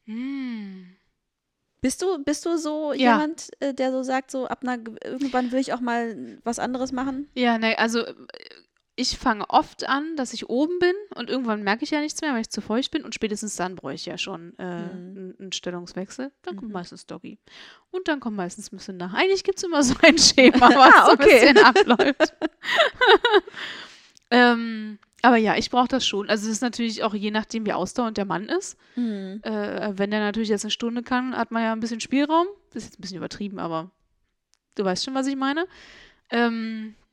[0.06, 0.86] Hm.
[1.80, 3.12] Bist du, bist du so Ja.
[3.12, 6.58] jemand, äh, der so sagt, so ab einer, ge- irgendwann will ich auch mal was
[6.58, 7.28] anderes machen?
[7.34, 8.04] Ja, ne, also
[8.96, 12.32] ich fange oft an, dass ich oben bin und irgendwann merke ich ja nichts mehr,
[12.32, 15.52] weil ich zu feucht bin und spätestens dann bräuchte ich ja schon äh, einen einen
[15.52, 16.30] Stellungswechsel.
[16.42, 16.74] Dann kommt Mhm.
[16.74, 17.38] meistens Doggy.
[17.90, 19.12] Und dann kommt meistens ein bisschen nach.
[19.14, 21.48] Eigentlich gibt es immer so ein Schema, was Ah, so okay.
[21.48, 22.34] ein bisschen abläuft.
[24.30, 26.28] ähm, aber ja, ich brauche das schon.
[26.28, 28.76] Also es ist natürlich auch je nachdem, wie ausdauernd der Mann ist.
[28.94, 29.40] Hm.
[29.42, 32.46] Äh, wenn der natürlich jetzt eine Stunde kann, hat man ja ein bisschen Spielraum.
[32.72, 33.90] Das ist jetzt ein bisschen übertrieben, aber
[34.74, 35.66] du weißt schon, was ich meine.
[36.30, 37.03] Ähm, äh,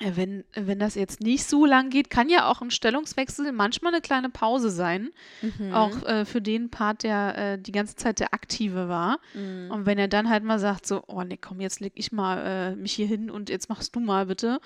[0.00, 4.02] wenn, wenn das jetzt nicht so lang geht, kann ja auch ein Stellungswechsel manchmal eine
[4.02, 5.10] kleine Pause sein.
[5.40, 5.72] Mhm.
[5.72, 9.20] Auch äh, für den Part, der äh, die ganze Zeit der Aktive war.
[9.34, 9.70] Mhm.
[9.70, 12.38] Und wenn er dann halt mal sagt, so, oh nee, komm, jetzt leg ich mal
[12.44, 14.60] äh, mich hier hin und jetzt machst du mal bitte,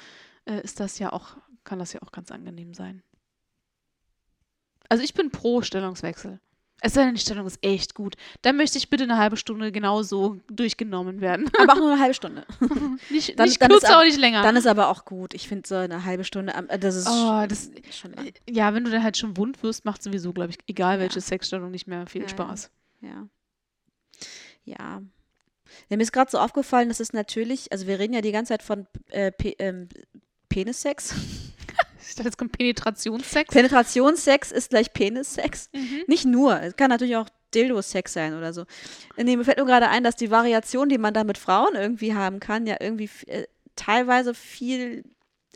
[0.46, 3.02] äh, ist das ja auch, kann das ja auch ganz angenehm sein.
[4.88, 6.40] Also ich bin pro Stellungswechsel.
[6.80, 8.14] Es sei denn, die Stellung ist echt gut.
[8.42, 11.50] Dann möchte ich bitte eine halbe Stunde genau so durchgenommen werden.
[11.60, 12.46] Aber auch nur eine halbe Stunde.
[13.10, 14.42] nicht Dann- nicht dann ist kürzer, ab- auch nicht länger.
[14.42, 15.34] Dann ist aber auch gut.
[15.34, 18.30] Ich finde so eine halbe Stunde, das ist oh, das, schon lang.
[18.48, 21.00] ja, wenn du dann halt schon wund wirst, macht sowieso, glaube ich, egal Ja.
[21.02, 22.30] welche Sexstellung, nicht mehr viel Ja, ja.
[22.30, 22.70] Spaß.
[23.00, 23.28] Ja.
[24.64, 25.02] Ja.
[25.88, 28.50] Ja, mir ist gerade so aufgefallen, dass es natürlich, also wir reden ja die ganze
[28.54, 29.88] Zeit von äh, Pe ähm,
[30.48, 31.14] Penissex.
[32.08, 33.52] Ich dachte, jetzt kommt Penetrationssex.
[33.52, 35.68] Penetrationssex ist gleich Penissex.
[35.74, 36.02] Mhm.
[36.06, 38.64] Nicht nur, es kann natürlich auch Dildo-Sex sein oder so.
[39.16, 42.14] Nee, mir fällt nur gerade ein, dass die Variation, die man da mit Frauen irgendwie
[42.14, 43.46] haben kann, ja irgendwie äh,
[43.76, 45.04] teilweise viel,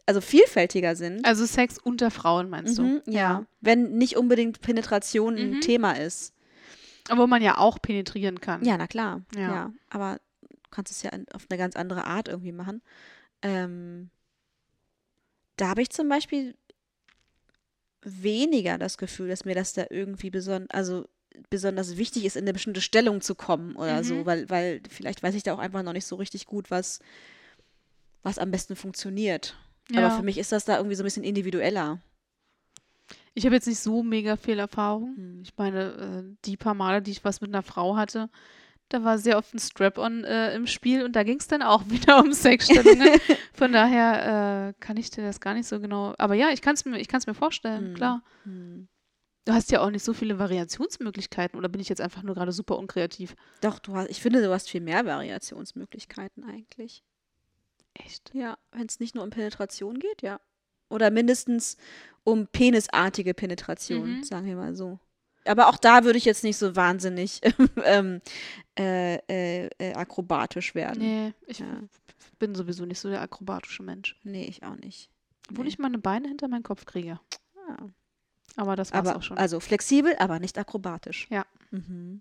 [0.06, 1.24] also vielfältiger sind.
[1.26, 3.10] Also Sex unter Frauen, meinst Mhm, du?
[3.10, 3.44] ja.
[3.60, 5.60] Wenn nicht unbedingt Penetration ein Mhm.
[5.60, 6.34] Thema ist.
[7.14, 8.64] Wo man ja auch penetrieren kann.
[8.64, 9.22] Ja, na klar.
[9.34, 9.40] Ja.
[9.40, 9.72] Ja.
[9.90, 12.80] Aber du kannst es ja auf eine ganz andere Art irgendwie machen.
[13.42, 14.10] Ähm,
[15.62, 16.56] da habe ich zum Beispiel
[18.02, 21.06] weniger das Gefühl, dass mir das da irgendwie beson also
[21.50, 24.26] besonders wichtig ist, in eine bestimmte Stellung zu kommen oder so, Mhm.
[24.26, 26.98] weil, weil vielleicht weiß ich da auch einfach noch nicht so richtig gut, was,
[28.22, 29.56] was am besten funktioniert.
[29.90, 30.04] Ja.
[30.06, 32.00] Aber für mich ist das da irgendwie so ein bisschen individueller.
[33.34, 35.16] Ich habe jetzt nicht so mega viel Erfahrung.
[35.16, 35.40] Hm.
[35.42, 38.28] Ich meine, äh, die paar Male, die ich was mit einer Frau hatte,
[38.92, 41.82] da war sehr oft ein Strap-on äh, im Spiel und da ging es dann auch
[41.88, 43.08] wieder um Sexstellungen.
[43.52, 46.14] Von daher äh, kann ich dir das gar nicht so genau.
[46.18, 47.94] Aber ja, ich kann es mir, ich mir vorstellen, Hm.
[47.94, 48.22] klar.
[48.44, 48.88] Hm.
[49.44, 52.52] Du hast ja auch nicht so viele Variationsmöglichkeiten oder bin ich jetzt einfach nur gerade
[52.52, 53.34] super unkreativ?
[53.60, 57.02] Doch, du hast, ich finde, du hast viel mehr Variationsmöglichkeiten eigentlich.
[57.94, 58.30] Echt?
[58.34, 60.40] Ja, wenn es nicht nur um Penetration geht, ja.
[60.88, 61.76] Oder mindestens
[62.24, 64.22] um penisartige Penetration, Mhm.
[64.22, 65.00] sagen wir mal so.
[65.44, 67.40] Aber auch da würde ich jetzt nicht so wahnsinnig
[67.84, 68.20] ähm,
[68.78, 70.98] äh, äh, äh, akrobatisch werden.
[71.02, 71.66] Nee, ich Ja.
[72.38, 74.16] bin sowieso nicht so der akrobatische Mensch.
[74.22, 75.10] Nee, ich auch nicht.
[75.50, 75.70] Obwohl Nee.
[75.70, 77.18] ich meine Beine hinter meinen Kopf kriege.
[77.68, 77.76] Ja.
[78.56, 79.38] Aber das war's Aber auch schon.
[79.38, 81.26] also flexibel, aber nicht akrobatisch.
[81.30, 81.44] Ja.
[81.70, 82.20] Mhm.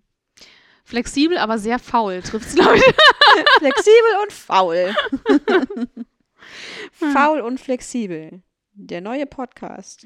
[0.84, 2.82] Flexibel, aber sehr faul trifft es, glaube ich.
[3.58, 4.94] Flexibel und faul.
[7.12, 8.42] Faul und flexibel.
[8.74, 10.04] Der neue Podcast.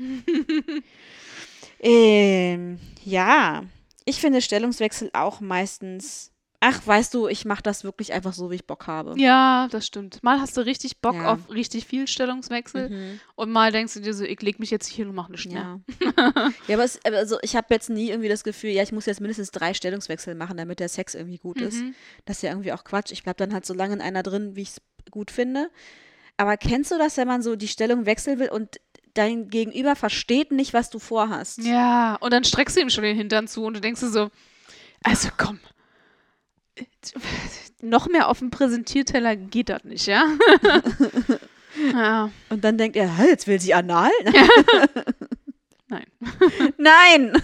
[1.91, 3.63] Ähm, ja,
[4.05, 6.33] ich finde Stellungswechsel auch meistens.
[6.59, 9.15] Ach, weißt du, ich mache das wirklich einfach so, wie ich Bock habe.
[9.21, 10.23] Ja, das stimmt.
[10.23, 11.35] Mal hast du richtig Bock Ja.
[11.35, 13.21] auf richtig viel Stellungswechsel Mhm.
[13.35, 15.81] und mal denkst du dir so, ich leg mich jetzt hier und mach nichts mehr.
[16.01, 16.51] Ja.
[16.67, 19.21] ja, aber es, also ich habe jetzt nie irgendwie das Gefühl, ja, ich muss jetzt
[19.21, 21.77] mindestens drei Stellungswechsel machen, damit der Sex irgendwie gut ist.
[21.77, 21.95] Mhm.
[22.25, 23.13] Das ist ja irgendwie auch Quatsch.
[23.13, 24.81] Ich bleib dann halt so lange in einer drin, wie ich es
[25.11, 25.71] gut finde.
[26.39, 28.77] Aber kennst du das, wenn man so die Stellung wechseln will und
[29.17, 31.59] dein Gegenüber versteht nicht, was du vorhast?
[31.65, 34.31] Ja, und dann streckst du ihm schon den Hintern zu und du denkst dir so,
[35.03, 35.61] also komm,
[37.83, 40.25] noch mehr auf dem Präsentierteller geht das nicht, ja?
[41.93, 44.11] ja, Und dann denkt er, "Hä, jetzt will sie anal?
[45.89, 46.07] nein.
[46.77, 47.43] Nein!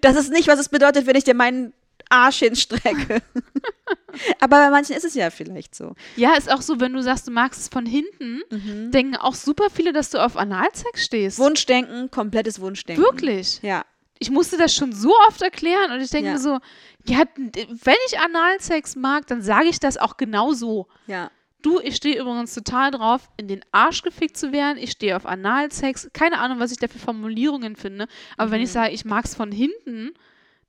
[0.00, 1.72] Das ist nicht, was es bedeutet, wenn ich dir meinen
[2.12, 3.22] Arsch hinstrecke.
[4.40, 5.94] Aber bei manchen ist es ja vielleicht so.
[6.16, 8.42] Ja, ist auch so, wenn du sagst, du magst es von hinten,
[8.90, 11.38] denken auch super viele, dass du auf Analsex stehst.
[11.38, 13.02] Wunschdenken, komplettes Wunschdenken.
[13.02, 13.60] Wirklich.
[13.62, 13.84] Ja.
[14.18, 16.32] Ich musste das schon so oft erklären und ich denke Ja.
[16.34, 16.58] mir so,
[17.06, 20.86] ja, wenn ich Analsex mag, dann sage ich das auch genau so.
[21.06, 21.30] Ja.
[21.62, 24.78] Du, ich stehe übrigens total drauf, in den Arsch gefickt zu werden.
[24.78, 26.10] Ich stehe auf Analsex.
[26.12, 28.06] Keine Ahnung, was ich da für Formulierungen finde.
[28.36, 28.72] Aber wenn ich Mhm.
[28.74, 30.10] sage, ich mag es von hinten,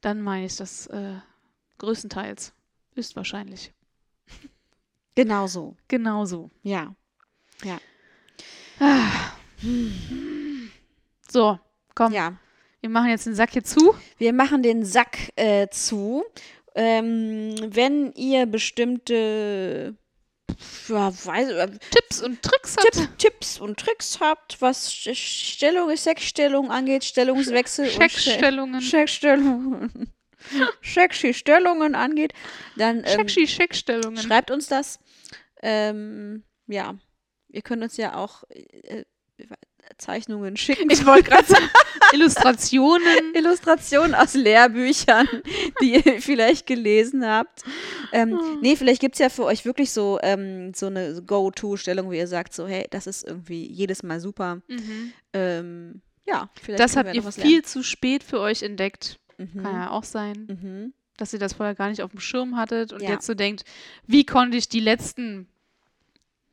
[0.02, 1.16] dann meine ich das äh,
[1.78, 2.54] größtenteils.
[2.96, 3.72] Höchstwahrscheinlich.
[5.16, 5.76] Genau so.
[5.88, 6.50] Genau so.
[6.64, 6.96] Ja.
[8.80, 9.32] Ah,
[11.30, 11.60] So,
[11.96, 12.38] komm, Ja.
[12.82, 13.96] wir machen jetzt den Sack hier zu.
[14.18, 16.24] Wir machen den Sack äh, zu.
[16.76, 19.96] Ähm, wenn ihr bestimmte
[20.88, 22.92] ja, weiß, äh, Tipps und Tricks hat.
[22.94, 28.82] Tipp, Tipps und Tricks habt, was St- Stellung, Sexstellung angeht, Stellungswechsel Checkstellungen.
[28.82, 30.12] Checkstellungen,
[30.82, 32.34] sexy Stellungen angeht,
[32.78, 35.00] dann ähm, Sexy schreibt uns das.
[35.62, 36.96] Ähm, ja,
[37.50, 39.04] ihr könnt uns ja auch äh,
[39.98, 40.90] Zeichnungen schicken.
[40.90, 41.70] Ich wollte gerade sagen,
[42.14, 43.08] Illustrationen.
[43.36, 45.28] Illustrationen aus Lehrbüchern,
[45.82, 47.64] die ihr vielleicht gelesen habt.
[48.12, 48.60] Ähm, Hm.
[48.62, 52.28] nee, vielleicht gibt es ja für euch wirklich so, ähm, so eine Go-To-Stellung, wo ihr
[52.28, 54.62] sagt, so, hey, das ist irgendwie jedes Mal super.
[54.68, 55.14] Mhm.
[55.34, 59.20] Ähm, ja, vielleicht Das habt ihr viel zu spät für euch entdeckt.
[59.38, 59.64] Lernen.
[59.64, 60.70] Kann ja auch sein, Mhm.
[60.70, 60.94] Mhm.
[61.18, 63.12] dass ihr das vorher gar nicht auf dem Schirm hattet und Ja.
[63.12, 63.64] jetzt so denkt,
[64.08, 65.48] wie konnte ich die letzten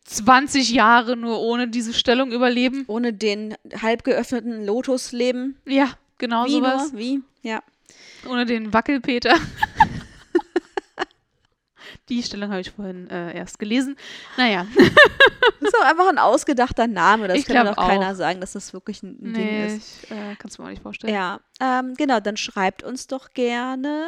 [0.04, 2.84] 20 Jahre nur ohne diese Stellung überleben?
[2.88, 5.56] Ohne den halb geöffneten Lotus leben.
[5.66, 6.92] Ja, genau Wie sowas.
[6.92, 7.00] nur?
[7.00, 7.20] Wie?
[7.42, 7.62] Ja.
[8.28, 9.34] Ohne den Wackelpeter.
[12.08, 13.96] Die Stellung habe ich vorhin äh, erst gelesen.
[14.36, 14.66] Naja,
[15.60, 17.28] Das ist auch einfach ein ausgedachter Name.
[17.28, 20.04] Das Ich kann doch keiner sagen, dass das wirklich ein ein Ding nee, ist.
[20.04, 21.12] ich, äh, kannst du mir auch nicht vorstellen.
[21.12, 24.06] Ja, ähm, genau, dann schreibt uns doch gerne.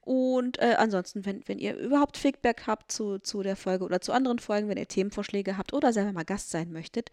[0.00, 4.12] Und äh, ansonsten, wenn, wenn ihr überhaupt Feedback habt zu, zu der Folge oder zu
[4.12, 7.10] anderen Folgen, wenn ihr Themenvorschläge habt oder selber mal Gast sein möchtet,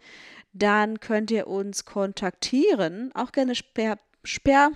[0.52, 3.12] dann könnt ihr uns kontaktieren.
[3.14, 4.70] Auch gerne sper, sper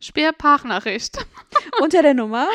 [0.00, 1.24] Speer-Pachnachricht.
[1.80, 2.48] unter der Nummer.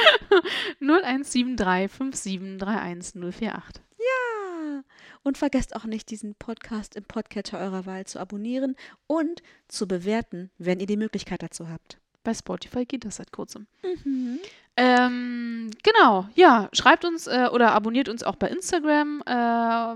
[0.79, 3.83] 0173 5731 048.
[3.97, 4.83] Ja.
[5.23, 8.75] Und vergesst auch nicht, diesen Podcast im Podcatcher eurer Wahl zu abonnieren
[9.07, 11.99] und zu bewerten, wenn ihr die Möglichkeit dazu habt.
[12.23, 13.67] Bei Spotify geht das seit kurzem.
[13.83, 14.39] Mhm.
[14.77, 19.21] Ähm, genau, ja, schreibt uns äh, oder abonniert uns auch bei Instagram.
[19.25, 19.95] Äh,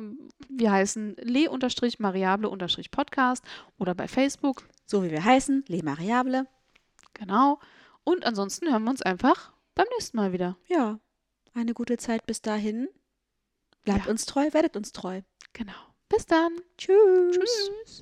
[0.49, 3.43] wir heißen le-mariable-podcast
[3.77, 4.67] oder bei Facebook.
[4.85, 6.47] So wie wir heißen, Le Mariable.
[7.15, 7.59] Genau.
[8.03, 10.57] Und ansonsten hören wir uns einfach beim nächsten Mal wieder.
[10.67, 10.99] Ja,
[11.53, 12.87] eine gute Zeit bis dahin.
[13.83, 14.11] Bleibt Ja.
[14.11, 15.21] uns treu, werdet uns treu.
[15.53, 15.73] Genau.
[16.09, 16.53] Bis dann.
[16.77, 17.35] Tschüss.
[17.35, 18.01] Tschüss.